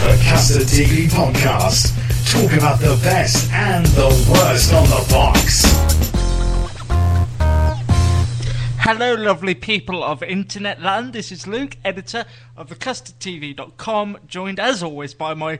The 0.00 0.18
Custard 0.28 0.62
TV 0.62 1.08
Podcast. 1.10 1.92
Talk 2.32 2.56
about 2.56 2.80
the 2.80 2.98
best 3.04 3.50
and 3.52 3.84
the 3.86 4.06
worst 4.32 4.72
on 4.72 4.84
the 4.84 5.06
box. 5.10 5.62
Hello, 8.78 9.14
lovely 9.14 9.54
people 9.54 10.02
of 10.02 10.22
Internet 10.22 10.80
Land. 10.80 11.12
This 11.12 11.30
is 11.30 11.46
Luke, 11.46 11.76
editor 11.84 12.24
of 12.56 12.70
thecustardtv.com, 12.70 14.18
joined 14.26 14.58
as 14.58 14.82
always 14.82 15.12
by 15.12 15.34
my, 15.34 15.58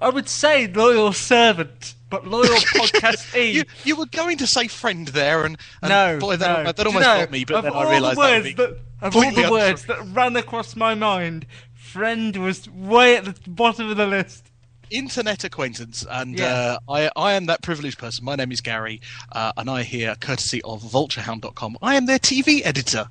I 0.00 0.08
would 0.08 0.28
say, 0.28 0.66
loyal 0.66 1.12
servant, 1.12 1.94
but 2.10 2.26
loyal 2.26 2.46
podcastee. 2.74 3.52
you, 3.54 3.64
you 3.84 3.94
were 3.94 4.06
going 4.06 4.38
to 4.38 4.46
say 4.48 4.66
friend 4.66 5.06
there, 5.08 5.44
and, 5.44 5.56
and 5.82 5.90
no, 5.90 6.18
boy, 6.18 6.36
that, 6.36 6.58
no. 6.58 6.64
that 6.64 6.76
Do 6.76 6.82
you 6.82 6.88
almost 6.88 7.06
know, 7.06 7.18
got 7.20 7.30
me. 7.30 7.44
But 7.44 7.56
of 7.58 7.62
then 7.64 7.72
all 7.74 7.86
I 7.86 7.90
realised 7.92 8.18
the 8.18 8.22
that 8.22 8.32
words 8.32 8.44
would 8.44 8.56
be 8.56 8.62
that, 8.62 8.78
of 9.02 9.16
all 9.16 9.30
the 9.32 9.50
words 9.52 9.84
untrue. 9.88 10.04
that 10.04 10.14
ran 10.16 10.36
across 10.36 10.74
my 10.74 10.94
mind, 10.96 11.46
friend 11.86 12.36
was 12.36 12.68
way 12.70 13.16
at 13.16 13.24
the 13.24 13.34
bottom 13.50 13.88
of 13.90 13.96
the 13.96 14.06
list. 14.06 14.50
internet 14.90 15.42
acquaintance, 15.42 16.06
and 16.08 16.38
Yeah. 16.38 16.46
uh, 16.46 16.78
I, 16.88 17.10
I 17.16 17.32
am 17.32 17.46
that 17.46 17.60
privileged 17.62 17.98
person. 17.98 18.24
My 18.24 18.36
name 18.36 18.52
is 18.52 18.60
Gary, 18.60 19.00
uh, 19.32 19.52
and 19.56 19.68
I 19.68 19.82
hear 19.82 20.14
courtesy 20.14 20.62
of 20.62 20.80
vulturehound.com. 20.82 21.78
I 21.82 21.96
am 21.96 22.06
their 22.06 22.18
TV 22.20 22.60
editor. 22.64 23.08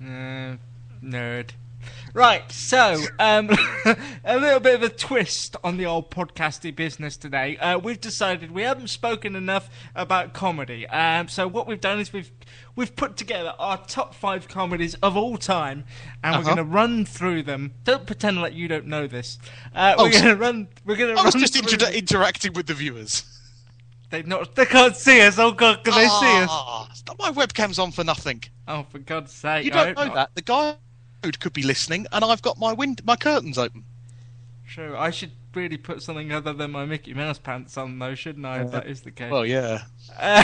Uh, 0.00 0.56
nerd. 1.02 1.50
Right, 2.16 2.50
so 2.50 2.96
um, 3.18 3.50
a 4.24 4.38
little 4.38 4.58
bit 4.58 4.74
of 4.76 4.82
a 4.82 4.88
twist 4.88 5.54
on 5.62 5.76
the 5.76 5.84
old 5.84 6.10
podcasty 6.10 6.74
business 6.74 7.14
today. 7.18 7.58
Uh, 7.58 7.78
we've 7.78 8.00
decided 8.00 8.52
we 8.52 8.62
haven't 8.62 8.88
spoken 8.88 9.36
enough 9.36 9.68
about 9.94 10.32
comedy. 10.32 10.86
Um, 10.86 11.28
so 11.28 11.46
what 11.46 11.66
we've 11.66 11.78
done 11.80 12.00
is 12.00 12.14
we've 12.14 12.30
we've 12.74 12.96
put 12.96 13.18
together 13.18 13.52
our 13.58 13.76
top 13.86 14.14
five 14.14 14.48
comedies 14.48 14.94
of 15.02 15.14
all 15.14 15.36
time, 15.36 15.84
and 16.24 16.36
we're 16.36 16.40
Uh-huh. 16.40 16.54
going 16.54 16.56
to 16.56 16.64
run 16.64 17.04
through 17.04 17.42
them. 17.42 17.74
Don't 17.84 18.06
pretend 18.06 18.40
like 18.40 18.54
you 18.54 18.66
don't 18.66 18.86
know 18.86 19.06
this. 19.06 19.38
Uh, 19.74 19.94
Oh, 19.98 20.04
we're 20.04 20.12
so- 20.12 20.20
going 20.22 20.34
to 20.34 20.40
run. 20.40 20.68
We're 20.86 20.96
going 20.96 21.14
to. 21.14 21.20
I 21.20 21.24
was 21.26 21.34
just 21.34 21.54
inter- 21.54 21.90
interacting 21.92 22.54
with 22.54 22.66
the 22.66 22.72
viewers. 22.74 23.24
They 24.08 24.22
not. 24.22 24.54
They 24.54 24.64
can't 24.64 24.96
see 24.96 25.20
us. 25.20 25.38
Oh 25.38 25.52
God, 25.52 25.84
can 25.84 25.92
they 25.92 26.08
see 26.08 26.36
us? 26.38 26.48
Ah, 26.50 26.88
stop 26.94 27.18
my 27.18 27.30
webcam's 27.32 27.78
on 27.78 27.92
for 27.92 28.04
nothing. 28.04 28.42
Oh, 28.66 28.84
for 28.88 29.00
God's 29.00 29.32
sake! 29.32 29.66
You 29.66 29.72
I 29.72 29.74
don't 29.74 29.86
hope 29.88 29.96
know 29.98 30.04
not. 30.06 30.14
that. 30.14 30.34
The 30.34 30.40
guy 30.42 30.76
could 31.32 31.52
be 31.52 31.62
listening, 31.62 32.06
and 32.12 32.24
I've 32.24 32.42
got 32.42 32.58
my 32.58 32.72
wind- 32.72 33.04
my 33.04 33.16
curtains 33.16 33.58
open. 33.58 33.84
True. 34.68 34.96
I 34.96 35.10
should 35.10 35.30
really 35.54 35.76
put 35.76 36.02
something 36.02 36.32
other 36.32 36.52
than 36.52 36.72
my 36.72 36.84
Mickey 36.84 37.14
Mouse 37.14 37.38
pants 37.38 37.76
on, 37.78 37.98
though, 37.98 38.14
shouldn't 38.14 38.44
I? 38.44 38.62
If 38.62 38.72
that 38.72 38.86
is 38.86 39.00
the 39.02 39.10
case. 39.12 39.30
Well, 39.30 39.46
yeah, 39.46 39.82
Uh, 40.18 40.42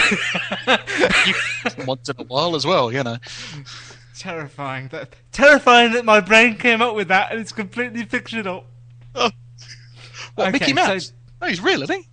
once 1.86 2.08
in 2.08 2.16
a 2.18 2.24
while 2.24 2.54
as 2.56 2.64
well, 2.66 2.92
you 2.92 3.02
know. 3.02 3.16
terrifying. 4.18 4.88
That 4.88 5.14
terrifying 5.32 5.92
that 5.92 6.04
my 6.04 6.20
brain 6.20 6.56
came 6.56 6.80
up 6.80 6.94
with 6.94 7.08
that, 7.08 7.30
and 7.32 7.40
it's 7.40 7.52
completely 7.52 8.04
fictional. 8.04 8.64
What, 9.12 9.34
Okay, 10.38 10.50
Mickey 10.52 10.66
so- 10.68 10.74
Mouse? 10.74 11.12
No, 11.40 11.48
he's 11.48 11.60
real, 11.60 11.82
isn't 11.82 11.94
he? 12.02 12.08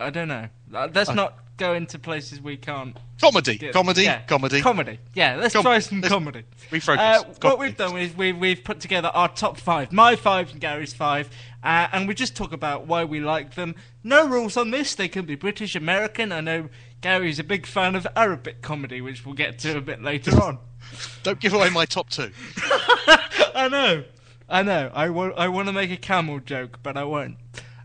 I 0.00 0.10
don't 0.10 0.26
know. 0.28 0.48
That's 0.68 1.12
not 1.12 1.38
go 1.56 1.74
into 1.74 1.98
places 1.98 2.40
we 2.40 2.56
can't. 2.56 2.96
Comedy, 3.20 3.58
comedy, 3.72 4.02
yeah, 4.02 4.22
comedy. 4.22 4.60
comedy. 4.60 4.98
Yeah, 5.14 5.36
let's 5.36 5.54
Com- 5.54 5.62
try 5.62 5.78
some 5.78 6.00
let's 6.00 6.12
comedy. 6.12 6.42
refocus. 6.70 6.98
Uh, 6.98 7.24
what 7.42 7.58
we've 7.58 7.76
done 7.76 7.96
is 7.96 8.14
we've 8.16 8.36
we've 8.36 8.62
put 8.64 8.80
together 8.80 9.08
our 9.08 9.28
top 9.28 9.58
five, 9.58 9.92
my 9.92 10.16
five 10.16 10.50
and 10.50 10.60
Gary's 10.60 10.92
five, 10.92 11.30
uh, 11.62 11.86
and 11.92 12.06
we 12.08 12.14
just 12.14 12.36
talk 12.36 12.52
about 12.52 12.86
why 12.86 13.04
we 13.04 13.20
like 13.20 13.54
them. 13.54 13.74
No 14.02 14.26
rules 14.28 14.56
on 14.56 14.70
this. 14.72 14.94
They 14.94 15.08
can 15.08 15.24
be 15.24 15.36
British, 15.36 15.74
American. 15.74 16.32
I 16.32 16.40
know 16.40 16.68
Gary's 17.00 17.38
a 17.38 17.44
big 17.44 17.66
fan 17.66 17.94
of 17.94 18.06
Arabic 18.16 18.60
comedy, 18.62 19.00
which 19.00 19.24
we'll 19.24 19.34
get 19.34 19.58
to 19.60 19.76
a 19.78 19.80
bit 19.80 20.02
later 20.02 20.42
on. 20.42 20.58
Don't 21.22 21.40
give 21.40 21.54
away 21.54 21.70
my 21.70 21.86
top 21.86 22.10
two. 22.10 22.30
I 23.54 23.68
know, 23.70 24.04
I 24.48 24.62
know. 24.62 24.90
I 24.92 25.08
wa- 25.08 25.32
I 25.36 25.48
want 25.48 25.68
to 25.68 25.72
make 25.72 25.90
a 25.90 25.96
camel 25.96 26.40
joke, 26.40 26.80
but 26.82 26.96
I 26.96 27.04
won't. 27.04 27.36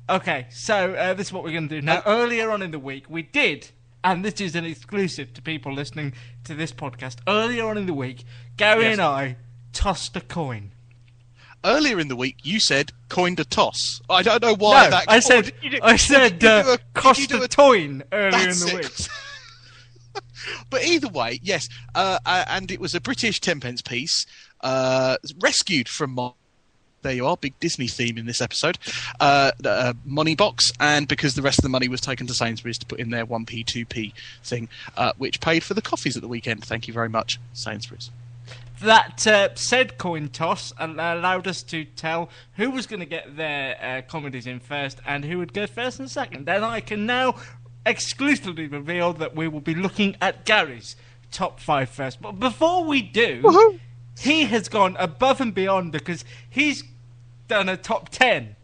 Okay, 0.10 0.48
so 0.50 0.94
uh, 0.96 1.14
this 1.14 1.28
is 1.28 1.34
what 1.34 1.44
we're 1.44 1.52
going 1.52 1.70
to 1.70 1.76
do 1.80 1.86
now. 1.86 2.02
Earlier 2.06 2.50
on 2.50 2.62
in 2.64 2.72
the 2.72 2.80
week, 2.80 3.06
we 3.10 3.22
did, 3.22 3.70
and 4.04 4.26
this 4.26 4.42
is 4.42 4.56
an 4.56 4.66
exclusive 4.66 5.34
to 5.36 5.42
people 5.42 5.72
listening 5.72 6.14
to 6.46 6.56
this 6.56 6.72
podcast. 6.72 7.18
Earlier 7.28 7.68
on 7.68 7.78
in 7.78 7.86
the 7.86 7.94
week, 7.94 8.24
Gary 8.58 8.84
Yes. 8.86 8.94
and 8.94 9.02
I 9.02 9.36
tossed 9.72 10.16
a 10.16 10.22
coin. 10.22 10.72
Earlier 11.64 12.00
in 12.00 12.08
the 12.08 12.16
week, 12.16 12.38
you 12.42 12.60
said 12.60 12.92
coined 13.10 13.40
a 13.40 13.46
toss. 13.46 14.02
I 14.10 14.24
don't 14.24 14.42
know 14.42 14.56
why 14.56 14.86
no, 14.86 14.90
that. 14.92 15.06
I 15.08 15.20
said 15.20 15.52
do- 15.62 15.80
I 15.84 15.96
said 15.98 16.40
did 16.40 16.44
you 16.44 16.64
do 16.64 16.70
uh, 16.72 16.74
a- 16.76 17.00
cost 17.00 17.30
do 17.30 17.44
a 17.44 17.48
toin 17.48 18.02
earlier 18.12 18.50
in 18.50 18.58
the 18.58 18.68
it. 18.80 18.86
week. 18.86 20.24
but 20.72 20.84
either 20.86 21.10
way, 21.10 21.40
yes, 21.44 21.68
uh, 21.94 22.18
uh, 22.26 22.46
and 22.48 22.72
it 22.72 22.80
was 22.80 22.96
a 22.96 23.02
British 23.02 23.42
tenpence 23.42 23.82
piece, 23.84 24.26
uh, 24.62 25.18
rescued 25.40 25.88
from 25.88 26.16
my. 26.16 26.32
There 27.02 27.14
you 27.14 27.26
are, 27.28 27.38
big 27.38 27.58
Disney 27.60 27.88
theme 27.88 28.18
in 28.18 28.26
this 28.26 28.42
episode. 28.42 28.78
Uh, 29.20 29.52
uh, 29.64 29.94
money 30.06 30.36
box, 30.36 30.72
and 30.80 31.08
because 31.08 31.34
the 31.34 31.42
rest 31.42 31.60
of 31.60 31.64
the 31.64 31.70
money 31.70 31.88
was 31.88 32.02
taken 32.02 32.28
to 32.28 32.34
Sainsbury's 32.34 32.78
to 32.80 32.86
put 32.86 33.00
in 33.00 33.10
their 33.10 33.26
1p, 33.26 33.66
2p 33.66 34.14
thing, 34.44 34.68
uh, 34.98 35.14
which 35.18 35.40
paid 35.40 35.64
for 35.64 35.74
the 35.74 35.82
coffees 35.82 36.18
at 36.18 36.22
the 36.22 36.28
weekend. 36.28 36.64
Thank 36.66 36.88
you 36.88 36.94
very 36.94 37.10
much, 37.10 37.40
Sainsbury's. 37.54 38.12
That 38.82 39.28
uh, 39.28 39.56
said 39.56 39.98
coin 39.98 40.30
toss 40.30 40.74
al- 40.80 40.94
allowed 40.94 41.48
us 41.48 41.64
to 41.64 41.84
tell 41.84 42.30
who 42.54 42.72
was 42.72 42.88
going 42.88 43.02
to 43.02 43.06
get 43.06 43.36
their 43.36 43.78
uh, 43.82 44.02
comedies 44.10 44.48
in 44.48 44.60
first 44.60 45.00
and 45.06 45.26
who 45.26 45.38
would 45.38 45.54
go 45.54 45.68
first 45.68 46.00
and 46.00 46.10
second. 46.10 46.46
Then 46.46 46.64
I 46.64 46.80
can 46.80 47.06
now 47.06 47.36
exclusively 47.86 48.68
reveal 48.68 49.14
that 49.14 49.36
we 49.36 49.48
will 49.48 49.60
be 49.60 49.76
looking 49.76 50.16
at 50.22 50.46
Gary's 50.46 50.96
top 51.32 51.60
five 51.60 51.90
first. 51.90 52.22
But 52.22 52.34
before 52.40 52.86
we 52.86 53.02
do, 53.02 53.80
he 54.20 54.44
has 54.46 54.70
gone 54.70 54.96
above 55.00 55.42
and 55.42 55.54
beyond 55.54 55.92
because 55.92 56.24
he's 56.50 56.84
done 57.48 57.70
a 57.70 57.78
top 57.78 58.10
ten. 58.10 58.56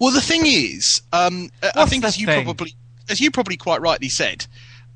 Well, 0.00 0.12
the 0.12 0.20
thing 0.20 0.42
is, 0.46 1.00
um, 1.12 1.50
I- 1.62 1.72
I 1.82 1.86
think 1.86 2.04
as 2.04 2.18
you 2.18 2.26
thing? 2.26 2.44
probably, 2.44 2.74
as 3.08 3.20
you 3.20 3.30
probably 3.30 3.56
quite 3.56 3.80
rightly 3.80 4.08
said, 4.08 4.46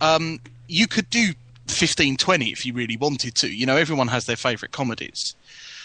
um, 0.00 0.41
you 0.69 0.87
could 0.87 1.09
do 1.11 1.34
15, 1.69 2.16
20 2.16 2.50
if 2.50 2.65
you 2.66 2.72
really 2.72 2.97
wanted 2.97 3.34
to. 3.37 3.49
You 3.49 3.66
know, 3.66 3.77
everyone 3.77 4.09
has 4.09 4.27
their 4.27 4.37
favourite 4.37 4.72
comedies. 4.72 5.34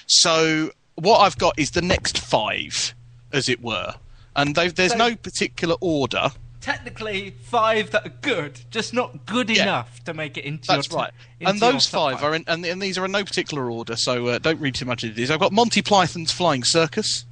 So 0.08 0.72
what 0.96 1.20
I've 1.20 1.38
got 1.38 1.58
is 1.59 1.72
the 1.72 1.82
next 1.82 2.18
five, 2.18 2.94
as 3.34 3.50
it 3.50 3.61
were, 3.61 3.96
and 4.35 4.56
there's 4.56 4.91
So- 4.94 4.97
no 4.97 5.16
particular 5.16 5.76
order. 5.82 6.32
Technically, 6.66 7.35
five 7.44 7.91
that 7.91 8.08
are 8.08 8.14
good, 8.22 8.59
just 8.72 8.91
not 8.91 9.28
good 9.28 9.52
Yeah. 9.52 9.62
enough 9.62 10.03
to 10.06 10.16
make 10.16 10.35
it 10.35 10.46
into 10.46 10.66
That's 10.67 10.90
your 10.90 10.97
right. 11.00 11.12
into 11.40 11.52
And 11.52 11.59
those 11.59 11.85
five 11.85 12.23
are, 12.23 12.34
in, 12.34 12.44
and, 12.47 12.66
and 12.66 12.82
these 12.82 12.97
are 12.97 13.06
in 13.06 13.12
no 13.12 13.23
particular 13.23 13.70
order. 13.70 13.96
So 13.96 14.26
uh, 14.29 14.40
don't 14.40 14.59
read 14.59 14.73
too 14.73 14.85
much 14.85 15.03
into 15.03 15.16
these. 15.16 15.29
I've 15.29 15.40
got 15.40 15.52
Monty 15.52 15.84
Python's 15.84 16.32
Flying 16.32 16.64
Circus, 16.64 17.26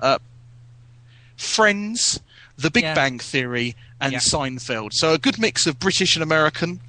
uh, 0.00 0.18
Friends, 1.36 2.20
The 2.56 2.70
Big 2.70 2.84
Yeah. 2.84 2.94
Bang 2.94 3.18
Theory, 3.18 3.76
and 4.00 4.14
Yeah. 4.14 4.20
Seinfeld. 4.20 4.94
So 4.94 5.12
a 5.12 5.18
good 5.18 5.38
mix 5.38 5.66
of 5.66 5.78
British 5.78 6.16
and 6.16 6.22
American. 6.22 6.80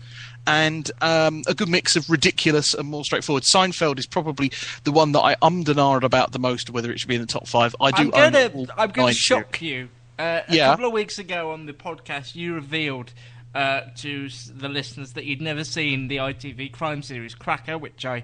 And 0.48 0.90
um, 1.02 1.44
a 1.48 1.54
good 1.54 1.68
mix 1.70 1.96
of 1.98 2.10
ridiculous 2.10 2.74
and 2.74 2.90
more 2.90 3.04
straightforward. 3.06 3.44
Seinfeld 3.44 3.98
is 4.00 4.06
probably 4.06 4.52
the 4.86 4.92
one 4.94 5.12
that 5.14 5.22
I 5.22 5.36
ummed 5.42 5.68
and 5.70 5.80
ahed 5.80 6.04
about 6.04 6.32
the 6.32 6.40
most, 6.40 6.70
whether 6.70 6.92
it 6.92 7.00
should 7.00 7.10
be 7.10 7.16
in 7.16 7.22
the 7.22 7.28
top 7.28 7.46
five. 7.48 7.74
I 7.82 7.92
do. 7.92 8.12
I'm 8.14 8.32
gonna, 8.32 8.66
I'm 8.78 8.90
gonna 8.92 9.14
shock 9.14 9.62
you. 9.62 9.90
Uh, 10.20 10.42
a 10.48 10.56
Yeah. 10.56 10.68
couple 10.68 10.86
of 10.86 10.94
weeks 10.94 11.18
ago 11.20 11.52
on 11.52 11.66
the 11.66 11.74
podcast, 11.74 12.36
you 12.36 12.54
revealed 12.54 13.14
uh, 13.56 13.82
to 13.98 14.30
the 14.56 14.70
listeners 14.70 15.14
that 15.14 15.26
you'd 15.26 15.42
never 15.42 15.64
seen 15.64 16.08
the 16.08 16.18
ITV 16.18 16.72
crime 16.72 17.02
series 17.02 17.36
Cracker, 17.36 17.78
which 17.78 18.06
I 18.06 18.24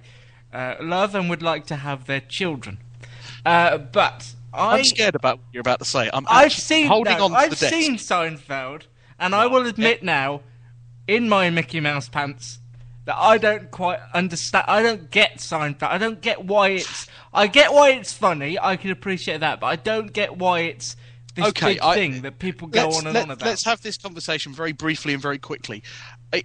uh, 0.54 0.76
love 0.82 1.14
and 1.16 1.30
would 1.30 1.42
like 1.44 1.66
to 1.68 1.76
have 1.78 2.06
their 2.06 2.22
children. 2.22 2.80
Uh, 3.46 3.78
but 3.78 4.34
I, 4.54 4.78
I'm 4.78 4.84
scared 4.84 5.16
about 5.16 5.38
what 5.38 5.48
you're 5.54 5.62
about 5.62 5.80
to 5.80 5.86
say. 5.86 6.10
I'm 6.12 6.26
I've 6.28 6.52
seen 6.52 6.88
holding 6.88 7.18
no, 7.18 7.26
on 7.26 7.32
to 7.32 7.38
I've 7.38 7.58
seen 7.58 7.96
Seinfeld, 7.96 8.84
and 9.20 9.36
I 9.36 9.46
will 9.46 9.66
admit 9.68 10.04
now, 10.04 10.42
in 11.08 11.30
my 11.30 11.50
Mickey 11.50 11.80
Mouse 11.80 12.10
pants, 12.10 12.60
that 13.06 13.16
I 13.16 13.38
don't 13.38 13.70
quite 13.72 14.00
understand. 14.14 14.66
I 14.68 14.82
don't 14.82 15.12
get 15.12 15.38
Seinfeld. 15.38 15.84
I 15.90 15.98
don't 15.98 16.22
get 16.22 16.46
why 16.46 16.70
it's. 16.70 17.08
I 17.34 17.48
get 17.48 17.72
why 17.72 17.92
it's 17.92 18.12
funny. 18.14 18.58
I 18.60 18.76
can 18.76 18.90
appreciate 18.92 19.42
that, 19.42 19.60
but 19.60 19.68
I 19.68 19.76
don't 19.76 20.12
get 20.12 20.38
why 20.38 20.62
it's 20.62 20.96
this 21.40 21.50
Okay, 21.50 21.74
big 21.74 21.82
I- 21.82 21.96
thing 21.96 22.22
that 22.22 22.40
people 22.40 22.68
go 22.68 22.90
on 22.90 23.06
and 23.06 23.14
let, 23.14 23.24
on 23.24 23.32
about. 23.32 23.46
Let's 23.48 23.66
have 23.66 23.82
this 23.82 23.98
conversation 23.98 24.54
very 24.54 24.72
briefly 24.72 25.14
and 25.14 25.22
very 25.22 25.38
quickly. 25.38 25.84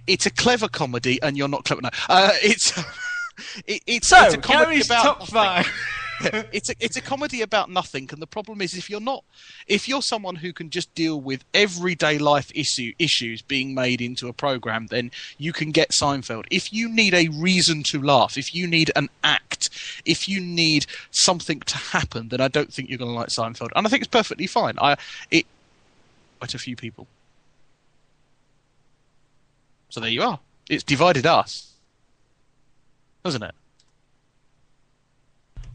It's 0.07 0.25
a 0.25 0.31
clever 0.31 0.67
comedy, 0.67 1.21
and 1.21 1.37
you're 1.37 1.47
not 1.47 1.63
clever. 1.65 1.81
No, 1.83 1.89
uh, 2.09 2.31
it's 2.41 2.77
it, 3.67 3.81
it's, 3.85 4.07
so, 4.07 4.23
it's 4.25 4.33
a 4.33 4.37
comedy 4.37 4.65
Gary's 4.71 4.85
about 4.87 5.03
top 5.03 5.19
nothing. 5.19 5.33
five. 5.33 5.71
it's 6.53 6.69
a 6.69 6.73
it's 6.79 6.95
a 6.95 7.01
comedy 7.01 7.41
about 7.41 7.69
nothing, 7.69 8.07
and 8.11 8.21
the 8.21 8.27
problem 8.27 8.61
is 8.61 8.73
if 8.73 8.89
you're 8.89 9.01
not 9.01 9.25
if 9.67 9.87
you're 9.89 10.01
someone 10.01 10.35
who 10.35 10.53
can 10.53 10.69
just 10.69 10.93
deal 10.95 11.19
with 11.19 11.43
everyday 11.53 12.17
life 12.17 12.49
issue 12.55 12.93
issues 12.97 13.41
being 13.41 13.75
made 13.75 13.99
into 13.99 14.29
a 14.29 14.33
program, 14.33 14.87
then 14.87 15.11
you 15.37 15.51
can 15.51 15.71
get 15.71 15.91
Seinfeld. 15.91 16.45
If 16.49 16.71
you 16.71 16.87
need 16.87 17.13
a 17.13 17.27
reason 17.27 17.83
to 17.91 18.01
laugh, 18.01 18.37
if 18.37 18.55
you 18.55 18.65
need 18.65 18.91
an 18.95 19.09
act, 19.25 19.54
if 20.05 20.29
you 20.29 20.39
need 20.39 20.85
something 21.11 21.59
to 21.61 21.77
happen, 21.77 22.29
then 22.29 22.41
I 22.41 22.47
don't 22.47 22.71
think 22.71 22.89
you're 22.89 22.97
going 22.97 23.11
to 23.11 23.15
like 23.15 23.29
Seinfeld, 23.29 23.69
and 23.75 23.85
I 23.85 23.89
think 23.89 24.01
it's 24.01 24.09
perfectly 24.09 24.47
fine. 24.47 24.75
I 24.79 24.97
it 25.31 25.45
quite 26.39 26.53
a 26.53 26.59
few 26.59 26.75
people. 26.75 27.07
So 29.89 29.99
there 29.99 30.09
you 30.09 30.23
are. 30.23 30.39
It's 30.69 30.83
divided 30.83 31.25
us, 31.25 31.73
hasn't 33.23 33.43
it? 33.43 33.55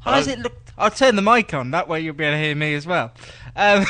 How 0.01 0.13
does 0.13 0.29
it 0.29 0.39
look? 0.39 0.55
I'll 0.79 0.91
turn 0.91 1.17
the 1.17 1.23
mic 1.23 1.53
on. 1.53 1.71
That 1.73 1.89
way 1.89 2.01
you'll 2.01 2.15
be 2.15 2.25
able 2.25 2.37
to 2.37 2.43
hear 2.43 2.55
me 2.55 2.75
as 2.75 2.87
well. 2.87 3.13
Um, 3.55 3.85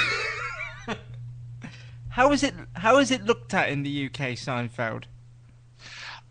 how 2.10 2.32
is 2.32 2.42
it? 2.42 2.54
How 2.74 2.98
is 2.98 3.10
it 3.10 3.24
looked 3.24 3.54
at 3.54 3.68
in 3.68 3.82
the 3.82 4.06
UK, 4.06 4.34
Seinfeld? 4.36 5.04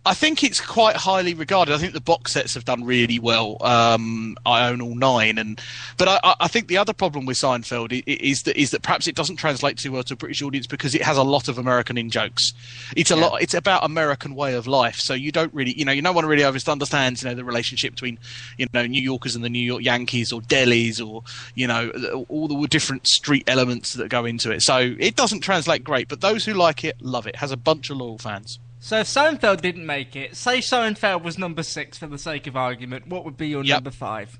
I 0.09 0.15
think 0.15 0.44
it's 0.44 0.59
quite 0.59 0.95
highly 0.95 1.35
regarded. 1.35 1.75
I 1.75 1.77
think 1.77 1.94
the 1.94 2.01
box 2.01 2.31
sets 2.31 2.56
have 2.56 2.65
done 2.65 2.83
really 2.83 3.19
well. 3.19 3.57
Um, 3.61 4.35
I 4.44 4.67
own 4.67 4.81
all 4.81 4.95
nine, 4.95 5.38
and 5.38 5.61
but 5.97 6.07
I- 6.07 6.33
I, 6.39 6.47
think 6.47 6.67
the 6.67 6.77
other 6.77 6.94
problem 6.94 7.27
with 7.27 7.38
Seinfeld 7.38 8.03
is 8.07 8.41
that 8.44 8.59
is 8.59 8.71
that 8.71 8.81
perhaps 8.81 9.07
it 9.07 9.13
doesn't 9.13 9.35
translate 9.35 9.77
too 9.77 9.91
well 9.91 10.01
to 10.01 10.15
a 10.15 10.17
British 10.17 10.41
audience 10.41 10.65
because 10.65 10.95
it 10.95 11.03
has 11.03 11.15
a 11.15 11.21
lot 11.21 11.47
of 11.47 11.59
American 11.59 11.95
in 11.95 12.09
jokes. 12.09 12.53
It's 12.95 13.11
a 13.11 13.15
lot. 13.15 13.44
It's 13.44 13.53
about 13.53 13.85
American 13.85 14.33
way 14.33 14.56
of 14.56 14.65
life, 14.65 14.95
so 14.95 15.13
you 15.13 15.31
don't 15.31 15.53
really, 15.53 15.77
you 15.77 15.85
know, 15.85 15.91
you 15.91 16.01
no 16.01 16.12
one 16.12 16.25
really 16.25 16.44
understands, 16.44 17.21
you 17.21 17.29
know, 17.29 17.35
the 17.35 17.44
relationship 17.44 17.94
between, 17.94 18.17
you 18.57 18.65
know, 18.73 18.88
New 18.88 19.03
Yorkers 19.03 19.35
and 19.35 19.45
the 19.45 19.50
New 19.50 19.59
York 19.63 19.83
Yankees 19.83 20.33
or 20.33 20.41
delis 20.41 21.05
or 21.05 21.21
you 21.53 21.67
know 21.67 22.25
all 22.29 22.47
the 22.47 22.67
different 22.67 23.05
street 23.05 23.44
elements 23.45 23.94
that 23.94 24.09
go 24.09 24.25
into 24.25 24.50
it. 24.50 24.63
So 24.63 24.95
it 24.97 25.15
doesn't 25.15 25.41
translate 25.41 25.83
great, 25.83 26.07
but 26.07 26.21
those 26.21 26.45
who 26.45 26.55
like 26.55 26.83
it 26.83 27.00
love 27.00 27.27
it. 27.27 27.35
it 27.35 27.35
has 27.35 27.51
a 27.51 27.57
bunch 27.57 27.91
of 27.91 27.97
loyal 27.97 28.17
fans. 28.17 28.57
So 28.79 28.99
if 28.99 29.07
Seinfeld 29.07 29.61
didn't 29.61 29.85
make 29.85 30.15
it, 30.15 30.35
say 30.35 30.59
Seinfeld 30.59 31.23
was 31.23 31.37
number 31.37 31.63
six 31.63 31.97
for 31.97 32.07
the 32.07 32.17
sake 32.17 32.47
of 32.47 32.55
argument, 32.55 33.07
what 33.07 33.25
would 33.25 33.37
be 33.37 33.49
your 33.49 33.63
Yep. 33.63 33.75
number 33.77 33.91
five? 33.91 34.39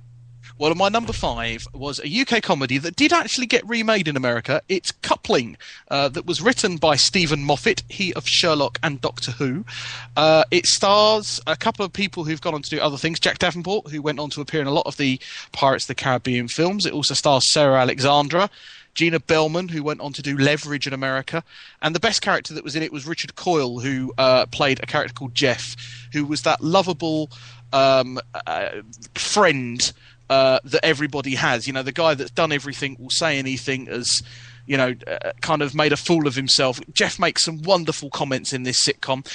Well, 0.58 0.74
my 0.76 0.90
number 0.90 1.14
five 1.14 1.68
was 1.74 2.00
a 2.00 2.08
UK 2.08 2.42
comedy 2.42 2.78
that 2.80 2.96
did 2.96 3.14
actually 3.14 3.46
get 3.46 3.66
remade 3.68 4.08
in 4.08 4.18
America. 4.18 4.62
It's 4.68 4.92
Coupling, 4.92 5.58
uh, 5.90 6.10
that 6.10 6.26
was 6.26 6.42
written 6.42 6.78
by 6.78 6.96
Steven 6.96 7.44
Moffat, 7.44 7.84
he 7.88 8.14
of 8.14 8.28
Sherlock 8.28 8.80
and 8.82 9.00
Doctor 9.00 9.32
Who. 9.34 9.64
Uh, 10.18 10.44
it 10.52 10.66
stars 10.66 11.40
a 11.46 11.56
couple 11.56 11.86
of 11.86 11.94
people 11.94 12.24
who've 12.24 12.42
gone 12.42 12.56
on 12.56 12.62
to 12.64 12.70
do 12.70 12.80
other 12.80 12.98
things. 12.98 13.20
Jack 13.20 13.38
Davenport, 13.40 13.90
who 13.90 14.02
went 14.02 14.20
on 14.20 14.30
to 14.32 14.42
appear 14.42 14.60
in 14.62 14.68
a 14.68 14.72
lot 14.72 14.88
of 14.88 14.98
the 14.98 15.20
Pirates 15.52 15.84
of 15.86 15.90
the 15.90 15.96
Caribbean 15.96 16.48
films. 16.48 16.86
It 16.86 16.94
also 16.94 17.14
stars 17.14 17.52
Sarah 17.54 17.80
Alexander. 17.80 18.50
Gina 18.94 19.20
Bellman, 19.20 19.70
who 19.70 19.84
went 19.84 20.02
on 20.02 20.14
to 20.14 20.22
do 20.22 20.38
Leverage 20.38 20.88
in 20.88 20.94
America, 20.94 21.44
and 21.82 21.96
the 21.96 22.00
best 22.00 22.22
character 22.22 22.54
that 22.54 22.64
was 22.64 22.76
in 22.76 22.84
it 22.84 22.92
was 22.92 23.08
Richard 23.08 23.36
Coyle, 23.36 23.80
who 23.80 24.14
uh, 24.18 24.46
played 24.48 24.80
a 24.84 24.86
character 24.86 25.14
called 25.14 25.36
Jeff, 25.36 25.76
who 26.14 26.26
was 26.26 26.42
that 26.42 26.62
lovable 26.62 27.30
um, 27.72 28.20
uh, 28.46 28.82
friend 29.16 29.92
uh, 30.30 30.60
that 30.64 30.84
everybody 30.86 31.36
has. 31.36 31.68
You 31.68 31.74
know, 31.74 31.84
the 31.84 31.92
guy 31.92 32.14
that's 32.14 32.32
done 32.32 32.52
everything, 32.52 32.98
will 33.00 33.10
say 33.10 33.40
anything, 33.40 33.88
as 33.88 34.22
you 34.66 34.78
know, 34.78 34.94
uh, 35.08 35.32
kind 35.42 35.62
of 35.62 35.74
made 35.74 35.92
a 35.92 35.98
fool 35.98 36.28
of 36.28 36.36
himself. 36.36 36.80
Jeff 36.94 37.20
makes 37.20 37.44
some 37.44 37.62
wonderful 37.64 38.10
comments 38.10 38.54
in 38.54 38.64
this 38.64 38.86
sitcom. 38.86 39.26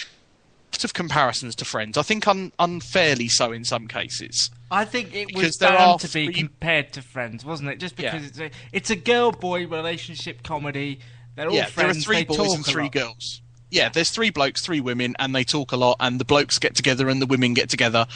Lots 0.73 0.85
of 0.85 0.95
comparisons 0.95 1.55
to 1.57 1.65
Friends. 1.65 1.97
I 1.97 2.03
think 2.03 2.27
un- 2.29 2.53
unfairly 2.59 3.29
so 3.29 3.53
in 3.53 3.65
some 3.65 3.89
cases. 3.89 4.51
I 4.75 4.85
think 4.85 5.15
it 5.15 5.35
was 5.35 5.57
bound 5.57 6.01
to 6.01 6.09
be 6.13 6.33
compared 6.33 6.93
to 6.95 7.03
Friends, 7.03 7.45
wasn't 7.45 7.71
it? 7.71 7.79
Just 7.81 7.97
because 7.97 8.23
Yeah. 8.23 8.29
it's 8.29 8.39
a 8.41 8.51
it's 8.73 8.91
a 8.91 8.97
girl 8.97 9.31
boy 9.33 9.67
relationship 9.67 10.43
comedy. 10.43 10.99
They're 11.37 11.49
all 11.49 11.55
yeah, 11.55 11.67
friends. 11.67 11.77
there 11.77 11.89
are 11.91 11.95
three 12.05 12.17
they 12.17 12.25
boys 12.37 12.55
and 12.55 12.65
three 12.67 12.83
lot. 12.85 12.93
girls. 12.93 13.41
Yeah, 13.71 13.89
there's 13.89 14.11
three 14.11 14.31
blokes, 14.31 14.61
three 14.63 14.81
women, 14.81 15.17
and 15.19 15.35
they 15.35 15.43
talk 15.43 15.73
a 15.73 15.77
lot. 15.77 15.97
And 15.99 16.21
the 16.21 16.25
blokes 16.25 16.61
get 16.61 16.77
together, 16.77 17.09
and 17.09 17.21
the 17.21 17.27
women 17.27 17.55
get 17.55 17.69
together, 17.69 18.07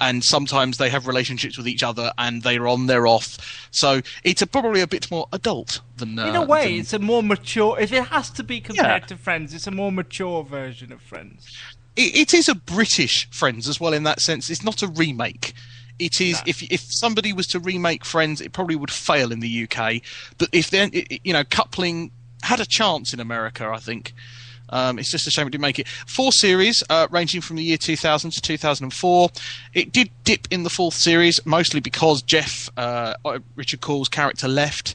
and 0.00 0.24
sometimes 0.24 0.78
they 0.78 0.90
have 0.90 1.06
relationships 1.06 1.56
with 1.56 1.68
each 1.68 1.84
other, 1.84 2.12
and 2.18 2.42
they're 2.42 2.66
on, 2.66 2.86
they're 2.86 3.06
off. 3.06 3.68
So 3.70 4.00
it's 4.24 4.42
a, 4.42 4.46
probably 4.48 4.80
a 4.80 4.88
bit 4.88 5.08
more 5.12 5.28
adult 5.32 5.82
than. 5.98 6.18
Uh, 6.18 6.26
In 6.26 6.34
a 6.34 6.42
way, 6.44 6.70
than- 6.72 6.80
it's 6.80 6.92
a 6.94 6.98
more 6.98 7.22
mature. 7.22 7.78
If 7.78 7.92
it 7.92 8.06
has 8.08 8.28
to 8.30 8.42
be 8.42 8.60
compared 8.60 9.02
Yeah. 9.02 9.06
to 9.08 9.16
Friends, 9.16 9.54
it's 9.54 9.68
a 9.68 9.70
more 9.70 9.92
mature 9.92 10.42
version 10.42 10.90
of 10.92 11.00
Friends. 11.00 11.46
it, 11.94 12.16
it 12.16 12.34
is 12.34 12.48
a 12.48 12.56
British 12.56 13.28
Friends 13.30 13.68
as 13.68 13.78
well 13.78 13.92
in 13.92 14.02
that 14.02 14.20
sense. 14.20 14.50
It's 14.50 14.64
not 14.64 14.82
a 14.82 14.88
remake. 14.88 15.52
It 15.98 16.20
is 16.20 16.42
if 16.46 16.62
if 16.62 16.80
somebody 16.80 17.32
was 17.32 17.46
to 17.48 17.60
remake 17.60 18.04
Friends, 18.04 18.40
it 18.40 18.52
probably 18.52 18.76
would 18.76 18.90
fail 18.90 19.30
in 19.30 19.40
the 19.40 19.68
UK. 19.68 20.02
But 20.38 20.48
if 20.52 20.70
then 20.70 20.90
you 20.92 21.32
know, 21.32 21.44
coupling 21.44 22.10
had 22.42 22.60
a 22.60 22.66
chance 22.66 23.12
in 23.12 23.20
America, 23.20 23.66
I 23.66 23.78
think. 23.78 24.12
Um, 24.70 24.98
it's 24.98 25.10
just 25.10 25.26
a 25.26 25.30
shame 25.30 25.46
it 25.46 25.50
didn't 25.50 25.62
make 25.62 25.78
it. 25.78 25.86
Four 25.88 26.32
series, 26.32 26.82
uh, 26.90 27.06
ranging 27.10 27.40
from 27.40 27.56
the 27.56 27.62
year 27.62 27.76
2000 27.76 28.30
to 28.32 28.40
2004. 28.40 29.28
It 29.74 29.92
did 29.92 30.10
dip 30.24 30.48
in 30.50 30.62
the 30.62 30.70
fourth 30.70 30.94
series, 30.94 31.38
mostly 31.44 31.80
because 31.80 32.22
Jeff, 32.22 32.70
uh, 32.76 33.14
Richard 33.56 33.80
Coyle's 33.80 34.08
character, 34.08 34.48
left. 34.48 34.94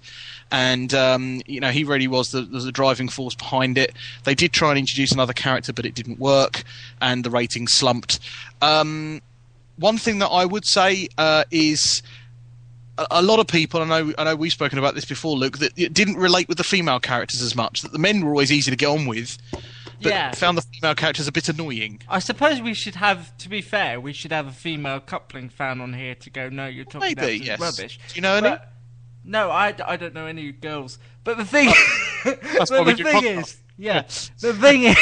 And 0.51 0.93
um, 0.95 1.43
you 1.45 1.59
know 1.59 1.69
he 1.69 1.83
really 1.83 2.07
was 2.07 2.31
the, 2.31 2.41
the 2.41 2.71
driving 2.71 3.07
force 3.07 3.35
behind 3.35 3.77
it. 3.77 3.93
They 4.23 4.33
did 4.33 4.51
try 4.51 4.69
and 4.69 4.79
introduce 4.79 5.11
another 5.11 5.33
character, 5.33 5.71
but 5.71 5.85
it 5.85 5.93
didn't 5.93 6.17
work, 6.17 6.63
and 6.99 7.23
the 7.23 7.29
ratings 7.29 7.73
slumped. 7.73 8.19
Um, 8.59 9.21
one 9.79 9.97
thing 9.97 10.19
that 10.19 10.27
I 10.27 10.45
would 10.45 10.65
say 10.65 11.07
uh, 11.17 11.45
is 11.51 12.01
a, 12.97 13.21
lot 13.21 13.39
of 13.39 13.47
people. 13.47 13.81
I 13.81 13.85
know. 13.85 14.13
I 14.17 14.23
know 14.25 14.35
we've 14.35 14.51
spoken 14.51 14.77
about 14.77 14.95
this 14.95 15.05
before, 15.05 15.35
Luke. 15.37 15.59
That 15.59 15.77
it 15.77 15.93
didn't 15.93 16.17
relate 16.17 16.47
with 16.47 16.57
the 16.57 16.63
female 16.63 16.99
characters 16.99 17.41
as 17.41 17.55
much. 17.55 17.81
That 17.81 17.91
the 17.91 17.99
men 17.99 18.23
were 18.23 18.31
always 18.31 18.51
easy 18.51 18.71
to 18.71 18.77
get 18.77 18.87
on 18.87 19.05
with, 19.05 19.37
but 20.01 20.09
Yeah. 20.11 20.31
found 20.33 20.57
the 20.57 20.61
female 20.61 20.95
characters 20.95 21.27
a 21.27 21.31
bit 21.31 21.49
annoying. 21.49 22.01
I 22.09 22.19
suppose 22.19 22.61
we 22.61 22.73
should 22.73 22.95
have, 22.95 23.35
to 23.37 23.49
be 23.49 23.61
fair, 23.61 23.99
we 23.99 24.13
should 24.13 24.31
have 24.31 24.47
a 24.47 24.51
female 24.51 24.99
coupling 24.99 25.49
fan 25.49 25.81
on 25.81 25.93
here 25.93 26.15
to 26.15 26.29
go, 26.29 26.49
no, 26.49 26.67
you're 26.67 26.85
talking 26.85 27.01
Maybe, 27.01 27.21
absolute 27.21 27.43
yes. 27.45 27.59
rubbish. 27.59 27.99
Do 28.09 28.15
you 28.15 28.21
know 28.21 28.35
any? 28.35 28.49
But- 28.49 28.73
no, 29.23 29.51
I 29.51 29.71
don't 29.71 30.13
know 30.13 30.25
any 30.25 30.51
girls. 30.51 30.97
But 31.23 31.37
the 31.37 31.45
thing, 31.45 31.71
but 32.23 32.69
why 32.69 32.81
we 32.81 32.93
the 32.93 33.03
thing 33.03 33.23
is, 33.25 33.57
yeah, 33.77 34.01
the 34.39 34.53
thing 34.53 34.83
is, 34.83 34.97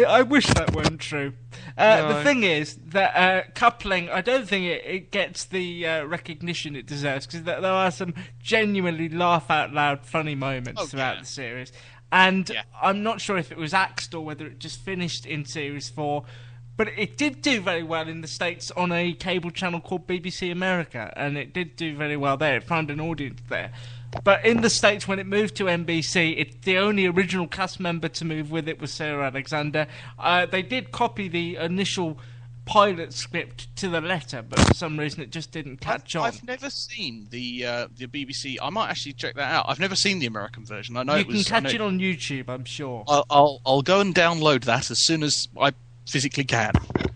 I 0.06 0.22
wish 0.22 0.46
that 0.46 0.74
weren't 0.74 1.00
true. 1.00 1.34
Uh, 1.76 2.12
The 2.14 2.22
thing 2.24 2.42
is 2.42 2.76
that 2.88 3.16
uh, 3.16 3.50
coupling, 3.54 4.10
I 4.10 4.20
don't 4.20 4.46
think 4.48 4.66
it, 4.66 4.84
it 4.84 5.10
gets 5.10 5.44
the 5.46 5.86
uh, 5.86 6.04
recognition 6.04 6.76
it 6.76 6.86
deserves 6.86 7.26
because 7.26 7.42
there, 7.44 7.60
there 7.60 7.72
are 7.72 7.90
some 7.90 8.14
genuinely 8.40 9.08
laugh 9.08 9.50
out 9.50 9.72
loud 9.72 10.04
funny 10.04 10.34
moments 10.34 10.80
Oh, 10.82 10.86
throughout 10.86 11.14
yeah. 11.16 11.20
the 11.20 11.26
series. 11.26 11.72
And 12.10 12.48
Yeah. 12.48 12.62
I'm 12.80 13.02
not 13.02 13.20
sure 13.20 13.38
if 13.38 13.50
it 13.50 13.58
was 13.58 13.72
axed 13.72 14.14
or 14.14 14.24
whether 14.24 14.46
it 14.46 14.58
just 14.58 14.80
finished 14.80 15.24
in 15.24 15.44
series 15.46 15.88
four, 15.88 16.24
but 16.76 16.88
it 16.96 17.16
did 17.16 17.42
do 17.42 17.60
very 17.60 17.82
well 17.82 18.08
in 18.08 18.20
the 18.20 18.28
States 18.28 18.70
on 18.72 18.92
a 18.92 19.12
cable 19.14 19.50
channel 19.50 19.80
called 19.80 20.06
BBC 20.06 20.50
America, 20.52 21.12
and 21.16 21.36
it 21.38 21.52
did 21.54 21.76
do 21.76 21.96
very 21.96 22.16
well 22.16 22.36
there. 22.36 22.56
It 22.56 22.64
found 22.64 22.90
an 22.90 23.00
audience 23.00 23.40
there. 23.48 23.72
But 24.24 24.44
in 24.44 24.60
the 24.60 24.70
States, 24.70 25.08
when 25.08 25.18
it 25.18 25.26
moved 25.26 25.56
to 25.56 25.64
NBC, 25.64 26.38
it, 26.38 26.62
the 26.62 26.78
only 26.78 27.06
original 27.06 27.46
cast 27.46 27.80
member 27.80 28.08
to 28.08 28.24
move 28.24 28.50
with 28.50 28.68
it 28.68 28.80
was 28.80 28.92
Sarah 28.92 29.26
Alexander. 29.26 29.86
Uh, 30.18 30.46
they 30.46 30.62
did 30.62 30.92
copy 30.92 31.28
the 31.28 31.56
initial 31.56 32.18
pilot 32.64 33.12
script 33.12 33.74
to 33.76 33.88
the 33.88 34.00
letter, 34.00 34.42
but 34.42 34.58
for 34.60 34.74
some 34.74 34.98
reason 34.98 35.22
it 35.22 35.30
just 35.30 35.50
didn't 35.50 35.78
catch 35.78 36.14
I've, 36.14 36.22
on. 36.22 36.28
I've 36.28 36.44
never 36.44 36.70
seen 36.70 37.26
the 37.30 37.66
uh, 37.66 37.88
the 37.96 38.06
BBC. 38.06 38.56
I 38.62 38.70
might 38.70 38.90
actually 38.90 39.14
check 39.14 39.34
that 39.34 39.52
out. 39.52 39.66
I've 39.68 39.80
never 39.80 39.96
seen 39.96 40.18
the 40.18 40.26
American 40.26 40.64
version. 40.64 40.96
I 40.96 41.02
know 41.02 41.14
you 41.14 41.20
it 41.22 41.26
was. 41.28 41.44
can 41.48 41.62
catch 41.64 41.74
it 41.74 41.80
on 41.80 41.98
YouTube, 41.98 42.48
I'm 42.48 42.64
sure. 42.64 43.04
I'll, 43.08 43.26
I'll 43.30 43.60
I'll 43.66 43.82
go 43.82 44.00
and 44.00 44.14
download 44.14 44.64
that 44.64 44.90
as 44.90 45.04
soon 45.04 45.22
as 45.22 45.48
I 45.60 45.72
physically 46.06 46.44
can. 46.44 46.72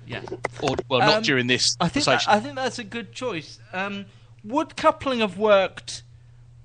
yeah. 0.06 0.22
Or 0.62 0.76
well, 0.88 1.00
not 1.00 1.18
Um, 1.18 1.22
during 1.22 1.46
this 1.46 1.76
I 1.80 1.88
think 1.88 2.06
that. 2.06 2.28
I 2.28 2.40
think 2.40 2.56
that's 2.56 2.78
a 2.78 2.84
good 2.84 3.12
choice. 3.12 3.58
Um, 3.72 4.06
would 4.42 4.76
coupling 4.76 5.20
have 5.20 5.38
worked 5.38 6.02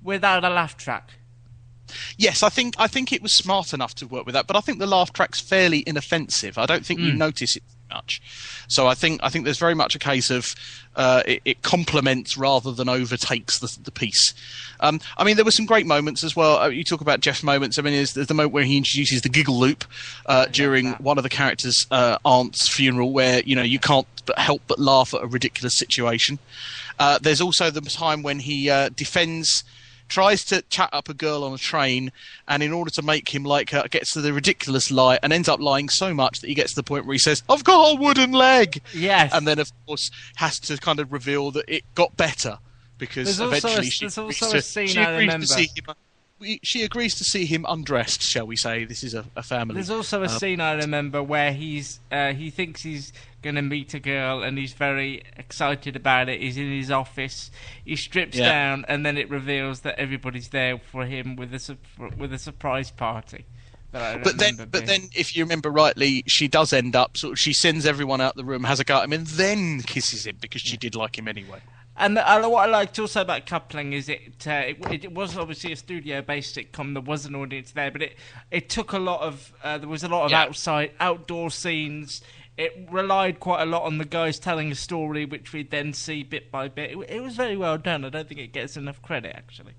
without 0.03 0.43
a 0.43 0.49
laugh 0.49 0.77
track? 0.77 1.09
Yes, 2.17 2.41
I 2.41 2.47
think 2.49 2.75
I 2.77 2.87
think 2.87 3.11
it 3.11 3.21
was 3.21 3.35
smart 3.35 3.73
enough 3.73 3.95
to 3.95 4.07
work 4.07 4.25
with 4.25 4.33
that, 4.33 4.47
but 4.47 4.55
I 4.55 4.61
think 4.61 4.79
the 4.79 4.87
laugh 4.87 5.11
track's 5.11 5.41
fairly 5.41 5.83
inoffensive. 5.85 6.57
I 6.57 6.65
don't 6.65 6.85
think 6.85 7.01
Hmm. 7.01 7.07
you 7.07 7.13
notice 7.13 7.57
it 7.57 7.63
too 7.69 7.95
much. 7.95 8.21
So 8.69 8.87
I 8.87 8.93
think 8.93 9.19
I 9.21 9.27
think 9.29 9.43
there's 9.43 9.57
very 9.57 9.75
much 9.75 9.93
a 9.93 9.99
case 9.99 10.29
of 10.29 10.55
uh, 10.95 11.23
it, 11.25 11.41
it 11.43 11.61
complements 11.63 12.37
rather 12.37 12.71
than 12.71 12.87
overtakes 12.87 13.59
the, 13.59 13.77
the 13.83 13.91
piece. 13.91 14.33
Um, 14.79 15.01
I 15.17 15.25
mean, 15.25 15.35
there 15.35 15.43
were 15.43 15.51
some 15.51 15.65
great 15.65 15.85
moments 15.85 16.23
as 16.23 16.33
well. 16.33 16.59
Uh, 16.59 16.69
you 16.69 16.85
talk 16.85 17.01
about 17.01 17.19
Jeff's 17.19 17.43
moments. 17.43 17.77
I 17.77 17.81
mean, 17.81 17.93
there's, 17.93 18.13
there's 18.13 18.27
the 18.27 18.33
moment 18.33 18.53
where 18.53 18.63
he 18.63 18.77
introduces 18.77 19.21
the 19.21 19.29
giggle 19.29 19.59
loop 19.59 19.83
uh, 20.25 20.45
during 20.47 20.93
one 20.93 21.17
of 21.17 21.23
the 21.23 21.29
characters' 21.29 21.85
uh, 21.91 22.17
aunt's 22.23 22.69
funeral, 22.73 23.11
where 23.11 23.41
you 23.41 23.55
know 23.57 23.63
you 23.63 23.79
can't 23.79 24.07
but 24.25 24.39
help 24.39 24.61
but 24.67 24.79
laugh 24.79 25.13
at 25.13 25.23
a 25.23 25.27
ridiculous 25.27 25.77
situation. 25.77 26.39
Uh, 26.99 27.19
there's 27.21 27.41
also 27.41 27.69
the 27.69 27.81
time 27.81 28.23
when 28.23 28.39
he 28.39 28.69
uh, 28.69 28.87
defends 28.95 29.65
tries 30.11 30.43
to 30.45 30.61
chat 30.63 30.89
up 30.91 31.09
a 31.09 31.13
girl 31.13 31.43
on 31.43 31.53
a 31.53 31.57
train, 31.57 32.11
and 32.47 32.61
in 32.61 32.71
order 32.71 32.91
to 32.91 33.01
make 33.01 33.33
him 33.33 33.43
like 33.43 33.69
her, 33.71 33.87
gets 33.89 34.11
to 34.13 34.21
the 34.21 34.33
ridiculous 34.33 34.91
lie 34.91 35.17
and 35.23 35.31
ends 35.33 35.47
up 35.49 35.59
lying 35.59 35.89
so 35.89 36.13
much 36.13 36.41
that 36.41 36.47
he 36.47 36.53
gets 36.53 36.71
to 36.73 36.75
the 36.75 36.83
point 36.83 37.05
where 37.05 37.13
he 37.13 37.19
says, 37.19 37.41
"I've 37.49 37.63
got 37.63 37.93
a 37.93 37.95
wooden 37.95 38.31
leg." 38.33 38.81
Yes. 38.93 39.31
and 39.33 39.47
then 39.47 39.57
of 39.59 39.71
course 39.87 40.11
has 40.35 40.59
to 40.59 40.77
kind 40.77 40.99
of 40.99 41.11
reveal 41.13 41.51
that 41.51 41.65
it 41.67 41.83
got 41.95 42.15
better 42.17 42.59
because 42.97 43.37
There's 43.37 43.39
also 43.39 43.53
a- 43.53 43.57
eventually 43.57 43.89
she 43.89 44.05
there's 44.05 44.17
also 44.17 44.49
a 44.49 44.51
to, 44.51 44.61
scene 44.61 44.87
she 44.87 44.99
I 44.99 45.17
remember. 45.17 45.45
To 46.41 46.45
see 46.47 46.51
him. 46.53 46.57
we- 46.57 46.59
She 46.63 46.83
agrees 46.83 47.15
to 47.15 47.23
see 47.23 47.45
him 47.45 47.65
undressed, 47.69 48.21
shall 48.21 48.47
we 48.47 48.55
say? 48.55 48.85
This 48.85 49.03
is 49.03 49.13
a, 49.13 49.25
a 49.35 49.43
family. 49.43 49.75
There's 49.75 49.89
also 49.89 50.21
a 50.21 50.25
Uh, 50.25 50.27
scene 50.27 50.59
I 50.61 50.73
remember 50.73 51.21
where 51.23 51.53
he's 51.53 51.99
uh, 52.11 52.33
he 52.33 52.49
thinks 52.49 52.81
he's 52.83 53.13
going 53.41 53.55
to 53.55 53.61
meet 53.61 53.93
a 53.95 53.99
girl 53.99 54.43
and 54.43 54.57
he's 54.57 54.73
very 54.73 55.23
excited 55.35 55.95
about 55.95 56.29
it. 56.29 56.41
He's 56.41 56.57
in 56.57 56.71
his 56.71 56.91
office. 56.91 57.49
He 57.83 57.95
strips 57.95 58.37
Yeah. 58.37 58.49
down 58.51 58.85
and 58.87 59.05
then 59.05 59.17
it 59.17 59.29
reveals 59.29 59.81
that 59.81 59.97
everybody's 59.97 60.49
there 60.49 60.77
for 60.91 61.05
him 61.05 61.35
with 61.35 61.53
a 61.53 61.59
su- 61.59 61.77
with 62.17 62.31
a 62.33 62.37
surprise 62.39 62.91
party. 62.91 63.45
But 63.93 64.37
then, 64.37 64.53
remember 64.53 64.65
but 64.67 64.85
then, 64.85 65.09
if 65.13 65.35
you 65.35 65.43
remember 65.43 65.69
rightly, 65.69 66.23
she 66.25 66.47
does 66.47 66.71
end 66.71 66.95
up 66.95 67.17
sort 67.17 67.33
of. 67.33 67.39
She 67.39 67.51
sends 67.51 67.85
everyone 67.85 68.21
out 68.21 68.37
the 68.37 68.45
room, 68.45 68.63
has 68.63 68.79
a 68.79 68.85
go 68.85 68.99
at 68.99 69.03
him, 69.03 69.11
and 69.11 69.27
then 69.27 69.81
kisses 69.81 70.25
him 70.25 70.37
because 70.39 70.61
she 70.61 70.77
did 70.77 70.95
like 70.95 71.17
him 71.17 71.27
anyway. 71.27 71.59
And 71.97 72.17
uh, 72.17 72.47
what 72.47 72.67
I 72.67 72.71
liked 72.71 72.97
also 72.99 73.21
about 73.21 73.45
coupling 73.45 73.93
is 73.93 74.07
it, 74.09 74.47
uh, 74.47 74.51
it 74.65 75.03
it 75.03 75.11
was 75.13 75.37
obviously 75.37 75.73
a 75.73 75.75
studio-based 75.75 76.55
sitcom. 76.55 76.93
There 76.93 77.01
was 77.01 77.25
an 77.25 77.35
audience 77.35 77.71
there, 77.71 77.91
but 77.91 78.01
it 78.01 78.15
it 78.49 78.69
took 78.69 78.93
a 78.93 78.97
lot 78.97 79.21
of 79.21 79.53
uh, 79.63 79.77
there 79.77 79.89
was 79.89 80.03
a 80.03 80.07
lot 80.07 80.25
of 80.25 80.31
Yeah. 80.31 80.41
outside 80.41 80.91
outdoor 80.99 81.51
scenes. 81.51 82.21
It 82.57 82.87
relied 82.89 83.39
quite 83.39 83.61
a 83.61 83.65
lot 83.65 83.83
on 83.83 83.97
the 83.97 84.05
guys 84.05 84.39
telling 84.39 84.71
a 84.71 84.75
story, 84.75 85.25
which 85.25 85.51
we'd 85.53 85.71
then 85.71 85.93
see 85.93 86.23
bit 86.23 86.49
by 86.51 86.67
bit. 86.69 86.91
It, 86.91 86.97
it 87.09 87.19
was 87.21 87.35
very 87.35 87.57
well 87.57 87.77
done. 87.77 88.05
I 88.05 88.09
don't 88.09 88.27
think 88.27 88.39
it 88.39 88.53
gets 88.53 88.77
enough 88.77 89.01
credit 89.01 89.33
actually. 89.35 89.73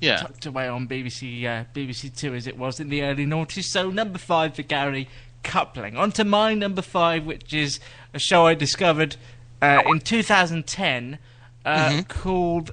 Yeah, 0.00 0.18
Tucked 0.18 0.46
away 0.46 0.68
on 0.68 0.86
BBC 0.86 1.44
uh, 1.44 1.64
BBC 1.74 2.14
Two 2.16 2.34
as 2.34 2.46
it 2.46 2.56
was 2.56 2.78
in 2.78 2.88
the 2.88 3.02
early 3.02 3.26
noughties. 3.26 3.64
So 3.64 3.90
number 3.90 4.18
five 4.18 4.54
for 4.54 4.62
Gary, 4.62 5.08
coupling. 5.42 5.96
On 5.96 6.12
to 6.12 6.24
my 6.24 6.54
number 6.54 6.82
five, 6.82 7.26
which 7.26 7.52
is 7.52 7.80
a 8.14 8.18
show 8.20 8.46
I 8.46 8.54
discovered 8.54 9.16
uh, 9.62 9.82
in 9.86 10.00
2010 10.00 11.18
uh, 11.64 11.88
Mm-hmm. 11.90 12.00
called 12.08 12.72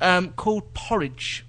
um, 0.00 0.30
called 0.30 0.72
Porridge. 0.74 1.44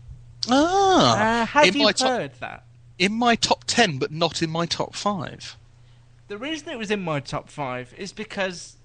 ah, 0.50 1.42
Uh, 1.42 1.46
have 1.46 1.76
you 1.76 1.88
heard 1.88 1.96
top, 1.98 2.40
that? 2.40 2.64
in 3.00 3.14
my 3.14 3.36
top 3.36 3.64
ten, 3.66 3.98
but 3.98 4.12
not 4.12 4.42
in 4.42 4.50
my 4.50 4.66
top 4.66 4.96
five. 4.96 5.58
The 6.28 6.38
reason 6.38 6.70
it 6.70 6.78
was 6.78 6.92
in 6.92 7.02
my 7.02 7.20
top 7.20 7.50
five 7.50 7.94
is 7.98 8.12
because 8.14 8.76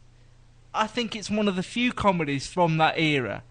I 0.75 0.87
think 0.87 1.15
it's 1.17 1.31
one 1.31 1.49
of 1.49 1.57
the 1.57 1.63
few 1.63 1.93
comedies 1.93 2.47
from 2.47 2.77
that 2.79 2.99
era 2.99 3.43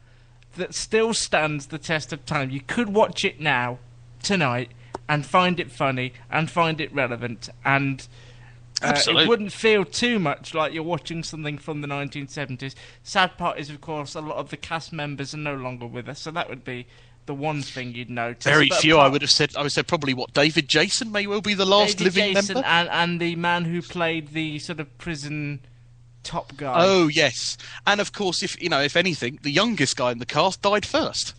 that 0.56 0.74
still 0.74 1.14
stands 1.14 1.68
the 1.68 1.78
test 1.78 2.12
of 2.14 2.26
time. 2.26 2.50
You 2.50 2.62
could 2.62 2.90
watch 2.90 3.24
it 3.24 3.40
now, 3.40 3.78
tonight, 4.24 4.72
and 5.08 5.26
find 5.26 5.60
it 5.60 5.72
funny 5.72 6.14
and 6.32 6.50
find 6.50 6.82
it 6.82 6.94
relevant, 6.94 7.50
and 7.64 8.08
uh, 8.82 9.00
it 9.08 9.28
wouldn't 9.28 9.52
feel 9.52 9.84
too 9.86 10.20
much 10.20 10.54
like 10.54 10.74
you're 10.74 10.84
watching 10.84 11.24
something 11.24 11.58
from 11.58 11.82
the 11.82 11.88
1970s. 11.88 12.76
Sad 13.04 13.38
part 13.38 13.60
is, 13.60 13.70
of 13.70 13.82
course, 13.82 14.16
a 14.16 14.22
lot 14.22 14.38
of 14.38 14.50
the 14.50 14.58
cast 14.58 14.94
members 14.94 15.34
are 15.34 15.38
no 15.38 15.56
longer 15.56 15.86
with 15.88 16.08
us, 16.08 16.20
so 16.22 16.32
that 16.32 16.50
would 16.50 16.64
be 16.64 16.88
the 17.26 17.34
one 17.34 17.62
thing 17.62 17.94
you'd 17.94 18.10
notice. 18.10 18.46
Very 18.46 18.70
But 18.70 18.80
few. 18.80 18.98
I 18.98 19.08
would 19.08 19.22
have 19.22 19.32
said. 19.32 19.56
I 19.56 19.62
would 19.62 19.72
say 19.72 19.84
probably 19.84 20.14
what 20.14 20.34
David 20.34 20.68
Jason 20.68 21.12
may 21.12 21.28
well 21.28 21.42
be 21.42 21.54
the 21.54 21.66
last 21.66 21.98
David 21.98 22.16
living 22.16 22.34
Jason 22.36 22.54
member. 22.56 22.68
and, 22.68 22.90
and 22.90 23.20
the 23.20 23.36
man 23.36 23.66
who 23.66 23.82
played 23.82 24.30
the 24.30 24.60
sort 24.60 24.80
of 24.80 24.98
prison 24.98 25.60
top 26.24 26.56
guy. 26.58 26.74
Oh 26.78 27.08
yes, 27.08 27.58
and 27.86 28.00
of 28.02 28.14
course, 28.14 28.44
if 28.44 28.62
you 28.62 28.70
know, 28.70 28.82
if 28.82 28.96
anything, 28.96 29.40
the 29.44 29.52
youngest 29.52 29.98
guy 29.98 30.12
in 30.12 30.20
the 30.20 30.26
cast 30.26 30.62
died 30.62 30.86
first, 30.86 31.34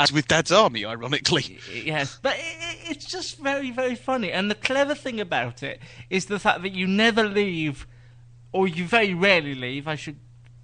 as 0.00 0.12
with 0.12 0.26
Dad's 0.28 0.50
Army, 0.50 0.84
ironically. 0.84 1.58
Yes, 1.72 2.18
but 2.22 2.34
it, 2.36 2.40
it- 2.40 2.76
it's 2.90 3.04
just 3.06 3.38
very, 3.38 3.70
very 3.70 3.94
funny. 3.94 4.32
And 4.32 4.50
the 4.50 4.54
clever 4.56 4.96
thing 4.96 5.20
about 5.20 5.62
it 5.62 5.80
is 6.10 6.26
the 6.26 6.40
fact 6.40 6.62
that 6.62 6.72
you 6.72 6.88
never 6.88 7.22
leave, 7.28 7.86
or 8.52 8.66
you 8.66 8.84
very 8.84 9.14
rarely 9.14 9.54
leave. 9.54 9.86
I 9.86 9.94
should 9.94 10.16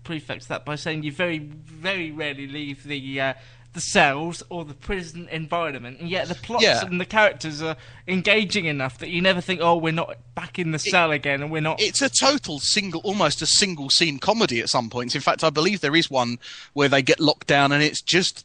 prefix 0.03 0.47
that 0.47 0.65
by 0.65 0.75
saying 0.75 1.05
you 1.05 1.13
very, 1.13 1.39
very 1.39 2.11
rarely 2.11 2.49
leave 2.49 2.83
the 2.83 3.21
uh, 3.21 3.35
the 3.75 3.81
cells 3.81 4.43
or 4.49 4.65
the 4.65 4.75
prison 4.75 5.29
environment, 5.31 6.01
and 6.01 6.09
yet 6.09 6.27
the 6.29 6.35
plots 6.35 6.65
Yeah. 6.65 6.85
and 6.85 6.99
the 7.01 7.05
characters 7.05 7.61
are 7.63 7.77
engaging 8.09 8.65
enough 8.65 8.99
that 8.99 9.11
you 9.11 9.21
never 9.21 9.41
think, 9.41 9.61
"Oh, 9.61 9.77
we're 9.77 9.93
not 9.93 10.17
back 10.35 10.59
in 10.59 10.73
the 10.73 10.79
cell 10.79 11.13
again," 11.13 11.43
and 11.43 11.51
we're 11.53 11.61
not. 11.61 11.81
It's 11.81 12.01
a 12.03 12.09
total 12.09 12.59
single, 12.59 13.03
almost 13.05 13.41
a 13.43 13.47
single 13.47 13.91
scene 13.91 14.19
comedy 14.19 14.61
at 14.61 14.69
some 14.71 14.89
points. 14.91 15.15
In 15.15 15.21
fact, 15.21 15.45
I 15.45 15.51
believe 15.51 15.81
there 15.81 15.95
is 15.95 16.11
one 16.11 16.39
where 16.73 16.89
they 16.89 17.03
get 17.03 17.21
locked 17.21 17.47
down, 17.47 17.71
and 17.71 17.83
it's 17.85 18.01
just 18.03 18.45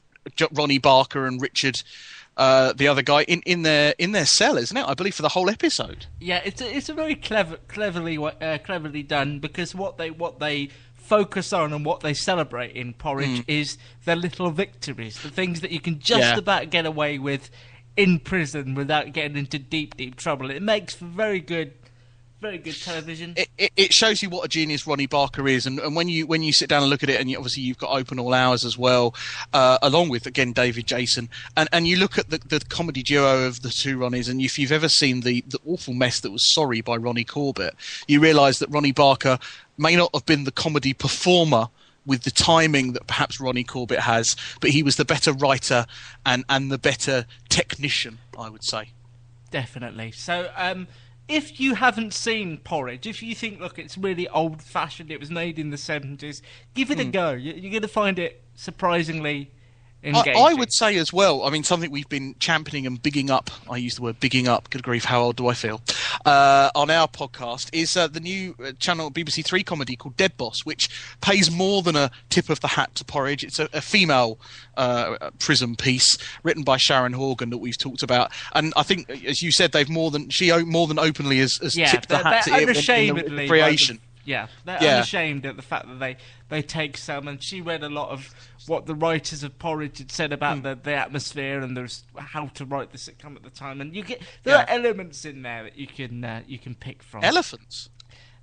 Ronnie 0.52 0.78
Barker 0.80 1.26
and 1.26 1.42
Richard. 1.42 1.82
Uh, 2.38 2.72
the 2.74 2.88
other 2.88 3.02
guy 3.02 3.24
in, 3.24 3.42
in 3.42 3.64
their 3.64 3.94
in 4.00 4.14
their 4.14 4.26
cell, 4.26 4.58
isn't 4.58 4.76
it? 4.78 4.86
I 4.88 4.94
believe 4.94 5.14
for 5.16 5.22
the 5.22 5.30
whole 5.30 5.50
episode. 5.50 6.06
Yeah, 6.20 6.42
it's 6.46 6.62
a, 6.62 6.76
it's 6.78 6.88
a 6.90 6.94
very 6.94 7.16
clever, 7.16 7.58
cleverly 7.68 8.18
uh, 8.18 8.58
cleverly 8.60 9.04
done 9.04 9.40
because 9.40 9.76
what 9.76 9.98
they 9.98 10.12
what 10.12 10.40
they 10.40 10.70
focus 10.96 11.52
on 11.52 11.74
and 11.74 11.84
what 11.84 12.00
they 12.00 12.14
celebrate 12.14 12.72
in 12.74 12.94
Porridge 12.94 13.44
is 13.48 13.78
the 14.06 14.16
little 14.16 14.50
victories, 14.50 15.22
the 15.22 15.30
things 15.30 15.60
that 15.60 15.72
you 15.72 15.82
can 15.82 16.00
just 16.00 16.22
Yeah. 16.22 16.38
about 16.38 16.70
get 16.70 16.86
away 16.86 17.20
with 17.20 17.50
in 17.98 18.18
prison 18.20 18.76
without 18.76 19.12
getting 19.12 19.36
into 19.36 19.60
deep, 19.60 19.98
deep 19.98 20.16
trouble. 20.16 20.50
It 20.50 20.62
makes 20.62 20.96
for 20.96 21.04
very 21.06 21.42
good, 21.42 21.74
very 22.42 22.58
good 22.58 22.76
television. 22.76 23.34
it, 23.38 23.50
it, 23.58 23.72
it 23.78 23.94
shows 23.94 24.22
you 24.22 24.30
what 24.30 24.44
a 24.44 24.48
genius 24.48 24.86
Ronnie 24.88 25.06
Barker 25.06 25.48
is, 25.48 25.66
and, 25.66 25.80
and 25.80 25.96
when 25.96 26.10
you 26.10 26.26
when 26.26 26.44
you 26.44 26.52
sit 26.52 26.68
down 26.68 26.82
and 26.82 26.90
look 26.90 27.04
at 27.04 27.10
it, 27.10 27.22
and 27.22 27.30
you, 27.30 27.38
obviously 27.38 27.64
you've 27.64 27.78
got 27.78 27.92
Open 27.92 28.20
All 28.20 28.34
Hours 28.34 28.66
as 28.66 28.78
well, 28.78 29.16
uh, 29.54 29.78
along 29.82 30.10
with 30.10 30.26
again 30.26 30.52
David 30.52 30.88
Jason, 30.88 31.30
and, 31.56 31.70
and 31.72 31.88
you 31.88 31.98
look 31.98 32.18
at 32.18 32.30
the, 32.32 32.40
the 32.40 32.60
comedy 32.60 33.04
duo 33.04 33.46
of 33.46 33.62
the 33.62 33.70
two 33.70 33.98
Ronnies, 33.98 34.30
and 34.30 34.42
if 34.42 34.58
you've 34.58 34.72
ever 34.72 34.90
seen 34.90 35.22
the 35.22 35.42
the 35.48 35.60
awful 35.66 35.94
mess 35.94 36.20
that 36.22 36.32
was 36.32 36.54
Sorry 36.54 36.82
by 36.82 36.98
Ronnie 36.98 37.24
Corbett, 37.24 37.76
you 38.08 38.20
realise 38.20 38.60
that 38.60 38.70
Ronnie 38.70 38.92
Barker 38.92 39.38
may 39.78 39.96
not 39.96 40.10
have 40.14 40.26
been 40.26 40.44
the 40.44 40.52
comedy 40.52 40.94
performer. 40.94 41.70
With 42.04 42.24
the 42.24 42.32
timing 42.32 42.94
that 42.94 43.06
perhaps 43.06 43.40
Ronnie 43.40 43.64
Corbett 43.64 44.00
has, 44.00 44.36
but 44.60 44.72
he 44.72 44.82
was 44.82 44.96
the 44.96 45.06
better 45.06 45.32
writer 45.32 45.86
and, 46.26 46.44
and 46.50 46.72
the 46.72 46.80
better 46.80 47.28
technician, 47.48 48.18
I 48.36 48.50
would 48.50 48.64
say. 48.64 48.90
Definitely. 49.52 50.10
So, 50.10 50.50
um, 50.58 50.88
if 51.32 51.60
you 51.60 51.76
haven't 51.76 52.14
seen 52.14 52.58
Porridge, 52.58 53.08
if 53.08 53.24
you 53.24 53.34
think, 53.36 53.60
look, 53.60 53.80
it's 53.80 53.98
really 53.98 54.28
old 54.28 54.62
fashioned, 54.62 55.12
it 55.12 55.20
was 55.20 55.32
made 55.32 55.58
in 55.58 55.70
the 55.70 55.78
70s, 55.78 56.42
give 56.74 56.92
it 56.92 57.00
a 57.00 57.04
hmm. 57.06 57.12
go. 57.12 57.32
You- 57.32 57.54
You're 57.54 57.72
going 57.72 57.82
to 57.82 57.88
find 57.88 58.20
it 58.20 58.44
surprisingly 58.56 59.52
I. 60.04 60.34
I 60.36 60.54
would 60.54 60.74
say 60.74 60.98
as 60.98 61.14
well. 61.14 61.44
I 61.44 61.50
mean, 61.50 61.64
something 61.64 61.92
we've 61.92 62.10
been 62.10 62.36
championing 62.40 62.88
and 62.88 63.02
bigging 63.02 63.30
up. 63.30 63.52
I 63.70 63.78
use 63.78 63.96
the 63.96 64.02
word 64.02 64.20
bigging 64.20 64.48
up. 64.48 64.70
Good 64.70 64.84
grief, 64.84 65.06
how 65.06 65.22
old 65.22 65.36
do 65.36 65.48
I 65.48 65.54
feel? 65.54 65.82
Uh, 66.26 66.70
on 66.76 66.90
our 66.92 67.08
podcast 67.08 67.70
is 67.74 67.98
uh, 67.98 68.08
the 68.08 68.20
new 68.20 68.56
uh, 68.64 68.72
channel 68.80 69.10
BBC 69.10 69.44
Three 69.44 69.64
comedy 69.64 69.96
called 69.96 70.16
Dead 70.18 70.38
Boss, 70.38 70.60
which 70.66 70.90
pays 71.22 71.50
more 71.50 71.82
than 71.82 71.96
a 71.96 72.12
tip 72.30 72.50
of 72.50 72.60
the 72.60 72.68
hat 72.68 72.94
to 72.96 73.04
Porridge. 73.06 73.44
It's 73.44 73.58
a, 73.60 73.68
a 73.74 73.82
female 73.82 74.40
uh, 74.78 75.32
prison 75.40 75.76
piece 75.76 76.18
written 76.44 76.64
by 76.64 76.78
Sharon 76.78 77.14
Horgan 77.14 77.50
that 77.50 77.58
we've 77.58 77.78
talked 77.78 78.04
about, 78.04 78.32
and 78.54 78.72
I 78.76 78.84
think, 78.84 79.10
as 79.26 79.42
you 79.42 79.52
said, 79.52 79.72
they've 79.72 79.90
more 79.90 80.12
than 80.12 80.30
she 80.30 80.52
more 80.64 80.86
than 80.88 81.00
openly 81.00 81.40
has, 81.40 81.58
has 81.62 81.76
yeah, 81.76 81.88
tipped 81.90 82.10
the 82.10 82.18
hat 82.20 82.44
to 82.46 82.54
it 82.56 82.64
unashamedly 82.64 83.30
like 83.38 83.50
creation. 83.50 83.96
the- 83.98 84.02
yeah, 84.24 84.48
they're 84.66 84.78
Yeah. 84.80 84.96
unashamed 84.98 85.48
at 85.48 85.56
the 85.56 85.64
fact 85.64 85.88
that 85.88 86.00
they 86.00 86.18
they 86.50 86.62
take 86.62 86.98
some, 86.98 87.28
and 87.28 87.42
she 87.42 87.62
read 87.62 87.82
a 87.84 87.90
lot 87.90 88.10
of 88.10 88.30
what 88.68 88.86
the 88.86 88.96
writers 88.96 89.44
of 89.44 89.58
Porridge 89.60 89.98
had 90.00 90.12
said 90.12 90.32
about 90.34 90.58
Hmm. 90.58 90.64
the, 90.64 90.80
the 90.84 90.94
atmosphere 90.96 91.60
and 91.62 91.76
there's 91.76 92.04
how 92.18 92.48
to 92.48 92.66
write 92.66 92.92
the 92.92 92.98
sitcom 92.98 93.36
at 93.36 93.44
the 93.44 93.50
time, 93.50 93.82
and 93.82 93.96
you 93.96 94.04
get 94.04 94.22
there 94.44 94.56
Yeah. 94.56 94.64
are 94.64 94.70
elements 94.70 95.26
in 95.26 95.42
there 95.42 95.64
that 95.64 95.78
you 95.78 95.88
can 95.88 96.24
uh, 96.24 96.42
you 96.48 96.60
can 96.60 96.76
pick 96.76 97.02
from. 97.04 97.24
Elephants. 97.24 97.90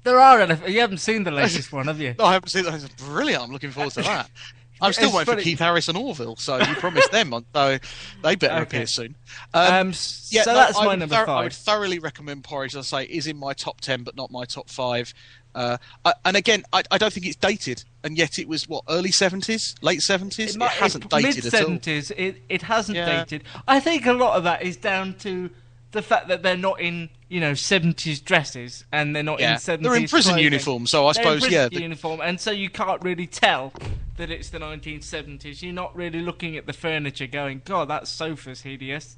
there 0.05 0.19
are 0.19 0.41
elephants. 0.41 0.73
You 0.73 0.81
haven't 0.81 0.99
seen 0.99 1.25
the 1.25 1.31
latest 1.31 1.73
one, 1.79 1.87
have 1.87 2.01
you? 2.01 2.15
No, 2.19 2.25
I 2.27 2.33
haven't 2.35 2.49
seen 2.49 2.65
that. 2.65 2.75
It's 2.75 2.89
brilliant. 3.03 3.43
I'm 3.45 3.51
looking 3.53 3.71
forward 3.71 3.93
to 3.95 4.03
that. 4.03 4.31
I'm 4.81 4.93
still 4.93 5.07
It's 5.09 5.15
waiting 5.17 5.27
funny. 5.27 5.43
for 5.43 5.45
Keith 5.45 5.59
Harris 5.59 5.89
and 5.89 5.99
Orville, 5.99 6.37
so 6.37 6.57
you 6.59 6.73
promised 6.77 7.11
them, 7.11 7.33
so 7.53 7.79
they 8.23 8.37
better 8.37 8.55
Okay. 8.55 8.63
appear 8.63 8.87
soon. 8.87 9.17
Um, 9.53 9.89
s- 9.89 10.29
yeah, 10.31 10.45
so 10.45 10.53
no, 10.53 10.57
that's 10.59 10.79
I 10.79 10.85
my 10.85 10.95
number 10.95 11.17
thor- 11.17 11.29
I 11.29 11.43
would 11.43 11.53
thoroughly 11.53 11.99
recommend 11.99 12.45
Porridge. 12.45 12.77
As 12.77 12.93
I 12.93 13.03
say, 13.05 13.11
is 13.11 13.27
in 13.27 13.37
my 13.39 13.55
top 13.55 13.81
ten, 13.81 14.05
but 14.05 14.15
not 14.15 14.31
my 14.31 14.45
top 14.45 14.71
five. 14.71 15.13
Uh, 15.59 16.13
and 16.25 16.37
again, 16.37 16.63
I, 16.73 16.83
I 16.91 16.99
don't 16.99 17.13
think 17.13 17.27
it's 17.27 17.37
dated, 17.37 17.83
and 18.05 18.17
yet 18.17 18.39
it 18.39 18.47
was 18.49 18.69
what 18.69 18.85
early 18.89 19.11
seventies, 19.11 19.75
late 19.83 20.03
seventies. 20.03 20.55
It, 20.55 20.59
might- 20.59 20.71
hasn't 20.71 21.11
mid 21.13 21.23
dated 21.25 21.47
at 21.47 21.55
all. 21.55 21.61
seventies. 21.61 22.11
It 22.13 22.43
it 22.49 22.63
hasn't 22.63 22.97
Yeah. 22.97 23.25
dated. 23.25 23.43
I 23.67 23.81
think 23.81 24.07
a 24.07 24.13
lot 24.13 24.37
of 24.37 24.45
that 24.45 24.63
is 24.63 24.77
down 24.77 25.15
to 25.21 25.51
the 25.91 26.03
fact 26.03 26.29
that 26.29 26.43
they're 26.43 26.57
not 26.57 26.81
in 26.81 27.09
you 27.29 27.41
know 27.41 27.55
seventies 27.55 28.21
dresses 28.21 28.85
and 28.93 29.17
they're 29.17 29.23
not 29.23 29.41
Yeah. 29.41 29.55
in 29.55 29.59
seventies. 29.59 29.91
They're 29.91 30.01
in 30.01 30.09
prison 30.09 30.39
uniform, 30.39 30.87
so 30.87 31.07
I 31.07 31.13
They're 31.13 31.23
in 31.23 31.41
suppose, 31.41 31.41
prison 31.49 31.69
yeah, 31.73 31.79
uniform, 31.81 32.21
and 32.21 32.41
so 32.41 32.51
you 32.51 32.71
can't 32.71 33.03
really 33.03 33.27
tell 33.27 33.73
that 34.17 34.31
it's 34.31 34.51
the 34.51 34.59
nineteen 34.61 35.01
seventies. 35.03 35.63
You're 35.63 35.73
not 35.73 35.97
really 35.97 36.21
looking 36.21 36.57
at 36.57 36.67
the 36.67 36.73
furniture, 36.73 37.27
going, 37.27 37.63
"God, 37.65 37.89
that 37.89 38.07
sofa's 38.07 38.61
hideous." 38.63 39.17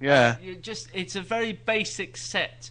Yeah. 0.00 0.36
You 0.42 0.54
just 0.54 0.88
it's 0.94 1.16
a 1.16 1.20
very 1.20 1.52
basic 1.52 2.16
set, 2.16 2.70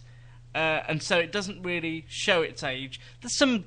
uh, 0.54 0.82
and 0.88 1.02
so 1.02 1.18
it 1.18 1.32
doesn't 1.32 1.62
really 1.62 2.04
show 2.08 2.42
its 2.42 2.62
age. 2.62 3.00
There's 3.20 3.36
some 3.36 3.64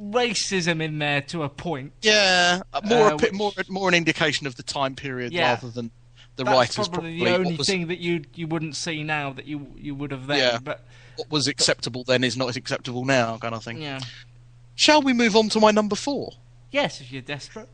racism 0.00 0.82
in 0.82 0.98
there 0.98 1.20
to 1.22 1.42
a 1.42 1.48
point. 1.48 1.92
Yeah, 2.02 2.62
more 2.84 3.10
Uh, 3.10 3.14
a 3.14 3.16
bit 3.18 3.32
more 3.34 3.52
more 3.68 3.88
an 3.88 3.94
indication 3.94 4.46
of 4.46 4.56
the 4.56 4.62
time 4.62 4.94
period 4.94 5.32
Yeah. 5.32 5.50
rather 5.50 5.70
than 5.70 5.90
the 6.36 6.44
That's 6.44 6.56
writers 6.56 6.88
probably, 6.88 7.18
probably 7.18 7.24
the 7.24 7.34
only 7.36 7.56
was, 7.56 7.66
thing 7.66 7.86
that 7.88 7.98
you 7.98 8.24
you 8.34 8.46
wouldn't 8.46 8.74
see 8.76 9.02
now 9.02 9.32
that 9.34 9.46
you 9.46 9.66
you 9.76 9.94
would 9.94 10.10
have 10.10 10.26
then. 10.26 10.38
Yeah. 10.38 10.58
But 10.62 10.84
what 11.16 11.30
was 11.30 11.46
acceptable 11.46 12.04
then 12.04 12.24
is 12.24 12.36
not 12.36 12.56
acceptable 12.56 13.04
now, 13.04 13.36
kind 13.38 13.54
of 13.54 13.62
thing. 13.62 13.82
yeah, 13.82 14.00
Shall 14.74 15.02
we 15.02 15.12
move 15.12 15.36
on 15.36 15.50
to 15.50 15.60
my 15.60 15.70
number 15.70 15.94
four? 15.96 16.32
yes, 16.70 17.00
if 17.02 17.12
you're 17.12 17.20
desperate. 17.22 17.68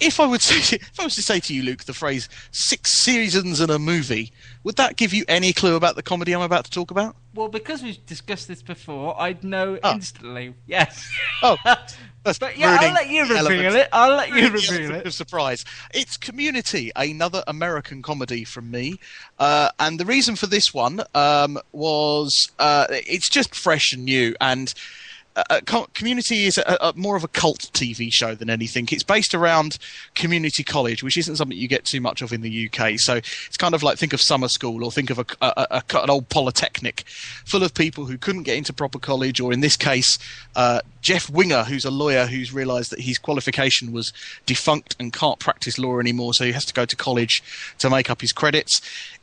If 0.00 0.18
I 0.20 0.26
would 0.26 0.42
say, 0.42 0.76
if 0.76 0.98
I 0.98 1.04
was 1.04 1.14
to 1.16 1.22
say 1.22 1.40
to 1.40 1.54
you, 1.54 1.62
Luke, 1.62 1.84
the 1.84 1.94
phrase 1.94 2.28
six 2.52 2.92
seasons 3.00 3.60
and 3.60 3.70
a 3.70 3.78
movie, 3.78 4.32
would 4.64 4.76
that 4.76 4.96
give 4.96 5.12
you 5.12 5.24
any 5.28 5.52
clue 5.52 5.76
about 5.76 5.96
the 5.96 6.02
comedy 6.02 6.34
I'm 6.34 6.40
about 6.42 6.64
to 6.64 6.70
talk 6.70 6.90
about? 6.90 7.16
Well, 7.34 7.48
because 7.48 7.82
we've 7.82 8.04
discussed 8.06 8.48
this 8.48 8.60
before, 8.62 9.20
I'd 9.20 9.44
know 9.44 9.78
Oh. 9.84 9.92
instantly. 9.94 10.54
Yes. 10.66 11.08
Oh, 11.42 11.56
but 12.24 12.58
yeah, 12.58 12.76
I'll 12.80 12.92
let 12.92 13.08
you 13.08 13.22
reveal 13.22 13.36
elements- 13.38 13.74
it. 13.76 13.88
I'll 13.92 14.16
let 14.16 14.28
you 14.30 14.48
reveal 14.50 14.94
it. 14.96 15.06
Of 15.06 15.14
surprise. 15.14 15.64
It's 15.94 16.16
Community, 16.16 16.90
another 16.96 17.44
American 17.46 18.02
comedy 18.02 18.42
from 18.44 18.70
me, 18.70 18.98
uh, 19.38 19.70
and 19.78 20.00
the 20.00 20.04
reason 20.04 20.34
for 20.34 20.46
this 20.46 20.74
one 20.74 21.02
um, 21.14 21.58
was 21.72 22.50
uh, 22.58 22.86
it's 22.90 23.28
just 23.28 23.54
fresh 23.54 23.92
and 23.92 24.04
new 24.04 24.34
and. 24.40 24.74
Uh, 25.36 25.60
co- 25.64 25.86
Community 25.94 26.46
is 26.46 26.58
a, 26.58 26.76
a, 26.80 26.92
more 26.96 27.14
of 27.16 27.22
a 27.22 27.28
cult 27.28 27.70
TV 27.72 28.08
show 28.12 28.34
than 28.34 28.50
anything. 28.50 28.88
It's 28.90 29.04
based 29.04 29.32
around 29.32 29.78
community 30.16 30.64
college, 30.64 31.02
which 31.04 31.16
isn't 31.16 31.36
something 31.36 31.56
you 31.56 31.68
get 31.68 31.84
too 31.84 32.00
much 32.00 32.20
of 32.20 32.32
in 32.32 32.40
the 32.40 32.68
UK. 32.68 32.94
So 32.96 33.14
it's 33.16 33.56
kind 33.56 33.74
of 33.74 33.82
like 33.84 33.96
think 33.96 34.12
of 34.12 34.20
summer 34.20 34.48
school 34.48 34.84
or 34.84 34.90
think 34.90 35.08
of 35.08 35.20
a, 35.20 35.24
a- 35.40 35.82
an 35.94 36.10
old 36.10 36.28
polytechnic 36.30 37.04
full 37.44 37.62
of 37.62 37.74
people 37.74 38.06
who 38.06 38.18
couldn't 38.18 38.42
get 38.42 38.56
into 38.56 38.72
proper 38.72 38.98
college, 38.98 39.40
or 39.40 39.52
in 39.52 39.60
this 39.60 39.76
case, 39.76 40.18
uh, 40.56 40.80
Jeff 41.00 41.30
Winger, 41.30 41.62
who's 41.64 41.84
a 41.84 41.90
lawyer 41.90 42.26
who's 42.26 42.52
realised 42.52 42.90
that 42.90 43.00
his 43.00 43.16
qualification 43.16 43.92
was 43.92 44.12
defunct 44.46 44.96
and 44.98 45.12
can't 45.12 45.38
practice 45.38 45.78
law 45.78 45.98
anymore, 46.00 46.34
so 46.34 46.44
he 46.44 46.52
has 46.52 46.64
to 46.66 46.74
go 46.74 46.84
to 46.84 46.96
college 46.96 47.42
to 47.78 47.88
make 47.88 48.10
up 48.10 48.20
his 48.20 48.32
credits. 48.32 48.80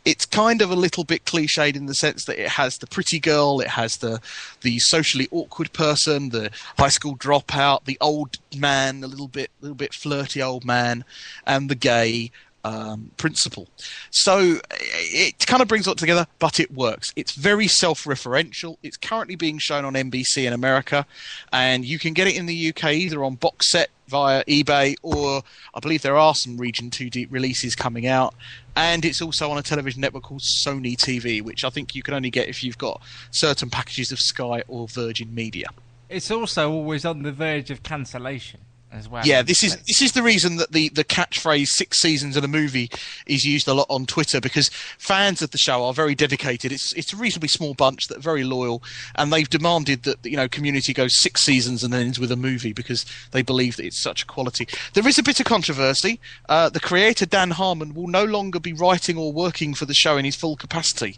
It's 0.08 0.26
kind 0.26 0.62
of 0.62 0.72
a 0.72 0.76
little 0.76 1.04
bit 1.04 1.26
cliched 1.26 1.76
in 1.76 1.86
the 1.86 1.94
sense 1.94 2.24
that 2.26 2.42
it 2.42 2.48
has 2.52 2.78
the 2.78 2.88
pretty 2.88 3.20
girl, 3.20 3.60
it 3.60 3.68
has 3.68 3.98
the 3.98 4.22
the 4.62 4.80
socially 4.80 5.28
awkward 5.32 5.74
person, 5.74 6.30
the 6.30 6.50
high 6.80 6.88
school 6.88 7.18
dropout, 7.18 7.84
the 7.84 7.98
old 8.00 8.38
man, 8.56 9.02
the 9.02 9.10
little 9.10 9.28
bit 9.28 9.52
little 9.60 9.76
bit 9.76 9.94
flirty 9.94 10.42
old 10.42 10.64
man, 10.64 11.04
and 11.46 11.70
the 11.70 11.76
gay 11.76 12.32
um, 12.67 13.12
principal. 13.17 13.67
So 14.12 14.59
it 14.69 15.45
kind 15.45 15.62
of 15.62 15.67
brings 15.67 15.88
it 15.88 15.97
together, 15.97 16.27
but 16.39 16.59
it 16.59 16.71
works. 16.71 17.13
It's 17.15 17.31
very 17.31 17.67
self-referential. 17.67 18.77
It's 18.83 18.97
currently 18.97 19.36
being 19.36 19.57
shown 19.57 19.86
on 19.86 19.93
NBC 19.93 20.45
in 20.45 20.53
America, 20.53 21.05
and 21.53 21.86
you 21.86 21.97
can 21.97 22.13
get 22.13 22.27
it 22.27 22.36
in 22.36 22.45
the 22.45 22.69
UK 22.69 22.91
either 22.93 23.24
on 23.24 23.36
box 23.36 23.71
set 23.71 23.89
via 24.07 24.43
eBay, 24.45 24.95
or 25.01 25.43
I 25.74 25.79
believe 25.79 26.01
there 26.01 26.17
are 26.17 26.36
some 26.36 26.57
Region 26.57 26.89
Two 26.89 27.09
deep 27.09 27.31
releases 27.31 27.75
coming 27.75 28.07
out. 28.07 28.33
And 28.75 29.05
it's 29.05 29.21
also 29.21 29.50
on 29.50 29.57
a 29.57 29.63
television 29.63 30.01
network 30.01 30.24
called 30.24 30.43
Sony 30.65 30.95
TV, 30.95 31.41
which 31.41 31.63
I 31.63 31.69
think 31.69 31.95
you 31.95 32.03
can 32.03 32.13
only 32.13 32.29
get 32.29 32.47
if 32.47 32.63
you've 32.63 32.77
got 32.77 33.01
certain 33.31 33.69
packages 33.69 34.12
of 34.12 34.19
Sky 34.19 34.63
or 34.67 34.88
Virgin 34.88 35.33
Media. 35.33 35.67
It's 36.09 36.31
also 36.31 36.71
always 36.71 37.03
on 37.03 37.24
the 37.24 37.31
verge 37.31 37.71
of 37.71 37.83
cancellation 37.83 38.59
as 38.91 39.10
well. 39.10 39.25
Yeah, 39.25 39.41
this 39.41 39.63
is 39.63 39.75
this 39.88 40.01
is 40.01 40.13
the 40.13 40.24
reason 40.24 40.58
that 40.58 40.72
the, 40.72 40.89
the 40.89 41.03
catchphrase 41.03 41.67
six 41.67 42.00
seasons 42.00 42.38
in 42.38 42.44
a 42.44 42.48
movie 42.48 42.89
is 43.25 43.44
used 43.44 43.67
a 43.67 43.74
lot 43.74 43.88
on 43.89 44.06
Twitter 44.06 44.39
because 44.39 44.70
fans 44.98 45.41
of 45.41 45.51
the 45.51 45.58
show 45.58 45.84
are 45.86 45.93
very 45.93 46.15
dedicated. 46.15 46.71
It's 46.71 46.93
it's 46.93 47.13
a 47.13 47.17
reasonably 47.17 47.50
small 47.50 47.73
bunch 47.73 48.08
that 48.08 48.17
are 48.17 48.21
very 48.21 48.43
loyal, 48.43 48.82
and 49.15 49.32
they've 49.32 49.50
demanded 49.50 50.04
that 50.04 50.26
you 50.26 50.38
know 50.38 50.47
Community 50.47 50.93
goes 50.93 51.19
six 51.19 51.43
seasons 51.43 51.84
and 51.84 51.93
ends 51.93 52.19
with 52.19 52.32
a 52.32 52.36
movie 52.36 52.73
because 52.73 53.06
they 53.32 53.41
believe 53.41 53.76
that 53.78 53.86
it's 53.86 54.02
such 54.02 54.28
quality. 54.28 54.67
There 54.93 55.08
is 55.08 55.17
a 55.17 55.23
bit 55.23 55.39
of 55.39 55.45
controversy. 55.45 56.19
Uh, 56.47 56.69
the 56.69 56.80
creator 56.80 57.26
Dan 57.26 57.52
Harmon 57.52 57.93
will 57.93 58.08
no 58.08 58.23
longer 58.23 58.60
be 58.60 58.73
writing 58.73 59.17
or 59.17 59.32
working 59.32 59.73
for 59.73 59.86
the 59.86 59.93
show 59.93 60.17
in 60.17 60.26
his 60.26 60.36
full 60.36 60.56
capacity 60.56 61.17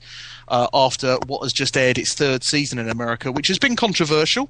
uh, 0.49 0.67
after 0.73 1.17
what 1.27 1.43
has 1.43 1.53
just 1.53 1.77
aired 1.77 1.97
its 1.97 2.13
third 2.13 2.43
season 2.43 2.79
in 2.79 2.89
America, 2.89 3.31
which 3.31 3.47
has 3.47 3.59
been 3.59 3.75
controversial. 3.75 4.49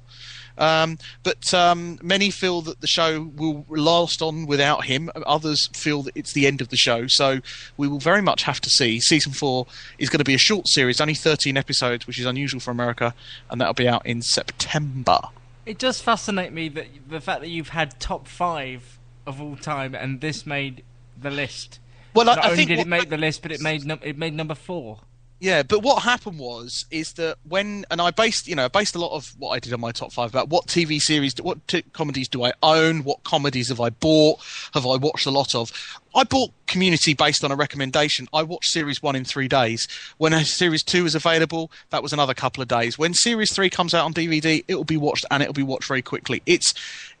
Um, 0.58 0.98
but 1.22 1.54
um, 1.54 1.98
many 2.02 2.30
feel 2.30 2.60
that 2.62 2.80
the 2.80 2.86
show 2.86 3.30
will 3.36 3.64
last 3.68 4.20
on 4.20 4.46
without 4.46 4.84
him. 4.84 5.10
Others 5.24 5.68
feel 5.72 6.02
that 6.02 6.16
it's 6.16 6.32
the 6.32 6.46
end 6.46 6.60
of 6.60 6.68
the 6.68 6.76
show. 6.76 7.06
So 7.06 7.40
we 7.78 7.88
will 7.88 8.00
very 8.00 8.20
much 8.20 8.42
have 8.42 8.60
to 8.62 8.68
see. 8.70 9.00
Season 9.00 9.32
four 9.32 9.66
is 9.98 10.10
going 10.10 10.18
to 10.18 10.24
be 10.24 10.34
a 10.34 10.38
short 10.38 10.68
series, 10.68 11.00
only 11.00 11.14
13 11.14 11.56
episodes, 11.56 12.06
which 12.06 12.18
is 12.18 12.26
unusual 12.26 12.60
for 12.60 12.72
America, 12.72 13.14
and 13.48 13.60
that'll 13.60 13.72
be 13.74 13.88
out 13.88 14.04
in 14.04 14.20
September. 14.22 15.18
It 15.64 15.78
does 15.78 16.00
fascinate 16.00 16.52
me 16.52 16.68
that 16.70 16.86
the 17.08 17.20
fact 17.20 17.40
that 17.40 17.48
you've 17.48 17.68
had 17.70 17.98
top 18.00 18.26
five 18.26 18.98
of 19.26 19.40
all 19.40 19.56
time 19.56 19.94
and 19.94 20.20
this 20.20 20.44
made 20.44 20.82
the 21.18 21.30
list. 21.30 21.78
Well, 22.12 22.28
I- 22.28 22.34
I 22.34 22.44
only 22.50 22.56
think 22.56 22.68
did 22.70 22.78
what- 22.78 22.86
it 22.86 22.90
make 22.90 23.08
the 23.08 23.16
list, 23.18 23.40
but 23.42 23.52
it 23.52 23.60
made 23.60 23.84
num- 23.86 24.00
it 24.02 24.18
made 24.18 24.34
number 24.34 24.54
four. 24.56 24.98
Yeah, 25.40 25.62
but 25.62 25.80
what 25.82 26.02
happened 26.02 26.38
was 26.38 26.84
is 26.90 27.14
that 27.14 27.38
when 27.48 27.86
and 27.90 27.98
I 27.98 28.10
based 28.10 28.46
you 28.46 28.54
know 28.54 28.66
I 28.66 28.68
based 28.68 28.94
a 28.94 28.98
lot 28.98 29.16
of 29.16 29.34
what 29.38 29.50
I 29.50 29.58
did 29.58 29.72
on 29.72 29.80
my 29.80 29.90
top 29.90 30.12
five 30.12 30.28
about 30.28 30.50
what 30.50 30.66
TV 30.66 31.00
series, 31.00 31.34
what 31.40 31.66
t- 31.66 31.82
comedies 31.94 32.28
do 32.28 32.44
I 32.44 32.52
own, 32.62 33.04
what 33.04 33.24
comedies 33.24 33.70
have 33.70 33.80
I 33.80 33.88
bought, 33.88 34.40
have 34.74 34.86
I 34.86 34.96
watched 34.96 35.24
a 35.24 35.30
lot 35.30 35.54
of. 35.54 35.72
I 36.14 36.24
bought 36.24 36.50
Community 36.66 37.14
based 37.14 37.42
on 37.42 37.50
a 37.50 37.56
recommendation. 37.56 38.28
I 38.32 38.42
watched 38.42 38.70
series 38.70 39.02
one 39.02 39.16
in 39.16 39.24
three 39.24 39.48
days. 39.48 39.88
When 40.18 40.32
series 40.44 40.84
two 40.84 41.04
is 41.04 41.14
available, 41.14 41.72
that 41.88 42.02
was 42.02 42.12
another 42.12 42.34
couple 42.34 42.62
of 42.62 42.68
days. 42.68 42.98
When 42.98 43.14
series 43.14 43.52
three 43.52 43.70
comes 43.70 43.94
out 43.94 44.04
on 44.04 44.14
DVD, 44.14 44.62
it 44.68 44.74
will 44.74 44.84
be 44.84 44.96
watched 44.96 45.24
and 45.30 45.42
it 45.42 45.48
will 45.48 45.54
be 45.54 45.62
watched 45.62 45.88
very 45.88 46.02
quickly. 46.02 46.42
It's 46.46 46.72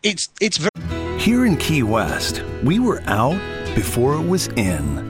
it's 0.02 0.28
it's 0.40 0.58
very 0.58 1.18
Here 1.18 1.46
in 1.46 1.56
Key 1.56 1.82
West, 1.82 2.44
we 2.62 2.78
were 2.78 3.02
out 3.06 3.40
before 3.74 4.14
it 4.14 4.26
was 4.28 4.48
in. 4.48 5.09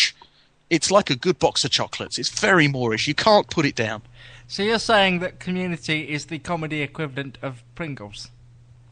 It's 0.71 0.89
like 0.89 1.09
a 1.09 1.17
good 1.17 1.37
box 1.37 1.65
of 1.65 1.71
chocolates. 1.71 2.17
It's 2.17 2.29
very 2.39 2.67
moreish. 2.67 3.05
You 3.05 3.13
can't 3.13 3.49
put 3.49 3.65
it 3.65 3.75
down. 3.75 4.01
So 4.47 4.63
you're 4.63 4.79
saying 4.79 5.19
that 5.19 5.37
Community 5.37 6.09
is 6.09 6.27
the 6.27 6.39
comedy 6.39 6.81
equivalent 6.81 7.37
of 7.41 7.61
Pringles? 7.75 8.31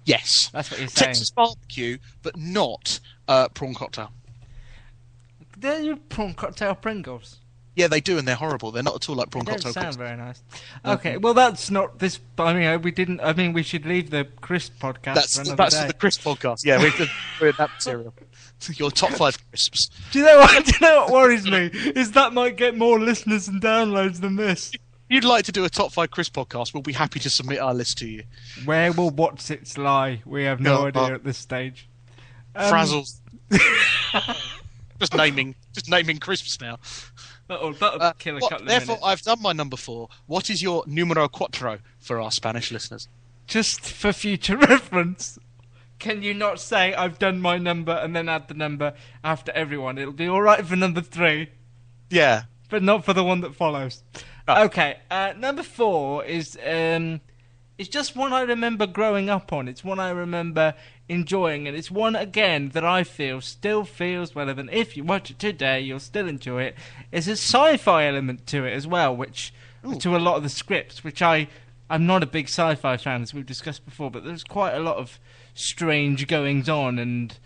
Yes. 0.03 0.49
That's 0.51 0.69
what 0.69 0.81
you're 0.81 0.89
saying. 0.89 1.07
Texas 1.07 1.31
barbecue, 1.31 1.97
but 2.21 2.35
not 2.35 2.99
uh, 3.29 3.47
prawn 3.47 3.73
cocktail. 3.73 4.11
They're 5.57 5.95
prawn 5.95 6.33
cocktail 6.33 6.75
Pringles. 6.75 7.37
Yeah, 7.79 7.87
they 7.87 8.01
do, 8.01 8.17
and 8.17 8.27
they're 8.27 8.35
horrible. 8.35 8.71
They're 8.71 8.83
not 8.83 8.95
at 8.95 9.07
all 9.09 9.15
like 9.15 9.29
prawn 9.31 9.45
cocktail. 9.45 9.71
sound 9.71 9.85
crisps. 9.85 9.95
very 9.95 10.17
nice. 10.17 10.43
Okay, 10.85 11.15
well 11.15 11.33
that's 11.33 11.71
not 11.71 11.99
this. 11.99 12.19
I 12.37 12.53
mean, 12.53 12.63
uh, 12.67 12.77
we 12.77 12.91
didn't. 12.91 13.21
I 13.21 13.31
mean, 13.31 13.53
we 13.53 13.63
should 13.63 13.85
leave 13.85 14.09
the 14.09 14.27
crisp 14.41 14.73
podcast 14.81 15.13
That's 15.15 15.35
for 15.35 15.41
another 15.43 15.55
that's 15.55 15.79
day. 15.79 15.87
the 15.87 15.93
crisp 15.93 16.21
podcast. 16.23 16.65
Yeah, 16.65 16.77
we're, 16.79 16.91
we're 17.39 17.47
in 17.49 17.55
that 17.57 17.69
material. 17.71 18.13
Your 18.75 18.91
top 18.91 19.11
five 19.11 19.37
crisps. 19.49 19.89
Do 20.11 20.19
you 20.19 20.25
know 20.25 20.39
what? 20.39 20.65
Do 20.65 20.71
you 20.73 20.79
know 20.81 20.99
what 21.03 21.11
worries 21.11 21.45
me? 21.45 21.71
Is 21.95 22.11
that 22.11 22.33
might 22.33 22.57
get 22.57 22.77
more 22.77 22.99
listeners 22.99 23.47
and 23.47 23.61
downloads 23.61 24.19
than 24.19 24.35
this. 24.35 24.73
You'd 25.07 25.23
like 25.23 25.45
to 25.45 25.51
do 25.53 25.63
a 25.63 25.69
top 25.69 25.91
five 25.93 26.11
crisp 26.11 26.35
podcast, 26.35 26.73
we'll 26.73 26.83
be 26.83 26.93
happy 26.93 27.19
to 27.21 27.29
submit 27.29 27.59
our 27.59 27.73
list 27.73 27.97
to 27.99 28.07
you. 28.07 28.23
Where 28.65 28.91
will 28.91 29.09
what's 29.09 29.49
its 29.49 29.75
lie? 29.77 30.21
We 30.25 30.43
have 30.43 30.59
no 30.59 30.81
No, 30.81 30.87
idea 30.87 31.01
uh, 31.01 31.11
at 31.15 31.23
this 31.23 31.37
stage. 31.37 31.87
Um, 32.53 32.71
Frazzles. 32.71 33.21
just 34.99 35.15
naming, 35.15 35.55
just 35.73 35.89
naming 35.89 36.17
crisps 36.19 36.59
now. 36.61 36.77
That'll, 37.49 37.73
that'll 37.73 38.01
Uh, 38.01 38.13
kill 38.13 38.37
a 38.37 38.39
what- 38.39 38.49
couple 38.51 38.65
therefore, 38.67 38.95
minutes. 38.95 39.05
I've 39.05 39.21
done 39.23 39.41
my 39.41 39.51
number 39.51 39.75
four. 39.75 40.07
What 40.27 40.49
is 40.49 40.61
your 40.61 40.83
numero 40.87 41.27
cuatro 41.27 41.79
for 41.99 42.21
our 42.21 42.31
Spanish 42.31 42.71
listeners? 42.71 43.09
Just 43.47 43.81
for 43.81 44.13
future 44.13 44.55
reference, 44.73 45.37
can 45.97 46.21
you 46.23 46.33
not 46.33 46.59
say 46.61 46.93
I've 46.93 47.19
done 47.19 47.41
my 47.41 47.57
number 47.57 47.91
and 47.91 48.15
then 48.15 48.29
add 48.29 48.47
the 48.47 48.53
number 48.53 48.93
after 49.23 49.51
everyone? 49.53 49.97
It'll 49.97 50.13
be 50.13 50.27
all 50.29 50.41
right 50.41 50.65
for 50.65 50.75
number 50.75 51.01
three. 51.01 51.49
Yeah, 52.11 52.43
but 52.69 52.83
not 52.83 53.03
for 53.03 53.13
the 53.13 53.23
one 53.23 53.41
that 53.41 53.55
follows. 53.55 54.03
Oh. 54.47 54.63
Okay, 54.65 54.97
uh, 55.11 55.33
number 55.37 55.63
four 55.63 56.23
is 56.25 56.57
um, 56.65 57.19
It's 57.79 57.89
just 57.89 58.15
one 58.15 58.31
I 58.33 58.41
remember 58.41 58.85
growing 58.87 59.29
up 59.29 59.51
on. 59.51 59.67
It's 59.67 59.83
one 59.83 59.99
I 59.99 60.11
remember 60.11 60.75
enjoying, 61.09 61.67
and 61.67 61.75
it's 61.75 61.91
one 61.91 62.15
again 62.15 62.69
that 62.69 62.85
I 62.85 63.03
feel 63.03 63.41
still 63.41 63.83
feels 63.83 64.35
relevant. 64.35 64.69
If 64.71 64.95
you 64.95 65.03
watch 65.03 65.31
it 65.31 65.39
today, 65.39 65.81
you'll 65.81 65.99
still 65.99 66.27
enjoy 66.27 66.63
it. 66.63 66.75
There's 67.11 67.27
a 67.27 67.31
sci-fi 67.31 68.05
element 68.07 68.47
to 68.47 68.63
it 68.65 68.73
as 68.73 68.87
well, 68.87 69.15
which 69.15 69.53
to 69.99 70.15
a 70.15 70.17
lot 70.17 70.37
of 70.37 70.43
the 70.43 70.49
scripts, 70.49 71.03
which 71.03 71.21
I 71.21 71.47
I'm 71.89 72.05
not 72.05 72.21
a 72.21 72.27
big 72.27 72.45
sci-fi 72.45 72.97
fan 72.97 73.23
as 73.23 73.33
we've 73.33 73.45
discussed 73.45 73.83
before, 73.83 74.11
but 74.11 74.23
there's 74.23 74.43
quite 74.43 74.73
a 74.73 74.79
lot 74.79 74.97
of 74.97 75.19
strange 75.55 76.27
goings 76.27 76.69
on 76.69 76.99
and 76.99 77.37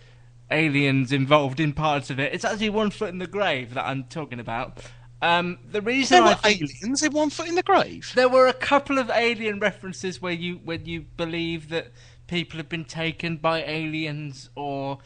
aliens 0.52 1.12
involved 1.12 1.60
in 1.60 1.74
parts 1.74 2.10
of 2.10 2.20
it. 2.20 2.34
It's 2.34 2.44
actually 2.44 2.70
One 2.70 2.90
Foot 2.90 3.10
in 3.10 3.20
the 3.20 3.28
Grave 3.28 3.74
that 3.74 3.86
I'm 3.86 4.04
talking 4.04 4.40
about. 4.40 4.80
Um, 5.22 5.60
the 5.72 5.82
reason 5.82 6.18
There 6.18 6.24
I 6.26 6.34
were 6.34 6.40
aliens 6.44 7.02
in 7.02 7.14
One 7.14 7.30
Foot 7.30 7.48
in 7.48 7.56
the 7.56 7.64
Grave. 7.64 8.12
there 8.14 8.28
were 8.28 8.48
a 8.48 8.54
couple 8.54 8.98
of 8.98 9.10
alien 9.10 9.60
references 9.60 10.22
where 10.22 10.34
you 10.34 10.60
when 10.66 10.86
you 10.86 11.06
believe 11.16 11.70
that 11.70 11.94
people 12.34 12.58
have 12.58 12.68
been 12.70 12.84
taken 12.86 13.38
by 13.38 13.64
aliens 13.64 14.50
or 14.56 14.98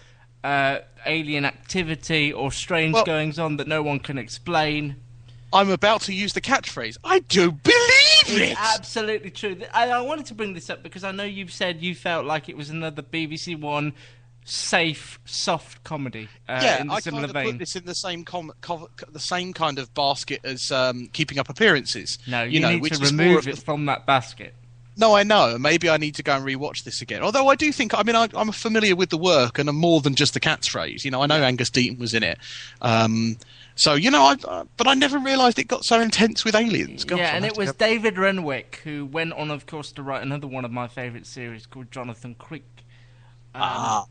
uh, 0.45 0.79
alien 1.05 1.43
activity 1.43 2.31
or 2.31 2.53
strange 2.53 2.93
Well- 2.93 3.03
goings 3.03 3.37
on 3.37 3.57
that 3.57 3.67
no 3.67 3.83
one 3.83 3.99
can 3.99 4.17
explain. 4.17 4.95
I'm 5.51 5.69
about 5.69 6.01
to 6.03 6.13
use 6.13 6.31
the 6.33 6.39
catchphrase. 6.41 6.97
I 7.03 7.19
do 7.19 7.51
believe 7.51 7.73
It's 8.27 8.51
it. 8.51 8.57
absolutely 8.75 9.29
true. 9.31 9.57
I, 9.73 9.89
I 9.89 10.01
wanted 10.01 10.25
to 10.27 10.35
bring 10.35 10.53
this 10.53 10.69
up 10.69 10.83
because 10.83 11.03
I 11.03 11.11
know 11.11 11.23
you've 11.25 11.51
said 11.53 11.81
you 11.81 11.95
felt 11.95 12.25
like 12.25 12.47
it 12.49 12.55
was 12.57 12.69
another 12.69 13.01
BBC 13.01 13.59
One 13.59 13.93
safe, 14.45 15.19
soft 15.25 15.83
comedy. 15.83 16.27
Uh, 16.47 16.59
yeah, 16.63 16.81
in 16.81 16.87
the 16.87 16.93
I 16.93 16.99
similar 17.01 17.27
kind 17.27 17.29
of 17.37 17.43
vein. 17.43 17.51
put 17.53 17.59
this 17.59 17.75
in 17.75 17.85
the 17.85 17.95
same 17.95 18.23
com- 18.23 18.51
co- 18.61 18.89
the 19.11 19.19
same 19.19 19.51
kind 19.53 19.79
of 19.79 19.93
basket 19.93 20.41
as 20.45 20.71
um, 20.71 21.09
keeping 21.11 21.39
up 21.39 21.49
appearances. 21.49 22.19
no, 22.27 22.43
you, 22.43 22.51
you, 22.51 22.59
know, 22.61 22.77
need 22.77 22.93
to 22.93 22.99
remove 23.05 23.47
it 23.47 23.55
the- 23.55 23.61
from 23.61 23.85
that 23.85 24.05
basket. 24.05 24.53
No, 24.97 25.15
I 25.15 25.23
know. 25.23 25.57
Maybe 25.59 25.89
I 25.89 25.97
need 25.97 26.15
to 26.15 26.23
go 26.23 26.33
and 26.35 26.43
rewatch 26.45 26.83
this 26.83 27.01
again. 27.01 27.21
Although 27.21 27.47
I 27.49 27.55
do 27.55 27.71
think, 27.71 27.93
I 27.97 28.01
mean, 28.03 28.15
I, 28.15 28.27
I'm 28.33 28.51
familiar 28.51 28.95
with 28.95 29.09
the 29.09 29.17
work 29.17 29.59
and 29.59 29.69
I'm 29.69 29.75
more 29.75 30.01
than 30.01 30.15
just 30.15 30.33
the 30.33 30.39
catchphrase. 30.39 31.05
You 31.05 31.11
know, 31.11 31.21
I 31.21 31.27
know 31.27 31.35
Angus 31.43 31.69
Deayton 31.69 31.99
was 31.99 32.13
in 32.15 32.23
it. 32.23 32.39
Um, 32.81 33.37
so 33.75 33.93
you 33.93 34.09
know, 34.09 34.23
I, 34.23 34.35
uh, 34.47 34.65
but 34.75 34.87
I 34.87 34.95
never 34.95 35.19
realised 35.19 35.59
it 35.59 35.67
got 35.67 35.85
so 35.85 35.99
intense 36.01 36.43
with 36.43 36.55
aliens. 36.55 37.05
Yeah, 37.09 37.35
and 37.35 37.45
it 37.45 37.55
was 37.55 37.71
go- 37.73 37.85
David 37.85 38.17
Renwick 38.17 38.81
who 38.83 39.05
went 39.05 39.33
on, 39.33 39.51
of 39.51 39.67
course, 39.67 39.91
to 39.93 40.01
write 40.03 40.23
another 40.23 40.47
one 40.47 40.65
of 40.65 40.71
my 40.71 40.87
favourite 40.87 41.27
series 41.27 41.67
called 41.67 41.91
Jonathan 41.91 42.33
Creek. 42.35 42.65
Ah, 43.53 44.05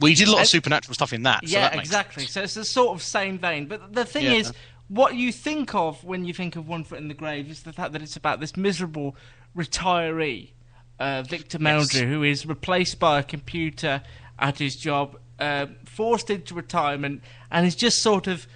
we 0.00 0.14
did 0.14 0.28
a 0.28 0.32
lot 0.32 0.42
of 0.42 0.48
supernatural 0.48 0.94
stuff 0.94 1.12
in 1.12 1.22
that. 1.22 1.46
so 1.46 1.52
yeah, 1.56 1.70
that 1.70 1.78
exactly. 1.78 2.24
sense. 2.24 2.32
So 2.32 2.42
it's 2.42 2.54
the 2.54 2.64
sort 2.64 2.94
of 2.96 3.02
same 3.02 3.38
vein. 3.38 3.66
But 3.66 3.92
the 3.94 4.04
thing 4.04 4.24
Yeah. 4.24 4.32
is, 4.32 4.52
what 4.88 5.14
you 5.14 5.32
think 5.32 5.74
of 5.74 6.02
when 6.04 6.24
you 6.24 6.34
think 6.34 6.56
of 6.56 6.68
One 6.68 6.84
Foot 6.84 6.98
in 6.98 7.08
the 7.08 7.14
Grave 7.14 7.50
is 7.50 7.62
the 7.62 7.72
fact 7.72 7.92
that 7.92 8.02
it's 8.02 8.16
about 8.16 8.40
this 8.40 8.56
miserable 8.56 9.16
retiree, 9.56 10.50
uh, 10.98 11.22
Victor 11.22 11.58
Meldrew, 11.58 12.08
who 12.08 12.22
is 12.22 12.46
replaced 12.46 12.98
by 12.98 13.18
a 13.18 13.22
computer 13.22 14.02
at 14.38 14.58
his 14.58 14.76
job, 14.76 15.16
uh, 15.38 15.66
forced 15.84 16.30
into 16.30 16.54
retirement, 16.54 17.22
and 17.50 17.66
is 17.66 17.74
just 17.74 18.02
sort 18.02 18.26
of 18.26 18.46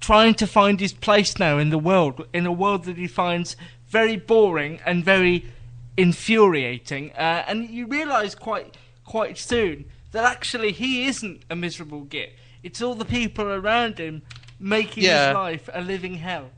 trying 0.00 0.34
to 0.34 0.46
find 0.46 0.78
his 0.80 0.92
place 0.92 1.38
now 1.38 1.58
in 1.58 1.70
the 1.70 1.78
world, 1.78 2.26
in 2.32 2.46
a 2.46 2.52
world 2.52 2.84
that 2.84 2.96
he 2.96 3.06
finds 3.08 3.56
very 3.88 4.16
boring 4.16 4.78
and 4.86 5.04
very 5.04 5.44
infuriating. 5.96 7.10
Uh, 7.12 7.44
and 7.48 7.68
you 7.68 7.86
realise 7.86 8.34
quite 8.34 8.76
quite 9.04 9.36
soon 9.38 9.84
that 10.12 10.24
actually 10.24 10.70
he 10.72 11.06
isn't 11.06 11.42
a 11.50 11.56
miserable 11.56 12.02
git. 12.02 12.34
It's 12.62 12.80
all 12.82 12.94
the 12.94 13.04
people 13.04 13.46
around 13.46 13.98
him 13.98 14.22
making 14.60 15.04
Yeah. 15.04 15.28
his 15.28 15.34
life 15.34 15.68
a 15.72 15.80
living 15.80 16.14
hell. 16.16 16.50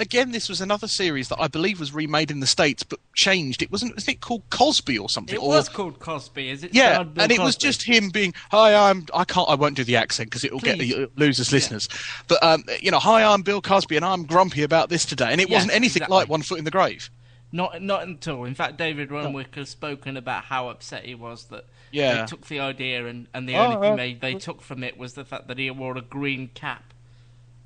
Again, 0.00 0.30
this 0.30 0.48
was 0.48 0.60
another 0.60 0.86
series 0.86 1.28
that 1.28 1.40
I 1.40 1.48
believe 1.48 1.80
was 1.80 1.92
remade 1.92 2.30
in 2.30 2.38
the 2.38 2.46
states, 2.46 2.84
but 2.84 3.00
changed. 3.14 3.62
It 3.62 3.72
wasn't. 3.72 3.96
Wasn't 3.96 4.14
it 4.16 4.20
called 4.20 4.42
Cosby 4.50 4.96
or 4.96 5.08
something? 5.08 5.34
It 5.34 5.42
or, 5.42 5.48
was 5.48 5.68
called 5.68 5.98
Cosby, 5.98 6.50
is 6.50 6.62
it? 6.62 6.72
Yeah, 6.72 7.04
and 7.16 7.32
it 7.32 7.40
was 7.40 7.56
just 7.56 7.82
him 7.82 8.10
being, 8.10 8.32
"Hi, 8.52 8.74
I'm." 8.90 9.06
I 9.12 9.24
can't. 9.24 9.48
I 9.48 9.56
won't 9.56 9.74
do 9.76 9.82
the 9.82 9.96
accent 9.96 10.30
because 10.30 10.44
it 10.44 10.52
will 10.52 10.60
get 10.60 10.80
uh, 10.80 11.08
lose 11.16 11.40
us 11.40 11.50
listeners. 11.52 11.88
But 12.28 12.40
um, 12.44 12.62
you 12.80 12.92
know, 12.92 13.00
"Hi, 13.00 13.24
I'm 13.24 13.42
Bill 13.42 13.60
Cosby, 13.60 13.96
and 13.96 14.04
I'm 14.04 14.22
grumpy 14.24 14.62
about 14.62 14.88
this 14.88 15.04
today." 15.04 15.32
And 15.32 15.40
it 15.40 15.48
Yes, 15.48 15.56
wasn't 15.56 15.72
anything 15.74 16.02
exactly. 16.02 16.16
like 16.16 16.28
One 16.28 16.42
Foot 16.42 16.58
in 16.60 16.64
the 16.64 16.70
Grave. 16.70 17.10
Not 17.50 17.82
not 17.82 18.08
at 18.08 18.28
all. 18.28 18.44
In 18.44 18.54
fact, 18.54 18.76
David 18.76 19.10
Renwick 19.10 19.54
has 19.56 19.68
spoken 19.68 20.16
about 20.16 20.44
how 20.44 20.68
upset 20.68 21.06
he 21.06 21.14
was 21.16 21.46
that 21.46 21.64
Yeah. 21.90 22.20
they 22.20 22.26
took 22.26 22.46
the 22.46 22.60
idea 22.60 23.06
and, 23.06 23.26
and 23.34 23.48
the 23.48 23.56
Oh, 23.56 23.64
only 23.64 23.76
uh, 23.76 23.80
thing 23.80 23.96
they, 23.96 24.14
they 24.14 24.34
took 24.38 24.60
from 24.60 24.84
it 24.84 24.96
was 24.98 25.14
the 25.14 25.24
fact 25.24 25.48
that 25.48 25.58
he 25.58 25.70
wore 25.70 25.96
a 25.96 26.02
green 26.02 26.50
cap. 26.54 26.92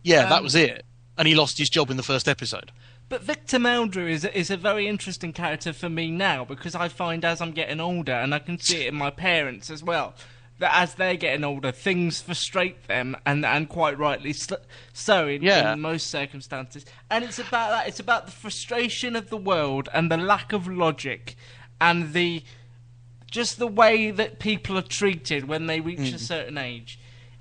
Yeah, 0.05 0.23
that 0.23 0.39
Um, 0.39 0.45
was 0.45 0.55
it. 0.55 0.85
And 1.19 1.29
he 1.29 1.35
lost 1.35 1.59
his 1.59 1.69
job 1.69 1.91
in 1.91 1.97
the 1.97 2.03
first 2.03 2.27
episode. 2.29 2.73
But 3.09 3.23
Victor 3.23 3.59
Meldrew 3.59 4.09
is 4.11 4.25
a, 4.25 4.37
is 4.37 4.51
a 4.51 4.57
very 4.57 4.89
interesting 4.89 5.33
character 5.35 5.73
for 5.75 5.91
me 5.91 6.11
now 6.11 6.45
because 6.47 6.75
I 6.75 6.89
find 6.89 7.25
as 7.25 7.41
I'm 7.43 7.53
getting 7.53 7.81
older, 7.81 8.13
and 8.13 8.35
I 8.35 8.39
can 8.39 8.59
see 8.59 8.83
it 8.85 8.89
in 8.89 8.95
my 8.95 9.11
parents 9.11 9.69
as 9.71 9.83
well, 9.83 10.15
that 10.59 10.75
as 10.75 10.95
they're 10.95 11.17
getting 11.17 11.45
older, 11.45 11.71
things 11.73 12.23
frustrate 12.23 12.87
them, 12.89 13.15
and 13.27 13.45
and 13.45 13.69
quite 13.69 13.99
rightly 13.99 14.35
so 14.95 15.29
in, 15.29 15.43
Yeah. 15.43 15.75
in 15.75 15.81
most 15.81 16.07
circumstances. 16.07 16.87
And 17.11 17.23
it's 17.25 17.39
about 17.39 17.71
that. 17.71 17.89
It's 17.89 18.01
about 18.01 18.25
the 18.27 18.33
frustration 18.33 19.15
of 19.15 19.29
the 19.29 19.37
world 19.37 19.91
and 19.93 20.11
the 20.11 20.17
lack 20.17 20.55
of 20.55 20.67
logic, 20.67 21.37
and 21.81 22.15
the 22.15 22.43
just 23.31 23.59
the 23.59 23.67
way 23.67 24.11
that 24.11 24.39
people 24.39 24.79
are 24.79 24.83
treated 24.83 25.49
when 25.49 25.67
they 25.67 25.81
reach 25.81 26.13
a 26.15 26.19
certain 26.19 26.57
age. 26.57 26.99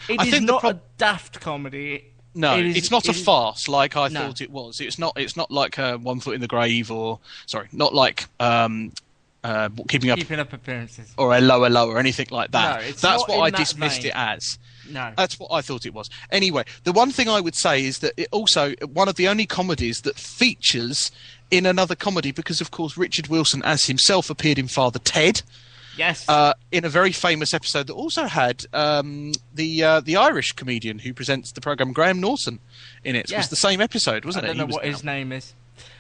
It 0.09 0.19
Mm. 0.19 0.23
I 0.23 0.27
is 0.35 0.41
not 0.41 0.61
prob- 0.61 0.75
a 0.77 0.81
daft 0.97 1.39
comedy. 1.39 2.10
No, 2.33 2.57
It 2.57 2.65
is- 2.67 2.77
it's 2.77 2.91
not 2.91 3.07
a 3.07 3.11
it 3.11 3.17
is- 3.17 3.23
farce 3.23 3.67
like 3.67 3.97
I 3.97 4.07
No. 4.07 4.21
thought 4.27 4.41
it 4.41 4.51
was. 4.51 4.79
It's 4.79 4.97
not. 4.97 5.13
It's 5.17 5.35
not 5.35 5.51
like 5.51 5.77
uh, 5.77 5.97
One 5.97 6.19
Foot 6.19 6.35
in 6.35 6.41
the 6.41 6.47
Grave 6.47 6.89
or 6.91 7.19
sorry, 7.45 7.67
not 7.73 7.93
like 7.93 8.25
um, 8.39 8.93
uh, 9.43 9.69
Keeping 9.89 10.11
Up 10.11 10.17
Keeping 10.17 10.39
up 10.39 10.53
appearances. 10.53 11.11
or 11.17 11.35
a 11.35 11.41
lower 11.41 11.69
lower 11.69 11.95
or 11.95 11.99
anything 11.99 12.27
like 12.31 12.51
that. 12.51 12.79
No, 12.81 12.87
it's 12.87 13.01
That's 13.01 13.27
what 13.27 13.39
I 13.39 13.49
that 13.49 13.57
dismissed 13.57 14.03
vein. 14.03 14.11
it 14.11 14.15
as. 14.15 14.57
No. 14.89 15.11
That's 15.17 15.39
what 15.39 15.49
I 15.51 15.61
thought 15.61 15.85
it 15.85 15.93
was. 15.93 16.09
Anyway, 16.31 16.63
the 16.83 16.91
one 16.91 17.11
thing 17.11 17.27
I 17.29 17.39
would 17.39 17.55
say 17.55 17.83
is 17.83 17.99
that 17.99 18.13
it 18.17 18.27
also 18.31 18.73
one 18.93 19.07
of 19.09 19.15
the 19.15 19.27
only 19.27 19.45
comedies 19.45 20.01
that 20.01 20.17
features 20.17 21.11
in 21.49 21.65
another 21.65 21.95
comedy 21.95 22.31
because, 22.31 22.61
of 22.61 22.71
course, 22.71 22.97
Richard 22.97 23.27
Wilson 23.27 23.61
as 23.63 23.85
himself 23.85 24.29
appeared 24.29 24.57
in 24.59 24.67
Father 24.67 24.99
Ted. 24.99 25.41
Yes. 25.97 26.27
Uh, 26.27 26.53
in 26.71 26.85
a 26.85 26.89
very 26.89 27.11
famous 27.11 27.53
episode 27.53 27.87
that 27.87 27.93
also 27.93 28.25
had 28.25 28.65
um, 28.73 29.31
the 29.53 29.83
uh, 29.83 29.99
the 30.01 30.17
Irish 30.17 30.51
comedian 30.53 30.99
who 30.99 31.13
presents 31.13 31.51
the 31.51 31.61
program 31.61 31.93
Graham 31.93 32.19
Norton 32.19 32.59
in 33.03 33.15
it. 33.15 33.31
It 33.31 33.37
was 33.37 33.49
the 33.49 33.55
same 33.55 33.81
episode, 33.81 34.25
wasn't 34.25 34.45
it? 34.45 34.49
I 34.49 34.53
don't 34.53 34.61
it? 34.61 34.67
know 34.69 34.75
what 34.75 34.85
in 34.85 34.91
his 34.91 35.03
name 35.03 35.31
is. 35.31 35.53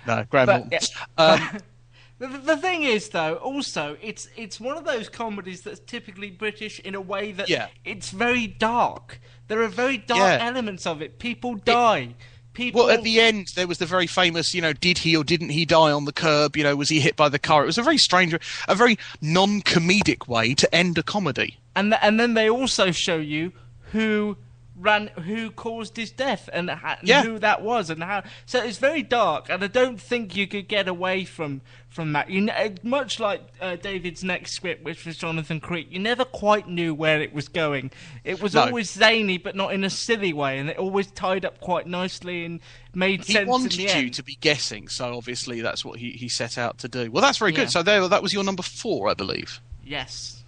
No, 0.07 0.25
Graham 0.29 0.45
But, 0.47 0.57
Norton. 0.71 0.79
yeah. 1.17 1.23
Um, 1.23 1.57
The, 2.19 2.27
the 2.27 2.57
thing 2.57 2.83
is, 2.83 3.09
though, 3.09 3.33
also 3.37 3.97
it's 3.99 4.29
it's 4.37 4.59
one 4.59 4.77
of 4.77 4.85
those 4.85 5.09
comedies 5.09 5.61
that's 5.61 5.79
typically 5.79 6.29
British 6.29 6.79
in 6.79 6.93
a 6.93 7.01
way 7.01 7.31
that 7.31 7.49
Yeah. 7.49 7.65
it's 7.83 8.11
very 8.11 8.45
dark. 8.45 9.19
There 9.47 9.59
are 9.63 9.67
very 9.67 9.97
dark 9.97 10.19
Yeah. 10.39 10.45
elements 10.45 10.85
of 10.85 11.01
it. 11.01 11.17
People 11.17 11.55
die. 11.55 12.13
People. 12.53 12.81
Well, 12.81 12.89
at 12.91 13.03
the 13.03 13.19
end, 13.21 13.47
there 13.55 13.67
was 13.67 13.77
the 13.77 13.85
very 13.85 14.07
famous, 14.07 14.53
you 14.53 14.61
know, 14.61 14.73
did 14.73 14.97
he 14.97 15.15
or 15.15 15.23
didn't 15.23 15.49
he 15.49 15.65
die 15.65 15.91
on 15.91 16.05
the 16.05 16.11
curb? 16.11 16.57
You 16.57 16.63
know, 16.63 16.75
was 16.75 16.89
he 16.89 16.99
hit 16.99 17.15
by 17.15 17.29
the 17.29 17.39
car? 17.39 17.63
It 17.63 17.67
was 17.67 17.77
a 17.77 17.83
very 17.83 17.97
strange, 17.97 18.35
a 18.67 18.75
very 18.75 18.97
non-comedic 19.21 20.27
way 20.27 20.53
to 20.55 20.75
end 20.75 20.97
a 20.97 21.03
comedy. 21.03 21.57
and 21.75 21.91
th- 21.91 22.01
and 22.03 22.19
then 22.19 22.33
they 22.33 22.49
also 22.49 22.91
show 22.91 23.15
you 23.17 23.53
who 23.91 24.35
ran 24.81 25.07
who 25.25 25.51
caused 25.51 25.95
his 25.95 26.11
death 26.11 26.49
and, 26.51 26.69
ha- 26.69 26.97
Yeah. 27.03 27.23
who 27.23 27.37
that 27.39 27.61
was 27.61 27.89
and 27.91 28.03
how 28.03 28.23
so 28.45 28.63
it's 28.63 28.77
very 28.79 29.03
dark 29.03 29.47
and 29.49 29.63
i 29.63 29.67
don't 29.67 30.01
think 30.01 30.35
you 30.35 30.47
could 30.47 30.67
get 30.67 30.87
away 30.87 31.23
from 31.23 31.61
from 31.89 32.13
that 32.13 32.29
you 32.29 32.41
know, 32.41 32.73
much 32.83 33.19
like 33.19 33.41
uh, 33.61 33.75
david's 33.75 34.23
next 34.23 34.53
script 34.53 34.83
which 34.83 35.05
was 35.05 35.17
jonathan 35.17 35.59
creek 35.59 35.87
you 35.91 35.99
never 35.99 36.25
quite 36.25 36.67
knew 36.67 36.93
where 36.95 37.21
it 37.21 37.31
was 37.33 37.47
going 37.47 37.91
it 38.23 38.41
was 38.41 38.53
No. 38.55 38.61
always 38.63 38.89
zany 38.91 39.37
but 39.37 39.55
not 39.55 39.71
in 39.73 39.83
a 39.83 39.89
silly 39.89 40.33
way 40.33 40.57
and 40.57 40.69
it 40.69 40.77
always 40.77 41.07
tied 41.11 41.45
up 41.45 41.59
quite 41.61 41.85
nicely 41.85 42.43
and 42.45 42.59
made 42.95 43.23
He 43.25 43.33
sense 43.33 43.47
wanted 43.47 43.73
in 43.75 43.79
you 43.81 43.87
end 43.89 44.13
to 44.15 44.23
be 44.23 44.35
guessing, 44.41 44.87
so 44.89 45.15
obviously 45.15 45.61
that's 45.61 45.85
what 45.85 45.99
he, 45.99 46.11
he 46.11 46.27
set 46.27 46.57
out 46.57 46.77
to 46.79 46.89
do. 46.89 47.09
Well, 47.09 47.21
that's 47.21 47.37
very 47.37 47.51
Yeah. 47.53 47.59
good. 47.59 47.71
So 47.71 47.81
there, 47.83 48.05
that 48.09 48.21
was 48.21 48.33
your 48.33 48.43
number 48.43 48.63
four, 48.63 49.07
I 49.09 49.13
believe. 49.13 49.61
yes 49.85 50.43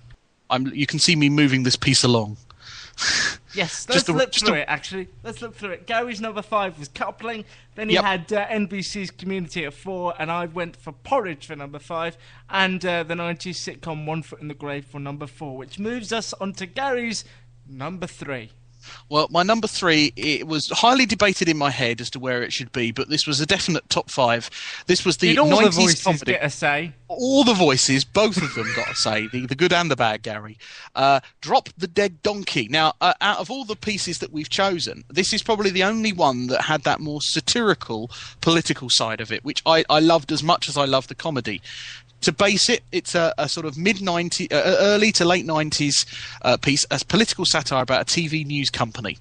I'm, 0.49 0.67
you 0.73 0.85
can 0.85 0.99
see 0.99 1.15
me 1.15 1.29
moving 1.29 1.63
this 1.63 1.75
piece 1.77 2.03
along. 2.03 2.37
Yes, 3.55 3.85
Just 3.85 3.89
let's 3.89 4.09
a- 4.09 4.13
look 4.13 4.33
through 4.33 4.55
a- 4.55 4.59
it. 4.59 4.65
Actually, 4.67 5.07
let's 5.23 5.41
look 5.41 5.55
through 5.55 5.71
it. 5.71 5.85
Gary's 5.87 6.19
number 6.19 6.41
five 6.41 6.79
was 6.79 6.87
coupling. 6.87 7.45
Then 7.75 7.89
he 7.89 7.95
Yep. 7.95 8.03
had 8.03 8.33
uh, 8.33 8.47
NBC's 8.47 9.11
Community 9.11 9.65
at 9.65 9.73
four, 9.73 10.13
and 10.19 10.31
I 10.31 10.45
went 10.45 10.75
for 10.75 10.91
Porridge 10.91 11.45
for 11.47 11.55
number 11.55 11.79
five, 11.79 12.17
and 12.49 12.83
uh, 12.85 13.03
the 13.03 13.13
'90s 13.15 13.57
sitcom 13.57 14.05
One 14.05 14.23
Foot 14.23 14.41
in 14.41 14.47
the 14.47 14.53
Grave 14.53 14.85
for 14.85 14.99
number 14.99 15.27
four, 15.27 15.57
which 15.57 15.77
moves 15.79 16.11
us 16.11 16.33
on 16.33 16.53
to 16.53 16.65
Gary's 16.65 17.25
number 17.67 18.07
three. 18.07 18.51
Well, 19.09 19.27
my 19.29 19.43
number 19.43 19.67
three, 19.67 20.13
it 20.15 20.47
was 20.47 20.69
highly 20.69 21.05
debated 21.05 21.49
in 21.49 21.57
my 21.57 21.69
head 21.69 22.01
as 22.01 22.09
to 22.11 22.19
where 22.19 22.43
it 22.43 22.53
should 22.53 22.71
be, 22.71 22.91
but 22.91 23.09
this 23.09 23.27
was 23.27 23.39
a 23.39 23.45
definite 23.45 23.89
top 23.89 24.09
five. 24.09 24.49
This 24.87 25.05
was 25.05 25.17
the 25.17 25.29
Did 25.29 25.39
all 25.39 25.49
the 25.49 25.55
90s 25.55 25.75
voices 25.75 26.03
comedy. 26.03 26.31
get 26.33 26.43
a 26.43 26.49
say? 26.49 26.93
all 27.17 27.43
the 27.43 27.53
voices, 27.53 28.03
both 28.03 28.37
of 28.37 28.53
them, 28.55 28.67
got 28.75 28.87
to 28.87 28.95
say, 28.95 29.27
the, 29.27 29.45
the 29.45 29.55
good 29.55 29.73
and 29.73 29.89
the 29.89 29.95
bad, 29.95 30.23
Gary. 30.23 30.57
Uh, 30.95 31.19
drop 31.41 31.69
the 31.77 31.87
dead 31.87 32.21
donkey. 32.23 32.67
Now, 32.69 32.93
uh, 33.01 33.13
out 33.21 33.39
of 33.39 33.49
all 33.49 33.65
the 33.65 33.75
pieces 33.75 34.19
that 34.19 34.31
we've 34.31 34.49
chosen, 34.49 35.03
this 35.09 35.33
is 35.33 35.43
probably 35.43 35.69
the 35.69 35.83
only 35.83 36.13
one 36.13 36.47
that 36.47 36.61
had 36.61 36.83
that 36.83 36.99
more 36.99 37.21
satirical, 37.21 38.09
political 38.41 38.89
side 38.89 39.21
of 39.21 39.31
it, 39.31 39.43
which 39.43 39.61
I, 39.65 39.83
I 39.89 39.99
loved 39.99 40.31
as 40.31 40.43
much 40.43 40.67
as 40.69 40.77
I 40.77 40.85
loved 40.85 41.09
the 41.09 41.15
comedy. 41.15 41.61
To 42.23 42.31
base 42.31 42.69
it, 42.69 42.83
it's 42.91 43.15
a, 43.15 43.33
a 43.38 43.47
sort 43.47 43.65
of 43.65 43.77
mid 43.77 43.97
90s, 43.97 44.51
uh, 44.51 44.77
early 44.79 45.12
to 45.13 45.25
late 45.25 45.45
90s 45.45 46.05
uh, 46.41 46.57
piece, 46.57 46.86
a 46.89 46.99
political 47.05 47.45
satire 47.45 47.83
about 47.83 48.01
a 48.01 48.05
TV 48.05 48.45
news 48.45 48.69
company. 48.69 49.17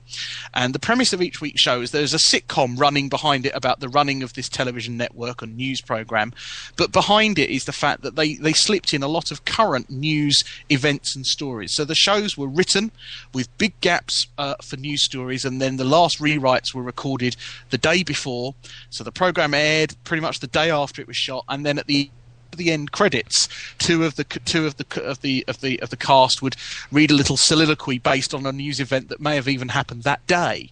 And 0.55 0.75
the 0.75 0.79
premise 0.79 1.13
of 1.13 1.21
each 1.21 1.41
week's 1.41 1.61
show 1.61 1.81
is 1.81 1.91
there's 1.91 2.15
a 2.15 2.19
sitcom 2.19 2.79
running 2.79 3.09
behind 3.09 3.45
it 3.45 3.53
about 3.55 3.81
the 3.81 3.89
running 3.89 4.23
of 4.23 4.35
this 4.35 4.49
television 4.49 4.97
network 4.97 5.43
and 5.43 5.57
news 5.57 5.81
program. 5.81 6.33
But 6.77 6.93
behind 6.93 7.39
it 7.39 7.51
is 7.51 7.65
the 7.65 7.73
fact 7.73 8.03
that 8.03 8.17
they, 8.17 8.35
they 8.35 8.53
slipped 8.53 8.95
in 8.95 9.03
a 9.03 9.09
lot 9.09 9.31
of 9.31 9.45
current 9.45 9.91
news 9.91 10.43
events 10.71 11.17
and 11.17 11.27
stories. 11.27 11.75
So 11.75 11.85
the 11.85 11.95
shows 11.95 12.39
were 12.39 12.49
written 12.49 12.93
with 13.35 13.57
big 13.59 13.79
gaps 13.81 14.27
uh, 14.39 14.55
for 14.63 14.77
news 14.77 15.05
stories, 15.05 15.45
and 15.45 15.61
then 15.61 15.77
the 15.77 15.85
last 15.85 16.21
rewrites 16.21 16.75
were 16.75 16.83
recorded 16.83 17.37
the 17.71 17.79
day 17.79 18.03
before. 18.03 18.55
So 18.91 19.03
the 19.05 19.13
program 19.13 19.55
aired 19.55 19.95
pretty 20.05 20.21
much 20.21 20.41
the 20.41 20.47
day 20.47 20.71
after 20.71 21.03
it 21.03 21.09
was 21.09 21.17
shot, 21.17 21.45
and 21.49 21.67
then 21.67 21.79
at 21.79 21.87
the 21.87 22.11
the 22.57 22.71
end 22.71 22.93
credits, 22.93 23.49
two 23.79 24.05
of 24.05 24.17
the 24.17 24.25
two 24.25 24.67
of 24.67 24.77
the 24.77 24.87
of 25.05 25.21
the 25.23 25.45
of 25.49 25.61
the 25.61 25.81
of 25.81 25.91
the 25.91 25.97
cast 25.97 26.43
would 26.43 26.57
read 26.91 27.11
a 27.11 27.15
little 27.15 27.37
soliloquy 27.37 27.99
based 27.99 28.35
on 28.35 28.47
a 28.47 28.53
news 28.53 28.81
event 28.81 29.09
that 29.09 29.21
may 29.21 29.35
have 29.37 29.49
even 29.49 29.69
happened 29.69 30.03
that 30.05 30.27
day. 30.27 30.71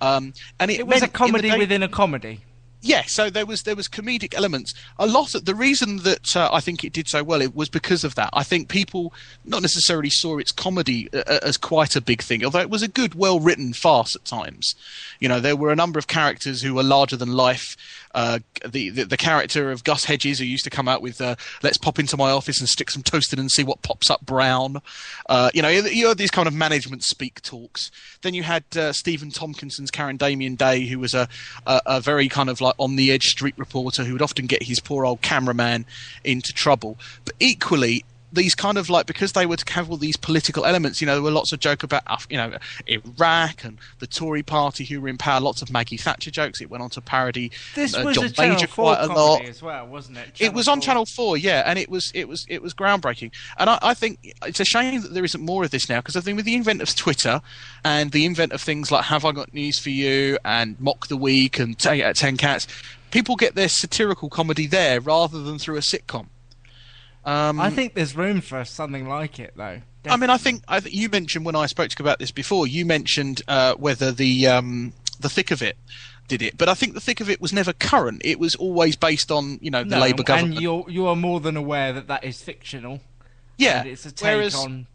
Um, 0.00 0.34
and 0.60 0.70
it, 0.70 0.80
It 0.80 0.86
was 0.86 1.02
a 1.02 1.08
comedy 1.08 1.50
day- 1.50 1.58
within 1.58 1.82
a 1.82 1.88
comedy. 1.88 2.40
yeah, 2.82 3.04
so 3.06 3.30
there 3.30 3.46
was 3.46 3.62
there 3.62 3.76
was 3.76 3.88
comedic 3.88 4.34
elements. 4.34 4.74
A 4.98 5.06
lot 5.06 5.34
of 5.34 5.46
the 5.46 5.54
reason 5.54 5.98
that 5.98 6.36
uh, 6.36 6.50
I 6.52 6.60
think 6.60 6.84
it 6.84 6.92
did 6.92 7.08
so 7.08 7.22
well 7.24 7.40
it 7.40 7.54
was 7.56 7.70
because 7.70 8.04
of 8.04 8.14
that. 8.16 8.28
I 8.34 8.42
think 8.42 8.68
people 8.68 9.14
not 9.46 9.62
necessarily 9.62 10.10
saw 10.10 10.36
its 10.38 10.52
comedy 10.52 11.08
uh, 11.14 11.22
uh, 11.26 11.38
as 11.42 11.56
quite 11.56 11.96
a 11.96 12.02
big 12.02 12.20
thing, 12.20 12.44
although 12.44 12.58
it 12.60 12.68
was 12.68 12.82
a 12.82 12.88
good, 12.88 13.14
well 13.14 13.40
written 13.40 13.72
farce 13.72 14.14
at 14.14 14.24
times. 14.26 14.74
You 15.20 15.28
know, 15.30 15.40
there 15.40 15.56
were 15.56 15.70
a 15.72 15.76
number 15.76 15.98
of 15.98 16.06
characters 16.08 16.60
who 16.60 16.74
were 16.74 16.82
larger 16.82 17.16
than 17.16 17.32
life. 17.32 17.76
Uh, 18.14 18.38
the, 18.64 18.90
the 18.90 19.04
the 19.04 19.16
character 19.16 19.70
of 19.70 19.82
Gus 19.84 20.04
Hedges, 20.04 20.38
who 20.38 20.44
used 20.44 20.64
to 20.64 20.70
come 20.70 20.88
out 20.88 21.02
with 21.02 21.20
uh, 21.20 21.34
"Let's 21.62 21.76
pop 21.76 21.98
into 21.98 22.16
my 22.16 22.30
office 22.30 22.60
and 22.60 22.68
stick 22.68 22.90
some 22.90 23.02
toast 23.02 23.32
in 23.32 23.38
and 23.38 23.50
see 23.50 23.64
what 23.64 23.82
pops 23.82 24.08
up 24.08 24.24
brown." 24.24 24.80
Uh, 25.28 25.50
you 25.52 25.62
know, 25.62 25.68
you 25.68 26.08
had 26.08 26.18
these 26.18 26.30
kind 26.30 26.46
of 26.46 26.54
management 26.54 27.02
speak 27.02 27.42
talks. 27.42 27.90
Then 28.22 28.32
you 28.32 28.44
had 28.44 28.64
uh, 28.76 28.92
Stephen 28.92 29.30
Tompkinson's 29.30 29.90
Karen 29.90 30.16
Damien 30.16 30.54
Day, 30.54 30.86
who 30.86 30.98
was 30.98 31.12
a, 31.14 31.28
a 31.66 31.80
a 31.86 32.00
very 32.00 32.28
kind 32.28 32.48
of 32.48 32.60
like 32.60 32.74
on 32.78 32.96
the 32.96 33.10
edge 33.10 33.24
street 33.24 33.54
reporter 33.56 34.04
who 34.04 34.12
would 34.12 34.22
often 34.22 34.46
get 34.46 34.62
his 34.62 34.80
poor 34.80 35.04
old 35.04 35.20
cameraman 35.20 35.84
into 36.22 36.52
trouble. 36.52 36.96
But 37.24 37.34
equally, 37.40 38.04
these 38.34 38.54
kind 38.54 38.78
of 38.78 38.90
like 38.90 39.06
because 39.06 39.32
they 39.32 39.46
would 39.46 39.68
have 39.70 39.90
all 39.90 39.96
these 39.96 40.16
political 40.16 40.64
elements. 40.64 41.00
You 41.00 41.06
know, 41.06 41.14
there 41.14 41.22
were 41.22 41.30
lots 41.30 41.52
of 41.52 41.60
joke 41.60 41.82
about 41.82 42.02
you 42.30 42.36
know 42.36 42.56
Iraq 42.86 43.64
and 43.64 43.78
the 43.98 44.06
Tory 44.06 44.42
party 44.42 44.84
who 44.84 45.00
were 45.00 45.08
in 45.08 45.18
power. 45.18 45.40
Lots 45.40 45.62
of 45.62 45.70
Maggie 45.70 45.96
Thatcher 45.96 46.30
jokes. 46.30 46.60
It 46.60 46.70
went 46.70 46.82
on 46.82 46.90
to 46.90 47.00
parody 47.00 47.50
This 47.74 47.96
uh, 47.96 48.02
was 48.04 48.16
John 48.16 48.24
a 48.26 48.30
Channel 48.30 48.54
Major 48.54 48.66
4 48.66 48.84
quite 48.84 49.04
a 49.04 49.12
lot 49.12 49.44
as 49.44 49.62
well, 49.62 49.86
wasn't 49.86 50.18
it? 50.18 50.40
it 50.40 50.52
was 50.52 50.68
on 50.68 50.78
4. 50.78 50.84
Channel 50.84 51.06
Four, 51.06 51.36
yeah, 51.36 51.62
and 51.66 51.78
it 51.78 51.88
was 51.88 52.10
it 52.14 52.28
was 52.28 52.46
it 52.48 52.62
was 52.62 52.74
groundbreaking. 52.74 53.32
And 53.58 53.70
I, 53.70 53.78
I 53.82 53.94
think 53.94 54.34
it's 54.44 54.60
a 54.60 54.64
shame 54.64 55.00
that 55.02 55.14
there 55.14 55.24
isn't 55.24 55.42
more 55.42 55.64
of 55.64 55.70
this 55.70 55.88
now 55.88 56.00
because 56.00 56.16
I 56.16 56.20
think 56.20 56.36
with 56.36 56.44
the 56.44 56.54
invent 56.54 56.82
of 56.82 56.94
Twitter 56.94 57.40
and 57.84 58.10
the 58.12 58.24
invent 58.24 58.52
of 58.52 58.60
things 58.60 58.90
like 58.90 59.04
Have 59.06 59.24
I 59.24 59.32
Got 59.32 59.54
News 59.54 59.78
for 59.78 59.90
You 59.90 60.38
and 60.44 60.78
Mock 60.80 61.08
the 61.08 61.16
Week 61.16 61.58
and 61.58 61.74
at 61.86 62.16
Ten 62.16 62.36
Cats, 62.36 62.66
people 63.10 63.36
get 63.36 63.54
their 63.54 63.68
satirical 63.68 64.28
comedy 64.28 64.66
there 64.66 65.00
rather 65.00 65.42
than 65.42 65.58
through 65.58 65.76
a 65.76 65.80
sitcom. 65.80 66.26
Um, 67.24 67.60
I 67.60 67.70
think 67.70 67.94
there's 67.94 68.14
room 68.14 68.40
for 68.40 68.64
something 68.64 69.08
like 69.08 69.38
it, 69.38 69.54
though. 69.56 69.80
I 70.06 70.16
mean, 70.16 70.30
I 70.30 70.36
think 70.36 70.62
I 70.68 70.80
think 70.80 70.94
you 70.94 71.08
mentioned 71.08 71.46
when 71.46 71.56
I 71.56 71.66
spoke 71.66 71.88
to 71.88 71.96
you 71.98 72.04
about 72.04 72.18
this 72.18 72.30
before. 72.30 72.66
You 72.66 72.84
mentioned 72.84 73.42
uh, 73.48 73.74
whether 73.74 74.12
the 74.12 74.46
um, 74.46 74.92
the 75.20 75.30
thick 75.30 75.50
of 75.50 75.62
it 75.62 75.78
did 76.28 76.42
it, 76.42 76.58
but 76.58 76.68
I 76.68 76.74
think 76.74 76.94
the 76.94 77.00
thick 77.00 77.20
of 77.20 77.30
it 77.30 77.40
was 77.40 77.52
never 77.52 77.72
current. 77.72 78.20
It 78.24 78.38
was 78.38 78.54
always 78.54 78.96
based 78.96 79.30
on 79.30 79.58
you 79.62 79.70
know 79.70 79.82
the 79.82 79.96
no, 79.96 80.00
Labour 80.00 80.22
government. 80.22 80.54
and 80.54 80.62
you're 80.62 80.84
you 80.88 81.06
are 81.06 81.16
more 81.16 81.40
than 81.40 81.56
aware 81.56 81.92
that 81.94 82.08
that 82.08 82.24
is 82.24 82.42
fictional. 82.42 83.00
yeah, 83.56 83.84
it's 83.84 84.04
a 84.04 84.12
take 84.12 84.34
whereas 84.34 84.54
on. 84.54 84.86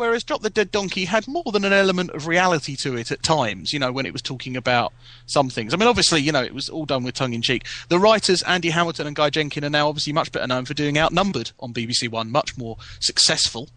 Whereas 0.00 0.24
Drop 0.24 0.40
the 0.40 0.48
Dead 0.48 0.70
Donkey 0.70 1.04
had 1.04 1.28
more 1.28 1.52
than 1.52 1.62
an 1.62 1.74
element 1.74 2.08
of 2.12 2.26
reality 2.26 2.74
to 2.76 2.96
it 2.96 3.10
at 3.10 3.22
times, 3.22 3.70
you 3.70 3.78
know, 3.78 3.92
when 3.92 4.06
it 4.06 4.14
was 4.14 4.22
talking 4.22 4.56
about 4.56 4.94
some 5.26 5.50
things. 5.50 5.74
I 5.74 5.76
mean, 5.76 5.88
obviously, 5.88 6.22
you 6.22 6.32
know, 6.32 6.42
it 6.42 6.54
was 6.54 6.70
all 6.70 6.86
done 6.86 7.04
with 7.04 7.16
tongue 7.16 7.34
in 7.34 7.42
cheek. 7.42 7.66
The 7.90 7.98
writers, 7.98 8.40
Andy 8.44 8.70
Hamilton 8.70 9.08
and 9.08 9.14
Guy 9.14 9.28
Jenkin, 9.28 9.62
are 9.62 9.68
now 9.68 9.88
obviously 9.88 10.14
much 10.14 10.32
better 10.32 10.46
known 10.46 10.64
for 10.64 10.72
doing 10.72 10.96
Outnumbered 10.96 11.50
on 11.60 11.74
BBC 11.74 12.10
One, 12.10 12.30
much 12.30 12.56
more 12.56 12.78
successful 12.98 13.68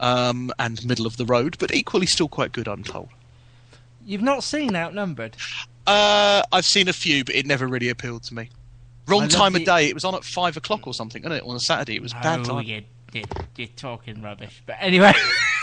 um, 0.00 0.50
and 0.58 0.82
middle 0.82 1.06
of 1.06 1.18
the 1.18 1.26
road, 1.26 1.56
but 1.58 1.74
equally 1.74 2.06
still 2.06 2.28
quite 2.28 2.52
good, 2.52 2.68
I'm 2.68 2.82
told. 2.82 3.10
You've 4.02 4.22
not 4.22 4.44
seen 4.44 4.74
Outnumbered. 4.74 5.36
Uh, 5.86 6.42
I've 6.52 6.64
seen 6.64 6.88
a 6.88 6.94
few, 6.94 7.22
but 7.22 7.34
it 7.34 7.44
never 7.44 7.66
really 7.66 7.90
appealed 7.90 8.22
to 8.22 8.34
me. 8.34 8.48
Wrong 9.06 9.28
time 9.28 9.52
the- 9.52 9.60
of 9.60 9.66
day. 9.66 9.88
It 9.88 9.92
was 9.94 10.06
on 10.06 10.14
at 10.14 10.24
five 10.24 10.56
o'clock 10.56 10.86
or 10.86 10.94
something, 10.94 11.22
wasn't 11.22 11.42
it? 11.42 11.46
On 11.46 11.54
a 11.54 11.60
Saturday. 11.60 11.96
It 11.96 12.02
was 12.02 12.14
bad 12.14 12.40
oh, 12.40 12.44
time. 12.44 12.64
you, 12.64 12.82
you're 13.56 13.68
talking 13.76 14.22
rubbish. 14.22 14.62
But 14.64 14.76
anyway, 14.80 15.12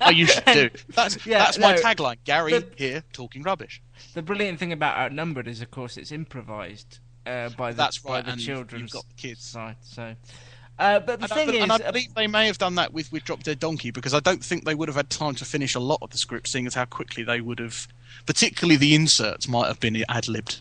Oh, 0.00 0.10
you 0.10 0.26
should 0.26 0.44
do. 0.46 0.70
That's 0.94 1.24
Yeah, 1.26 1.38
that's 1.40 1.58
my 1.58 1.74
no, 1.74 1.80
tagline. 1.80 2.16
Gary 2.24 2.52
the- 2.58 2.68
here 2.76 3.02
talking 3.12 3.42
rubbish. 3.42 3.82
the 4.14 4.22
brilliant 4.22 4.58
thing 4.58 4.72
about 4.72 4.96
Outnumbered 4.98 5.46
is, 5.46 5.60
of 5.60 5.70
course, 5.70 5.96
it's 5.96 6.10
improvised 6.12 6.98
uh, 7.26 7.50
by 7.50 7.70
the 7.72 7.76
That's 7.76 7.98
by 7.98 8.14
right, 8.14 8.24
the 8.24 8.32
and 8.32 8.40
you've- 8.40 8.52
children's 8.52 8.82
you've 8.82 8.92
got 8.92 9.04
the 9.08 9.14
kids. 9.14 9.44
side. 9.44 9.76
So, 9.82 10.14
uh, 10.78 11.00
but 11.00 11.20
the 11.20 11.24
And, 11.24 11.32
thing 11.32 11.50
be- 11.50 11.56
is, 11.58 11.62
and 11.64 11.72
I 11.72 11.78
believe 11.78 12.14
they 12.14 12.26
may 12.26 12.46
have 12.46 12.56
done 12.58 12.76
that 12.76 12.92
with, 12.94 13.12
with 13.12 13.24
Drop 13.24 13.42
Dead 13.42 13.58
Donkey 13.58 13.90
because 13.90 14.14
I 14.14 14.20
don't 14.20 14.42
think 14.42 14.64
they 14.64 14.74
would 14.74 14.88
have 14.88 14.96
had 14.96 15.10
time 15.10 15.34
to 15.36 15.44
finish 15.44 15.74
a 15.74 15.80
lot 15.80 15.98
of 16.00 16.10
the 16.10 16.18
script, 16.18 16.48
seeing 16.48 16.66
as 16.66 16.74
how 16.74 16.86
quickly 16.86 17.22
they 17.22 17.40
would 17.42 17.58
have, 17.58 17.86
particularly 18.26 18.76
the 18.76 18.94
inserts, 18.94 19.46
might 19.48 19.66
have 19.66 19.80
been 19.80 20.02
ad 20.08 20.28
libbed. 20.28 20.60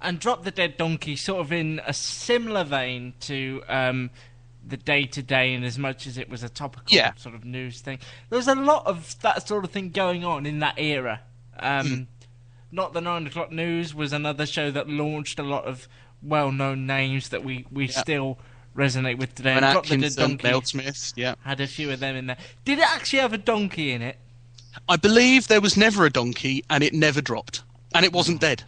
and 0.00 0.18
Drop 0.18 0.42
the 0.42 0.50
Dead 0.50 0.76
Donkey 0.76 1.14
sort 1.14 1.40
of 1.40 1.52
in 1.52 1.80
a 1.86 1.92
similar 1.92 2.64
vein 2.64 3.12
to 3.20 3.62
um, 3.68 4.10
the 4.66 4.76
day 4.76 5.04
to 5.06 5.22
day, 5.22 5.54
and 5.54 5.64
as 5.64 5.78
much 5.78 6.06
as 6.06 6.16
it 6.18 6.28
was 6.28 6.42
a 6.42 6.48
topical 6.48 6.94
Yeah. 6.96 7.12
sort 7.16 7.34
of 7.34 7.44
news 7.44 7.80
thing. 7.80 7.98
There 8.30 8.36
was 8.36 8.48
a 8.48 8.54
lot 8.54 8.86
of 8.86 9.18
that 9.20 9.46
sort 9.48 9.64
of 9.64 9.70
thing 9.70 9.90
going 9.90 10.24
on 10.24 10.46
in 10.46 10.60
that 10.60 10.78
era. 10.78 11.20
Um, 11.58 11.86
Hmm. 11.88 12.02
Not 12.74 12.94
the 12.94 13.00
nine 13.02 13.26
o'clock 13.26 13.52
news 13.52 13.94
was 13.94 14.12
another 14.14 14.46
show 14.46 14.70
that 14.70 14.88
launched 14.88 15.38
a 15.38 15.42
lot 15.42 15.64
of 15.64 15.88
well-known 16.22 16.86
names 16.86 17.28
that 17.30 17.44
we, 17.44 17.66
we 17.70 17.86
still 17.88 18.38
resonate 18.74 19.18
with 19.18 19.34
today. 19.34 19.52
And 19.52 19.64
And 19.64 19.72
Drop 19.74 19.84
the 19.86 19.94
Atkinson, 19.96 20.40
Mel 20.42 20.62
Smith, 20.62 21.12
yeah. 21.16 21.34
had 21.44 21.60
a 21.60 21.66
few 21.66 21.90
of 21.90 22.00
them 22.00 22.16
in 22.16 22.26
there. 22.28 22.38
Did 22.64 22.78
it 22.78 22.84
actually 22.88 23.18
have 23.18 23.34
a 23.34 23.38
donkey 23.38 23.90
in 23.92 24.00
it? 24.00 24.16
I 24.88 24.96
believe 24.96 25.48
there 25.48 25.60
was 25.60 25.76
never 25.76 26.06
a 26.06 26.10
donkey 26.10 26.64
and 26.70 26.82
it 26.82 26.94
never 26.94 27.20
dropped. 27.20 27.62
And 27.94 28.06
it 28.06 28.12
wasn't 28.12 28.40
dead. 28.40 28.64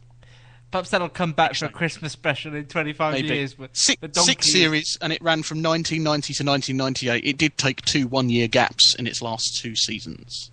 Perhaps 0.75 0.91
that'll 0.91 1.09
come 1.09 1.31
back 1.31 1.55
for 1.55 1.67
a 1.67 1.69
Christmas 1.69 2.11
special 2.11 2.53
in 2.53 2.65
25 2.65 3.13
Maybe. 3.13 3.29
years. 3.29 3.55
But 3.55 3.77
Six, 3.77 4.01
the 4.01 4.21
six 4.21 4.51
series 4.51 4.99
and 5.01 5.13
it 5.13 5.23
ran 5.23 5.45
from 5.45 5.63
1990 5.63 6.35
to 6.35 6.43
1998. 6.45 7.25
It 7.25 7.39
did 7.39 7.57
take 7.57 7.83
two 7.83 8.09
one 8.09 8.29
year 8.29 8.49
gaps 8.49 8.97
in 8.97 9.07
its 9.07 9.23
last 9.23 9.61
two 9.63 9.77
seasons. 9.77 10.51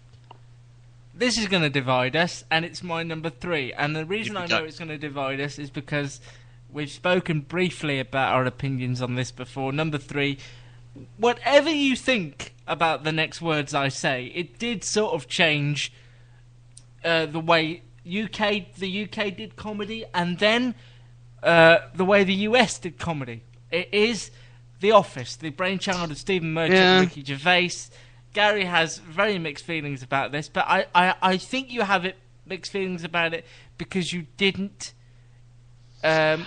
this 1.16 1.40
is 1.40 1.48
going 1.48 1.64
to 1.64 1.72
divide 1.72 2.16
us, 2.16 2.44
and 2.52 2.64
it's 2.64 2.84
my 2.84 3.02
number 3.02 3.32
three. 3.32 3.74
And 3.74 3.96
the 3.96 4.06
reason 4.06 4.38
I 4.38 4.44
we 4.44 4.50
know 4.50 4.64
it's 4.64 4.78
going 4.78 4.90
to 4.90 4.98
divide 5.00 5.40
us 5.40 5.58
is 5.58 5.72
because 5.72 6.22
we've 6.72 6.92
spoken 6.92 7.40
briefly 7.40 8.00
about 8.00 8.32
our 8.32 8.46
opinions 8.46 9.02
on 9.02 9.16
this 9.16 9.32
before. 9.32 9.72
Number 9.72 9.98
three, 9.98 10.38
whatever 11.18 11.72
you 11.72 11.96
think 11.96 12.54
about 12.68 13.04
the 13.04 13.12
next 13.12 13.42
words 13.42 13.74
I 13.74 13.88
say, 13.88 14.28
it 14.36 14.60
did 14.60 14.84
sort 14.84 15.16
of 15.16 15.28
change 15.28 15.92
uh, 17.04 17.26
the 17.26 17.40
way 17.40 17.82
UK 18.06 18.74
the 18.78 19.04
UK 19.04 19.36
did 19.36 19.56
comedy, 19.56 20.06
and 20.14 20.40
then 20.40 20.76
uh, 21.44 21.78
the 21.94 22.06
way 22.06 22.24
the 22.24 22.34
US 22.50 22.80
did 22.80 22.98
comedy. 22.98 23.44
It 23.72 23.90
is 23.94 24.32
The 24.80 24.92
Office, 24.92 25.36
the 25.36 25.50
brainchild 25.50 26.12
of 26.12 26.18
Stephen 26.18 26.54
Merchant 26.54 26.78
Yeah. 26.78 27.00
and 27.00 27.08
Ricky 27.08 27.24
Gervais. 27.24 27.72
Gary 28.34 28.66
has 28.66 28.98
very 28.98 29.38
mixed 29.38 29.66
feelings 29.66 30.02
about 30.04 30.32
this, 30.32 30.48
but 30.50 30.66
I, 30.68 30.86
I, 30.96 31.16
I 31.22 31.38
think 31.38 31.70
you 31.72 31.82
have 31.82 32.06
it 32.06 32.16
mixed 32.46 32.72
feelings 32.72 33.04
about 33.04 33.34
it 33.34 33.46
because 33.78 34.14
you 34.14 34.26
didn't 34.38 34.94
um, 36.04 36.46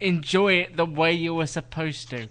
enjoy 0.00 0.54
it 0.54 0.76
the 0.76 0.86
way 0.86 1.12
you 1.12 1.34
were 1.34 1.46
supposed 1.46 2.08
to. 2.10 2.28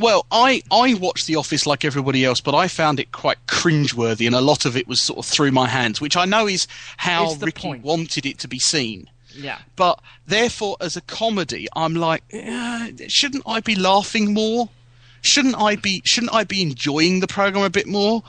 Well, 0.00 0.26
I, 0.30 0.62
I 0.70 0.94
watched 0.94 1.26
The 1.26 1.36
Office 1.36 1.66
like 1.66 1.84
everybody 1.84 2.24
else, 2.24 2.40
but 2.40 2.54
I 2.54 2.68
found 2.68 3.00
it 3.00 3.12
quite 3.12 3.38
cringeworthy, 3.46 4.26
and 4.26 4.34
a 4.34 4.40
lot 4.40 4.64
of 4.64 4.76
it 4.76 4.86
was 4.86 5.02
sort 5.02 5.18
of 5.18 5.26
through 5.26 5.52
my 5.52 5.68
hands, 5.68 6.00
which 6.00 6.16
I 6.16 6.24
know 6.24 6.46
is 6.46 6.66
how 6.96 7.34
Ricky 7.34 7.68
point. 7.68 7.84
wanted 7.84 8.26
it 8.26 8.38
to 8.40 8.48
be 8.48 8.58
seen. 8.58 9.08
Yeah. 9.34 9.58
But 9.76 10.00
therefore, 10.26 10.76
as 10.80 10.96
a 10.96 11.00
comedy, 11.02 11.68
I'm 11.74 11.94
like, 11.94 12.24
eh, 12.30 12.92
shouldn't 13.08 13.44
I 13.46 13.60
be 13.60 13.74
laughing 13.74 14.34
more? 14.34 14.68
Shouldn't 15.22 15.56
I 15.60 15.76
be? 15.76 16.02
Shouldn't 16.04 16.34
I 16.34 16.44
be 16.44 16.62
enjoying 16.62 17.20
the 17.20 17.26
program 17.26 17.64
a 17.64 17.70
bit 17.70 17.86
more? 17.86 18.22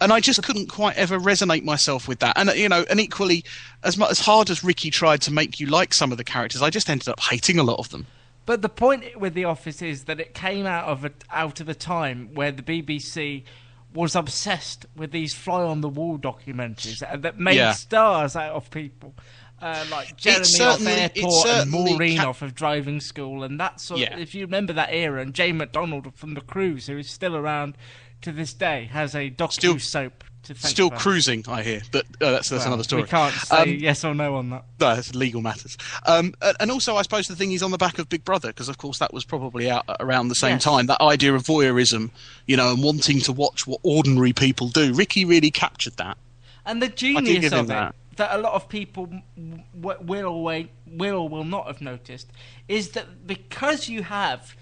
And 0.00 0.12
I 0.12 0.20
just 0.20 0.42
couldn't 0.44 0.68
quite 0.68 0.96
ever 0.96 1.18
resonate 1.18 1.64
myself 1.64 2.06
with 2.06 2.20
that. 2.20 2.38
And 2.38 2.50
you 2.50 2.68
know, 2.68 2.84
and 2.88 3.00
equally, 3.00 3.44
as 3.82 3.96
much 3.96 4.10
as 4.10 4.20
hard 4.20 4.48
as 4.48 4.62
Ricky 4.62 4.90
tried 4.90 5.20
to 5.22 5.32
make 5.32 5.58
you 5.58 5.66
like 5.66 5.92
some 5.92 6.12
of 6.12 6.18
the 6.18 6.24
characters, 6.24 6.62
I 6.62 6.70
just 6.70 6.88
ended 6.88 7.08
up 7.08 7.20
hating 7.20 7.58
a 7.58 7.64
lot 7.64 7.78
of 7.78 7.90
them. 7.90 8.06
But 8.48 8.62
the 8.62 8.70
point 8.70 9.20
with 9.20 9.34
The 9.34 9.44
Office 9.44 9.82
is 9.82 10.04
that 10.04 10.18
it 10.20 10.32
came 10.32 10.64
out 10.64 10.86
of 10.88 11.04
a, 11.04 11.10
out 11.30 11.60
of 11.60 11.68
a 11.68 11.74
time 11.74 12.30
where 12.32 12.50
the 12.50 12.62
BBC 12.62 13.44
was 13.92 14.16
obsessed 14.16 14.86
with 14.96 15.10
these 15.12 15.34
fly 15.34 15.62
on 15.64 15.82
the 15.82 15.88
wall 15.90 16.18
documentaries 16.18 17.00
that 17.20 17.38
made 17.38 17.56
Yeah. 17.56 17.72
stars 17.72 18.34
out 18.36 18.54
of 18.54 18.70
people. 18.70 19.14
uh, 19.60 19.84
like 19.90 20.16
Jeremy 20.16 20.46
off 20.62 20.80
airport 20.86 21.46
and 21.48 21.70
Maureen 21.70 22.16
ca- 22.18 22.28
off 22.28 22.40
of 22.42 22.54
driving 22.54 23.00
school, 23.00 23.42
and 23.42 23.58
that 23.60 23.80
sort. 23.82 24.00
Yeah. 24.00 24.16
If 24.16 24.34
you 24.34 24.46
remember 24.46 24.72
that 24.72 24.90
era, 24.92 25.20
and 25.20 25.34
Jane 25.34 25.56
McDonald 25.58 26.14
from 26.14 26.32
the 26.34 26.40
Cruise, 26.40 26.86
who 26.86 26.96
is 26.96 27.10
still 27.10 27.36
around 27.36 27.76
to 28.22 28.30
this 28.32 28.54
day, 28.54 28.88
has 28.92 29.14
a 29.16 29.30
docu 29.30 29.78
soap 29.80 30.22
Still 30.54 30.90
cruising, 30.90 31.44
I 31.46 31.62
hear, 31.62 31.82
but 31.92 32.06
uh, 32.22 32.30
that's 32.30 32.48
that's 32.48 32.60
Well, 32.64 32.68
another 32.68 32.82
story. 32.84 33.02
We 33.02 33.08
can't 33.08 33.34
say 33.34 33.56
Um, 33.62 33.68
yes 33.70 34.02
or 34.02 34.14
no 34.14 34.36
on 34.36 34.48
that. 34.50 34.64
No, 34.80 34.92
it's 34.92 35.14
legal 35.14 35.42
matters. 35.42 35.76
Um, 36.06 36.32
and 36.58 36.70
also, 36.70 36.96
I 36.96 37.02
suppose 37.02 37.26
the 37.26 37.36
thing 37.36 37.52
is 37.52 37.62
on 37.62 37.70
the 37.70 37.76
back 37.76 37.98
of 37.98 38.08
Big 38.08 38.24
Brother, 38.24 38.48
because 38.48 38.70
of 38.70 38.78
course 38.78 38.98
that 38.98 39.12
was 39.12 39.24
probably 39.26 39.68
out 39.70 39.84
around 40.00 40.28
the 40.28 40.34
same 40.34 40.52
Yes. 40.54 40.64
time. 40.64 40.86
That 40.86 41.02
idea 41.02 41.34
of 41.34 41.42
voyeurism, 41.42 42.10
you 42.46 42.56
know, 42.56 42.72
and 42.72 42.82
wanting 42.82 43.20
to 43.20 43.32
watch 43.32 43.66
what 43.66 43.80
ordinary 43.82 44.32
people 44.32 44.68
do. 44.68 44.94
Ricky 44.94 45.26
really 45.26 45.50
captured 45.50 45.96
that. 45.98 46.16
And 46.64 46.80
the 46.80 46.88
genius 46.88 47.52
of 47.52 47.66
it 47.66 47.68
that. 47.68 47.94
that 48.16 48.34
a 48.34 48.38
lot 48.38 48.54
of 48.54 48.70
people 48.70 49.06
w- 49.36 49.62
w- 49.78 49.98
will 50.00 50.26
or 50.28 50.64
will 50.86 51.16
or 51.18 51.28
will 51.28 51.44
not 51.44 51.66
have 51.66 51.80
noticed 51.82 52.28
is 52.68 52.90
that 52.90 53.26
because 53.26 53.88
you 53.90 54.02
have 54.04 54.56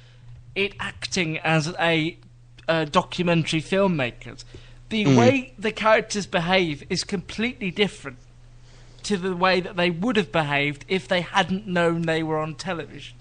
it 0.56 0.74
acting 0.80 1.38
as 1.38 1.72
a, 1.78 2.16
uh 2.66 2.84
documentary 2.86 3.60
filmmakers, 3.62 4.44
the 4.88 5.04
Mm. 5.04 5.16
way 5.16 5.52
the 5.58 5.72
characters 5.72 6.26
behave 6.26 6.84
is 6.88 7.02
completely 7.04 7.70
different 7.70 8.18
to 9.02 9.16
the 9.16 9.34
way 9.36 9.60
that 9.60 9.76
they 9.76 9.90
would 9.90 10.16
have 10.16 10.32
behaved 10.32 10.84
if 10.88 11.06
they 11.08 11.20
hadn't 11.20 11.66
known 11.66 12.02
they 12.02 12.22
were 12.22 12.38
on 12.38 12.54
television 12.54 13.16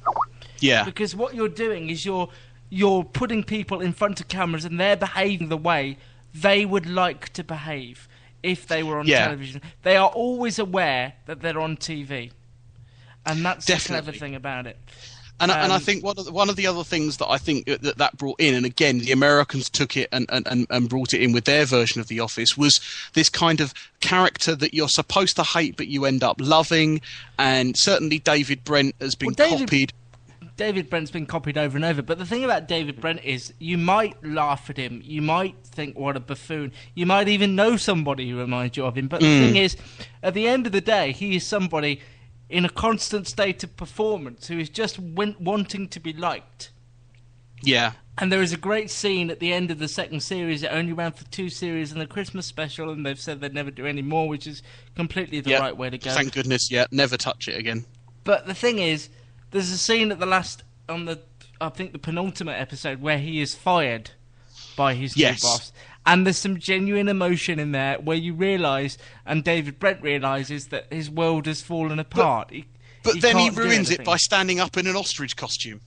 Yeah, 0.59 0.83
because 0.83 1.15
what 1.15 1.35
you're 1.35 1.47
doing 1.49 1.89
is 1.89 2.05
you're 2.05 2.29
you're 2.69 3.03
putting 3.03 3.43
people 3.43 3.79
in 3.81 3.93
front 3.93 4.19
of 4.19 4.27
cameras 4.27 4.65
and 4.65 4.79
they're 4.79 4.95
behaving 4.97 5.49
the 5.49 5.57
way 5.57 5.97
they 6.33 6.65
would 6.65 6.87
like 6.87 7.29
to 7.33 7.43
behave 7.43 8.07
if 8.41 8.67
they 8.67 8.81
were 8.83 8.99
on 8.99 9.05
Yeah. 9.07 9.25
television. 9.25 9.61
They 9.83 9.95
are 9.95 10.09
always 10.09 10.57
aware 10.59 11.13
that 11.27 11.41
they're 11.41 11.59
on 11.59 11.77
TV, 11.77 12.31
and 13.25 13.45
that's 13.45 13.65
the 13.65 13.75
clever 13.75 14.11
thing 14.11 14.33
about 14.35 14.65
it. 14.67 14.77
And, 15.39 15.51
I 15.51 15.59
and 15.63 15.71
I 15.73 15.75
Um, 15.75 15.81
think 15.81 16.03
one 16.03 16.17
of 16.17 16.25
the, 16.25 16.31
one 16.31 16.49
of 16.49 16.55
the 16.55 16.65
other 16.65 16.83
things 16.83 17.17
that 17.17 17.27
I 17.29 17.37
think 17.37 17.65
that 17.65 17.97
that 17.97 18.17
brought 18.17 18.39
in, 18.39 18.55
and 18.55 18.65
again, 18.65 18.99
the 18.99 19.11
Americans 19.11 19.69
took 19.69 19.97
it 19.97 20.07
and, 20.13 20.25
and, 20.29 20.65
and- 20.69 20.89
brought 20.89 21.13
it 21.13 21.21
in 21.21 21.33
with 21.33 21.43
their 21.43 21.65
version 21.65 21.99
of 21.99 22.07
The 22.07 22.21
Office, 22.21 22.57
was 22.57 22.79
this 23.13 23.27
kind 23.27 23.59
of 23.59 23.73
character 23.99 24.55
that 24.55 24.73
you're 24.73 24.87
supposed 24.87 25.35
to 25.35 25.43
hate 25.43 25.75
but 25.75 25.87
you 25.87 26.05
end 26.05 26.23
up 26.23 26.37
loving. 26.39 27.01
And 27.37 27.75
certainly 27.77 28.19
David 28.19 28.63
Brent 28.63 28.95
has 29.01 29.15
been 29.15 29.27
Well, 29.27 29.49
David- 29.49 29.59
copied. 29.67 29.93
David 30.57 30.89
Brent's 30.89 31.11
been 31.11 31.25
copied 31.25 31.57
over 31.57 31.75
and 31.75 31.83
over, 31.83 32.01
but 32.01 32.17
the 32.17 32.25
thing 32.25 32.45
about 32.45 32.65
David 32.65 33.01
Brent 33.01 33.21
is 33.25 33.51
you 33.59 33.77
might 33.77 34.15
laugh 34.23 34.69
at 34.69 34.77
him, 34.77 35.01
you 35.03 35.21
might 35.21 35.53
think 35.65 35.97
what 35.99 36.15
a 36.15 36.21
buffoon, 36.21 36.71
you 36.93 37.05
might 37.05 37.27
even 37.27 37.55
know 37.55 37.75
somebody 37.75 38.29
who 38.29 38.37
reminds 38.37 38.77
you 38.77 38.85
of 38.85 38.97
him. 38.97 39.09
But 39.09 39.19
the 39.19 39.25
thing 39.45 39.57
is, 39.57 39.75
at 40.23 40.33
the 40.33 40.47
end 40.47 40.65
of 40.65 40.71
the 40.71 40.79
day, 40.79 41.11
he 41.11 41.35
is 41.35 41.45
somebody 41.45 41.99
in 42.49 42.65
a 42.65 42.69
constant 42.69 43.27
state 43.27 43.63
of 43.63 43.75
performance 43.75 44.47
who 44.47 44.59
is 44.59 44.69
just 44.69 44.99
win- 44.99 45.35
wanting 45.39 45.87
to 45.89 45.99
be 45.99 46.13
liked. 46.13 46.71
Yeah. 47.61 47.93
And 48.17 48.31
there 48.31 48.41
is 48.41 48.53
a 48.53 48.57
great 48.57 48.89
scene 48.89 49.29
at 49.29 49.39
the 49.39 49.51
end 49.51 49.71
of 49.71 49.79
the 49.79 49.87
second 49.87 50.21
series. 50.21 50.63
It 50.63 50.67
only 50.71 50.93
ran 50.93 51.11
for 51.11 51.25
two 51.25 51.49
series 51.49 51.91
and 51.91 51.99
the 51.99 52.07
Christmas 52.07 52.45
special, 52.45 52.89
and 52.89 53.05
they've 53.05 53.19
said 53.19 53.41
they'd 53.41 53.53
never 53.53 53.71
do 53.71 53.85
any 53.85 54.01
more, 54.01 54.27
which 54.29 54.47
is 54.47 54.61
completely 54.95 55.41
the 55.41 55.51
yeah. 55.51 55.59
right 55.59 55.75
way 55.75 55.89
to 55.89 55.97
go. 55.97 56.11
Thank 56.11 56.33
goodness. 56.33 56.71
Yeah. 56.71 56.85
Never 56.91 57.17
touch 57.17 57.47
it 57.47 57.57
again. 57.57 57.85
But 58.23 58.45
the 58.45 58.53
thing 58.53 58.79
is, 58.79 59.09
there's 59.51 59.71
a 59.71 59.77
scene 59.77 60.11
at 60.11 60.19
the 60.19 60.25
last 60.25 60.63
on 60.87 61.05
the 61.05 61.19
I 61.59 61.69
think 61.69 61.93
the 61.93 61.99
penultimate 61.99 62.59
episode 62.59 63.01
where 63.01 63.17
he 63.17 63.41
is 63.41 63.55
fired 63.55 64.11
by 64.75 64.93
his 64.93 65.15
Yes. 65.17 65.41
new 65.43 65.49
boss. 65.49 65.71
And 66.05 66.25
there's 66.25 66.37
some 66.37 66.59
genuine 66.59 67.07
emotion 67.07 67.59
in 67.59 67.71
there 67.71 67.97
where 67.99 68.17
you 68.17 68.33
realise, 68.33 68.97
and 69.25 69.43
David 69.43 69.79
Brent 69.79 70.01
realises 70.01 70.67
that 70.67 70.85
his 70.91 71.09
world 71.09 71.47
has 71.47 71.61
fallen 71.61 71.97
apart. 71.99 72.51
He- 72.51 72.65
But 73.03 73.21
then 73.21 73.37
he 73.37 73.49
ruins 73.63 73.89
it 73.89 73.97
by 74.05 74.17
standing 74.17 74.59
up 74.59 74.77
in 74.77 74.87
an 74.87 74.95
ostrich 74.95 75.35
costume. 75.35 75.81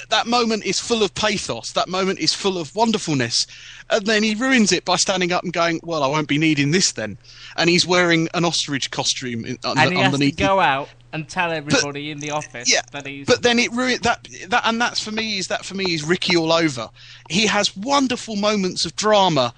Th- 0.00 0.08
That 0.08 0.26
moment 0.26 0.64
is 0.64 0.78
full 0.80 1.02
of 1.02 1.14
pathos. 1.14 1.72
That 1.72 1.88
moment 1.88 2.18
is 2.18 2.32
full 2.34 2.58
of 2.58 2.74
wonderfulness. 2.74 3.46
And 3.90 4.06
then 4.06 4.22
he 4.22 4.34
ruins 4.34 4.72
it 4.72 4.84
by 4.84 4.96
standing 4.96 5.32
up 5.32 5.42
and 5.44 5.52
going, 5.52 5.80
Well, 5.82 6.02
I 6.02 6.06
won't 6.06 6.28
be 6.28 6.38
needing 6.38 6.70
this 6.70 6.92
then. 6.92 7.18
And 7.56 7.68
he's 7.70 7.86
wearing 7.86 8.28
an 8.34 8.44
ostrich 8.44 8.90
costume 8.90 9.44
in, 9.44 9.58
under, 9.64 9.80
and 9.82 9.92
he 9.92 9.98
has 9.98 10.10
to 10.10 10.14
underneath. 10.14 10.36
the- 10.36 10.42
go 10.44 10.60
out 10.60 10.88
and 11.12 11.28
tell 11.28 11.50
everybody 11.50 12.10
in 12.12 12.20
the 12.20 12.30
office 12.30 12.72
yeah, 12.72 12.82
that 12.92 13.04
he's. 13.04 13.26
but 13.26 13.42
then 13.42 13.58
it 13.58 13.72
ruined 13.72 14.02
that. 14.04 14.28
That 14.48 14.62
and 14.64 14.80
that's 14.80 15.00
for 15.00 15.10
me 15.10 15.38
is 15.38 15.48
that 15.48 15.64
for 15.64 15.74
me 15.74 15.92
is 15.92 16.04
Ricky 16.04 16.36
all 16.36 16.52
over. 16.52 16.88
He 17.28 17.46
has 17.48 17.76
wonderful 17.76 18.36
moments 18.36 18.84
of 18.86 18.94
drama 18.94 19.52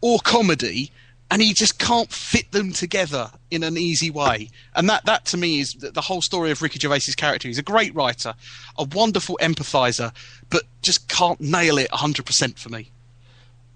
or 0.00 0.18
comedy, 0.20 0.90
and 1.30 1.42
he 1.42 1.52
just 1.52 1.78
can't 1.78 2.10
fit 2.10 2.50
them 2.52 2.72
together 2.72 3.30
in 3.50 3.62
an 3.62 3.76
easy 3.76 4.10
way. 4.10 4.48
And 4.74 4.88
that 4.88 5.04
that 5.06 5.24
to 5.26 5.36
me 5.36 5.60
is 5.60 5.72
the, 5.72 5.90
the 5.90 6.00
whole 6.00 6.22
story 6.22 6.50
of 6.50 6.62
Ricky 6.62 6.78
Gervais's 6.78 7.14
character. 7.14 7.48
He's 7.48 7.58
a 7.58 7.62
great 7.62 7.94
writer, 7.94 8.34
a 8.78 8.84
wonderful 8.84 9.38
empathizer, 9.42 10.12
but 10.50 10.62
just 10.82 11.08
can't 11.08 11.40
nail 11.40 11.78
it 11.78 11.90
hundred 11.90 12.24
percent 12.26 12.58
for 12.58 12.70
me. 12.70 12.90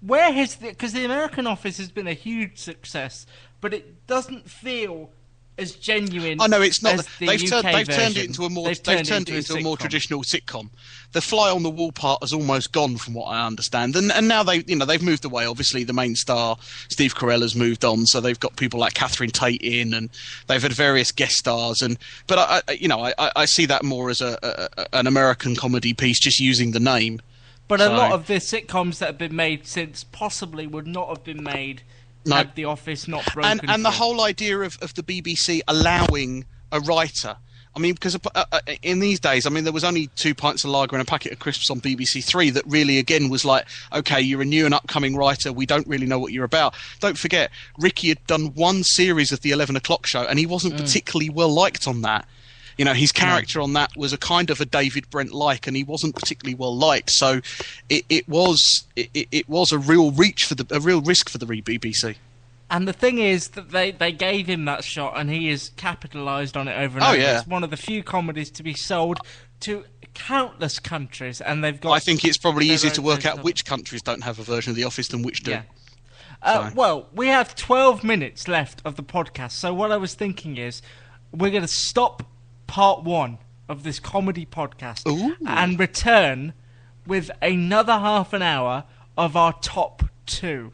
where 0.01 0.31
has 0.33 0.55
the 0.55 0.69
because 0.69 0.93
the 0.93 1.05
American 1.05 1.47
office 1.47 1.77
has 1.77 1.91
been 1.91 2.07
a 2.07 2.13
huge 2.13 2.57
success, 2.57 3.25
but 3.61 3.73
it 3.73 4.05
doesn't 4.07 4.49
feel 4.49 5.09
as 5.57 5.73
genuine. 5.73 6.41
I 6.41 6.47
know 6.47 6.61
it's 6.61 6.81
not. 6.81 6.97
the 7.19 7.27
They've, 7.27 7.49
turned, 7.49 7.65
they've 7.65 7.87
turned 7.87 8.17
it 8.17 8.25
into 8.25 8.43
a 8.43 8.49
more. 8.49 8.65
They've 8.65 8.81
They've, 8.81 8.97
turned, 8.97 9.07
turned 9.07 9.29
it 9.29 9.35
into 9.35 9.55
a 9.55 9.61
more 9.61 9.77
traditional 9.77 10.21
sitcom. 10.23 10.69
The 11.11 11.21
fly 11.21 11.51
on 11.51 11.63
the 11.63 11.69
wall 11.69 11.91
part 11.91 12.23
has 12.23 12.33
almost 12.33 12.71
gone, 12.71 12.97
from 12.97 13.13
what 13.13 13.25
I 13.25 13.45
understand, 13.45 13.95
and 13.95 14.11
and 14.11 14.27
now 14.27 14.43
they, 14.43 14.63
you 14.65 14.75
know, 14.75 14.85
they've 14.85 15.01
moved 15.01 15.25
away. 15.25 15.45
Obviously, 15.45 15.83
the 15.83 15.93
main 15.93 16.15
star 16.15 16.57
Steve 16.89 17.15
Carell 17.15 17.41
has 17.41 17.55
moved 17.55 17.85
on, 17.85 18.05
so 18.05 18.19
they've 18.19 18.39
got 18.39 18.55
people 18.55 18.79
like 18.79 18.93
Catherine 18.93 19.29
Tate 19.29 19.61
in, 19.61 19.93
and 19.93 20.09
they've 20.47 20.61
had 20.63 20.73
various 20.73 21.11
guest 21.11 21.35
stars. 21.37 21.81
And 21.81 21.97
but 22.27 22.39
I, 22.39 22.61
I 22.67 22.71
you 22.73 22.87
know, 22.87 22.99
I, 22.99 23.31
I- 23.35 23.45
see 23.45 23.65
that 23.67 23.83
more 23.83 24.09
as 24.09 24.21
a, 24.21 24.39
a, 24.41 24.81
a 24.81 24.95
an 24.97 25.05
American 25.07 25.55
comedy 25.55 25.93
piece, 25.93 26.19
just 26.19 26.39
using 26.39 26.71
the 26.71 26.79
name. 26.79 27.21
But 27.67 27.79
a 27.81 27.89
lot 27.89 28.11
of 28.11 28.27
the 28.27 28.35
sitcoms 28.35 28.97
that 28.97 29.07
have 29.07 29.17
been 29.17 29.35
made 29.35 29.67
since 29.67 30.03
possibly 30.03 30.67
would 30.67 30.87
not 30.87 31.09
have 31.09 31.23
been 31.23 31.43
made 31.43 31.83
No. 32.25 32.37
had 32.37 32.55
The 32.55 32.65
Office 32.65 33.07
not 33.07 33.25
broken. 33.33 33.59
and 33.59 33.69
and 33.69 33.85
the 33.85 33.91
whole 33.91 34.21
idea 34.21 34.59
of, 34.59 34.77
of 34.81 34.93
the 34.93 35.03
BBC 35.03 35.61
allowing 35.67 36.45
a 36.71 36.79
writer. 36.79 37.37
I 37.75 37.79
mean, 37.79 37.95
because 37.95 38.15
in 38.83 38.99
these 38.99 39.19
days, 39.19 39.47
I 39.47 39.49
mean, 39.49 39.63
there 39.63 39.73
was 39.73 39.83
only 39.83 40.07
two 40.15 40.35
pints 40.35 40.63
of 40.63 40.69
lager 40.69 40.95
and 40.95 41.01
a 41.01 41.05
packet 41.05 41.31
of 41.31 41.39
crisps 41.39 41.71
on 41.71 41.81
BBC 41.81 42.23
Three 42.23 42.51
that 42.51 42.63
really, 42.67 42.99
again, 42.99 43.29
was 43.29 43.45
like, 43.45 43.65
okay, 43.91 44.21
you're 44.21 44.43
a 44.43 44.45
new 44.45 44.65
and 44.65 44.75
upcoming 44.75 45.15
writer. 45.15 45.51
We 45.51 45.65
don't 45.65 45.87
really 45.87 46.05
know 46.05 46.19
what 46.19 46.31
you're 46.33 46.45
about. 46.45 46.75
Don't 46.99 47.17
forget, 47.17 47.49
Ricky 47.79 48.09
had 48.09 48.25
done 48.27 48.53
one 48.53 48.83
series 48.83 49.31
of 49.31 49.41
the 49.41 49.51
Eleven 49.51 49.75
O'clock 49.75 50.05
Show, 50.05 50.21
and 50.21 50.37
he 50.37 50.45
wasn't 50.45 50.75
mm. 50.75 50.81
particularly 50.81 51.31
well 51.31 51.49
liked 51.49 51.87
on 51.87 52.01
that. 52.01 52.27
You 52.77 52.85
know, 52.85 52.93
his 52.93 53.11
character 53.11 53.61
on 53.61 53.73
that 53.73 53.95
was 53.95 54.13
a 54.13 54.17
kind 54.17 54.49
of 54.49 54.59
a 54.61 54.65
David 54.65 55.09
Brent 55.09 55.31
like, 55.33 55.67
and 55.67 55.75
he 55.75 55.83
wasn't 55.83 56.15
particularly 56.15 56.55
well 56.55 56.75
liked. 56.75 57.11
So, 57.11 57.41
it, 57.89 58.05
it 58.09 58.27
was 58.27 58.85
it, 58.95 59.09
it- 59.31 59.49
was 59.49 59.71
a 59.71 59.77
real 59.77 60.11
reach 60.11 60.45
for 60.45 60.55
the 60.55 60.65
a 60.75 60.79
real 60.79 61.01
risk 61.01 61.29
for 61.29 61.37
the 61.37 61.45
BBC. 61.45 62.15
And 62.71 62.87
the 62.87 62.93
thing 62.93 63.19
is 63.19 63.49
that 63.49 63.69
they, 63.69 63.91
they 63.91 64.11
gave 64.11 64.47
him 64.47 64.65
that 64.65 64.83
shot, 64.83 65.13
and 65.15 65.29
he 65.29 65.49
has 65.49 65.69
capitalised 65.75 66.57
on 66.57 66.67
it 66.67 66.73
over 66.73 66.97
and 66.97 67.03
Oh, 67.05 67.09
over. 67.09 67.17
yeah. 67.17 67.37
It's 67.39 67.47
one 67.47 67.63
of 67.63 67.69
the 67.69 67.77
few 67.77 68.01
comedies 68.01 68.49
to 68.51 68.63
be 68.63 68.73
sold 68.73 69.19
to 69.59 69.83
countless 70.15 70.79
countries, 70.79 71.39
and 71.41 71.63
they've 71.63 71.79
got. 71.79 71.91
I 71.91 71.99
think 71.99 72.25
it's 72.25 72.37
probably 72.37 72.69
easier 72.69 72.89
to 72.91 73.01
work 73.03 73.25
out 73.27 73.43
which 73.43 73.65
countries 73.65 74.01
don't 74.01 74.23
have 74.23 74.39
a 74.39 74.43
version 74.43 74.71
of 74.71 74.75
The 74.75 74.85
Office 74.85 75.09
than 75.09 75.21
which 75.21 75.43
do. 75.43 75.51
Yeah. 75.51 75.61
Uh, 76.41 76.71
well, 76.75 77.07
we 77.13 77.27
have 77.27 77.55
12 77.55 78.03
minutes 78.03 78.47
left 78.47 78.81
of 78.83 78.95
the 78.95 79.03
podcast, 79.03 79.51
so 79.51 79.73
what 79.73 79.91
I 79.91 79.97
was 79.97 80.13
thinking 80.15 80.57
is 80.57 80.81
we're 81.31 81.51
going 81.51 81.61
to 81.61 81.67
stop 81.69 82.23
part 82.73 83.03
one 83.03 83.37
of 83.69 83.83
this 83.83 83.99
comedy 83.99 84.47
podcast 84.47 85.07
Ooh. 85.07 85.35
and 85.45 85.79
return 85.79 86.53
with 87.05 87.29
another 87.39 87.93
half 87.93 88.33
an 88.33 88.41
hour 88.41 88.85
of 89.15 89.37
our 89.37 89.53
top 89.61 90.01
two. 90.25 90.71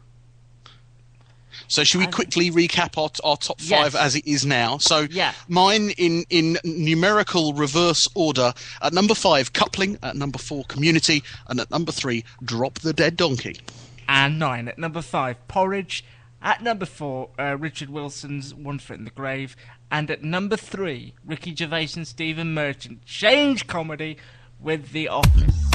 So 1.68 1.84
should 1.84 1.98
we 2.00 2.08
quickly 2.08 2.52
recap 2.52 2.98
our, 2.98 3.10
our 3.30 3.36
top 3.36 3.60
five 3.60 3.94
Yes. 3.94 3.96
as 3.96 4.16
it 4.16 4.26
is 4.26 4.46
now? 4.46 4.78
So 4.78 5.08
Yeah. 5.12 5.34
mine 5.50 5.90
in, 5.98 6.24
in 6.30 6.58
numerical 6.64 7.52
reverse 7.54 8.08
order. 8.16 8.54
At 8.82 8.94
number 8.94 9.14
five, 9.14 9.52
coupling. 9.52 9.98
At 10.02 10.16
number 10.16 10.38
four, 10.40 10.64
community. 10.66 11.22
And 11.50 11.60
at 11.60 11.70
number 11.70 11.92
three, 11.92 12.24
drop 12.42 12.80
the 12.80 12.94
dead 12.94 13.18
donkey. 13.18 13.60
And 14.08 14.40
nine. 14.40 14.70
At 14.70 14.80
number 14.80 15.02
five, 15.02 15.46
Porridge. 15.50 16.06
At 16.42 16.64
number 16.64 16.86
four, 16.86 17.30
uh, 17.38 17.58
Richard 17.58 17.90
Wilson's 17.90 18.54
One 18.54 18.80
Foot 18.80 18.98
in 18.98 19.04
the 19.06 19.12
Grave. 19.12 19.56
And 19.92 20.10
at 20.10 20.24
number 20.24 20.56
three, 20.56 21.14
Ricky 21.26 21.54
Gervais 21.54 21.90
and 21.96 22.08
Stephen 22.08 22.54
Merchant. 22.54 23.06
Change 23.06 23.68
comedy 23.68 24.18
with 24.60 24.92
The 24.92 25.10
Office. 25.10 25.70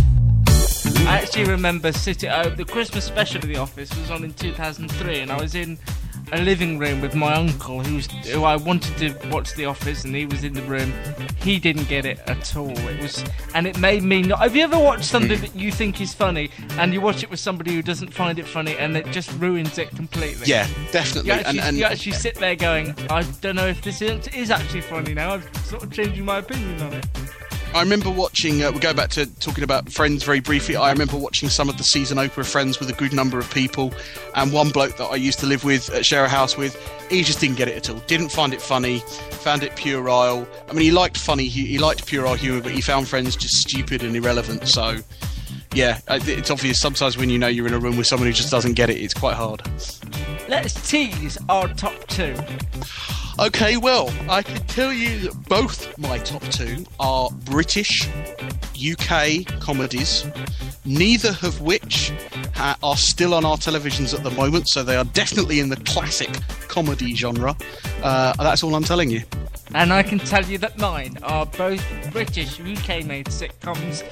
I 1.07 1.19
actually 1.23 1.45
remember 1.45 1.93
sitting. 1.93 2.31
Uh, 2.31 2.49
the 2.49 2.65
Christmas 2.65 3.05
special 3.05 3.39
of 3.39 3.49
The 3.49 3.57
Office 3.57 3.95
was 3.95 4.11
on 4.11 4.25
in 4.25 4.33
2003, 4.33 5.21
and 5.21 5.31
I 5.31 5.41
was 5.41 5.55
in. 5.55 5.79
A 6.33 6.41
living 6.41 6.79
room 6.79 7.01
with 7.01 7.15
my 7.15 7.35
uncle, 7.35 7.83
who's 7.83 8.07
who 8.27 8.45
I 8.45 8.57
wanted 8.57 8.97
to 8.99 9.29
watch 9.29 9.55
The 9.55 9.67
Office, 9.67 10.05
and 10.05 10.15
he 10.15 10.27
was 10.27 10.45
in 10.45 10.53
the 10.53 10.63
room. 10.63 10.93
He 11.43 11.59
didn't 11.59 11.89
get 11.89 12.05
it 12.07 12.21
at 12.27 12.57
all. 12.57 12.71
It 12.71 13.03
was, 13.03 13.25
and 13.55 13.67
it 13.67 13.79
made 13.79 14.03
me 14.03 14.23
not. 14.23 14.41
Have 14.41 14.57
you 14.57 14.63
ever 14.63 14.79
watched 14.79 15.05
something 15.05 15.41
that 15.41 15.55
you 15.55 15.71
think 15.71 16.01
is 16.01 16.15
funny, 16.15 16.51
and 16.79 16.93
you 16.93 17.01
watch 17.01 17.23
it 17.23 17.31
with 17.31 17.41
somebody 17.41 17.75
who 17.75 17.83
doesn't 17.83 18.13
find 18.13 18.39
it 18.39 18.47
funny, 18.47 18.77
and 18.77 18.97
it 18.97 19.07
just 19.07 19.33
ruins 19.39 19.79
it 19.79 19.91
completely? 19.91 20.47
Yeah, 20.47 20.67
definitely. 20.93 21.31
You 21.31 21.39
actually, 21.39 21.59
and, 21.59 21.69
and 21.69 21.77
you 21.77 21.85
actually 21.85 22.13
sit 22.13 22.37
there 22.37 22.57
going, 22.57 22.95
I 23.11 23.23
don't 23.41 23.57
know 23.57 23.67
if 23.67 23.83
this 23.83 24.03
is, 24.03 24.27
is 24.29 24.51
actually 24.51 24.83
funny 24.83 25.15
now. 25.15 25.35
I'm 25.35 25.55
sort 25.65 25.83
of 25.83 25.93
changing 25.93 26.25
my 26.25 26.39
opinion 26.39 26.81
on 26.83 26.95
it. 26.95 27.07
I 27.75 27.83
remember 27.83 28.09
watching. 28.09 28.63
Uh, 28.63 28.71
we 28.71 28.79
go 28.79 28.95
back 28.95 29.11
to 29.11 29.27
talking 29.41 29.65
about 29.65 29.91
Friends 29.91 30.23
very 30.23 30.39
briefly. 30.39 30.77
I 30.77 30.93
remember 30.93 31.17
watching 31.17 31.49
some 31.49 31.69
of 31.69 31.77
the 31.77 31.83
season 31.83 32.21
opener 32.21 32.43
of 32.43 32.49
Friends 32.49 32.79
with 32.79 32.89
a 32.89 32.93
good 32.93 33.13
number 33.13 33.37
of 33.37 33.51
people, 33.53 33.93
and 34.37 34.53
one 34.53 34.71
bloke 34.71 34.97
that 34.97 35.07
I 35.07 35.17
used 35.17 35.41
to 35.41 35.47
live 35.47 35.65
with, 35.65 35.91
uh, 35.91 36.01
share 36.01 36.25
a 36.25 36.29
house 36.29 36.57
with, 36.57 36.77
he 37.11 37.25
just 37.25 37.41
didn't 37.41 37.57
get 37.57 37.67
it 37.67 37.77
at 37.77 37.91
all. 37.91 37.99
Didn't 38.07 38.29
find 38.29 38.55
it 38.55 38.63
funny. 38.63 39.01
Found 39.41 39.65
it 39.65 39.75
puerile. 39.75 40.47
I 40.69 40.73
mean, 40.73 40.83
he 40.83 40.93
liked 40.93 41.19
funny. 41.19 41.49
He, 41.49 41.67
he 41.67 41.79
liked 41.79 42.07
puerile 42.07 42.35
humour, 42.35 42.61
but 42.61 42.71
he 42.71 42.81
found 42.81 43.09
Friends 43.09 43.35
just 43.35 43.57
stupid 43.57 44.05
and 44.05 44.15
irrelevant. 44.15 44.69
So, 44.69 44.99
yeah, 45.75 45.99
it's 46.09 46.51
obvious. 46.53 46.79
Sometimes 46.81 47.19
when 47.19 47.29
you 47.29 47.39
know 47.39 47.49
you're 47.49 47.67
in 47.67 47.75
a 47.75 47.81
room 47.81 47.97
with 47.97 48.07
someone 48.07 48.29
who 48.29 48.33
just 48.33 48.53
doesn't 48.53 48.75
get 48.75 48.89
it, 48.89 48.99
it's 48.99 49.15
quite 49.15 49.35
hard. 49.35 49.63
Let's 50.49 50.89
tease 50.89 51.39
our 51.49 51.67
top 51.75 52.07
two. 52.07 52.37
Okay, 53.37 53.77
well, 53.77 54.13
I 54.29 54.43
can 54.43 54.65
tell 54.67 54.93
you 54.93 55.19
that 55.19 55.49
both 55.49 55.99
my 55.99 56.19
top 56.19 56.43
two 56.45 56.85
are 57.01 57.29
British 57.45 58.07
UK 58.79 59.45
comedies, 59.59 60.25
neither 60.85 61.31
of 61.43 61.61
which 61.61 62.13
are 62.57 62.97
still 62.97 63.35
on 63.35 63.45
our 63.45 63.57
televisions 63.57 64.15
at 64.15 64.23
the 64.23 64.31
moment, 64.31 64.69
so 64.69 64.85
they 64.85 64.95
are 64.95 65.05
definitely 65.07 65.59
in 65.59 65.69
the 65.69 65.77
classic 65.79 66.31
comedy 66.69 67.17
genre. 67.17 67.57
Uh, 68.05 68.35
that's 68.39 68.63
all 68.63 68.73
I'm 68.77 68.85
telling 68.85 69.11
you. 69.11 69.23
And 69.75 69.93
I 69.93 70.05
can 70.05 70.21
tell 70.21 70.45
you 70.45 70.59
that 70.59 70.79
mine 70.79 71.19
are 71.25 71.45
both 71.45 71.85
British 72.13 72.61
UK 72.61 73.05
made 73.05 73.27
sitcoms, 73.27 74.05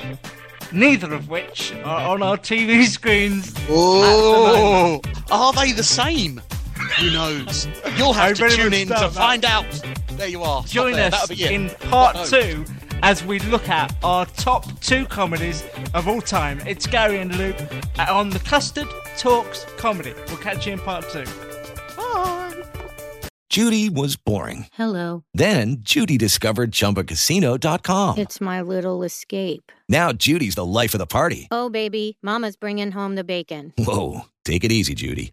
neither 0.73 1.15
of 1.15 1.29
which 1.29 1.73
are 1.85 2.09
on 2.09 2.25
our 2.25 2.37
TV 2.37 2.87
screens. 2.87 3.55
Oh, 3.69 5.01
are 5.31 5.53
they 5.53 5.71
the 5.71 5.85
same? 5.85 6.43
Who 7.03 7.11
knows? 7.11 7.67
You'll 7.97 8.13
I 8.13 8.29
have 8.29 8.37
to 8.37 8.49
tune 8.51 8.73
in 8.73 8.87
to 8.87 9.11
find 9.11 9.45
out. 9.45 9.67
There 10.13 10.29
you 10.29 10.45
are. 10.45 10.63
Join 10.63 10.93
there. 10.93 11.07
us 11.07 11.11
That'll 11.29 11.37
be 11.37 11.43
it. 11.43 11.51
in 11.51 11.69
part 11.91 12.15
no. 12.15 12.25
two 12.27 12.65
as 13.03 13.25
we 13.25 13.41
look 13.41 13.69
at 13.69 13.93
our 14.05 14.25
top 14.25 14.81
two 14.81 15.05
comedies 15.07 15.65
of 15.95 16.07
all 16.07 16.21
time. 16.21 16.61
It's 16.65 16.87
Gary 16.87 17.19
and 17.19 17.35
Luke 17.37 17.57
uh, 17.99 18.07
on 18.09 18.31
the 18.31 18.39
Custard 18.39 18.87
Talks 19.19 19.65
Comedy. 19.77 20.15
We'll 20.29 20.37
catch 20.37 20.65
you 20.65 20.75
in 20.75 20.79
part 20.79 21.11
two. 21.11 21.25
Bye. 21.97 22.63
Judy 23.51 23.91
was 23.91 24.15
boring. 24.15 24.69
Hello. 24.75 25.25
Then 25.35 25.79
Judy 25.81 26.17
discovered 26.17 26.71
ChumbaCasino.com. 26.71 28.19
It's 28.19 28.41
my 28.41 28.63
little 28.63 29.03
escape. 29.03 29.73
Now 29.89 30.13
Judy's 30.13 30.55
the 30.55 30.65
life 30.65 30.95
of 30.95 30.99
the 30.99 31.07
party. 31.07 31.49
Oh, 31.51 31.69
baby, 31.69 32.17
Mama's 32.23 32.55
bringing 32.55 32.93
home 32.93 33.17
the 33.17 33.25
bacon. 33.25 33.73
Whoa, 33.77 34.21
take 34.45 34.63
it 34.63 34.71
easy, 34.71 34.95
Judy. 34.95 35.33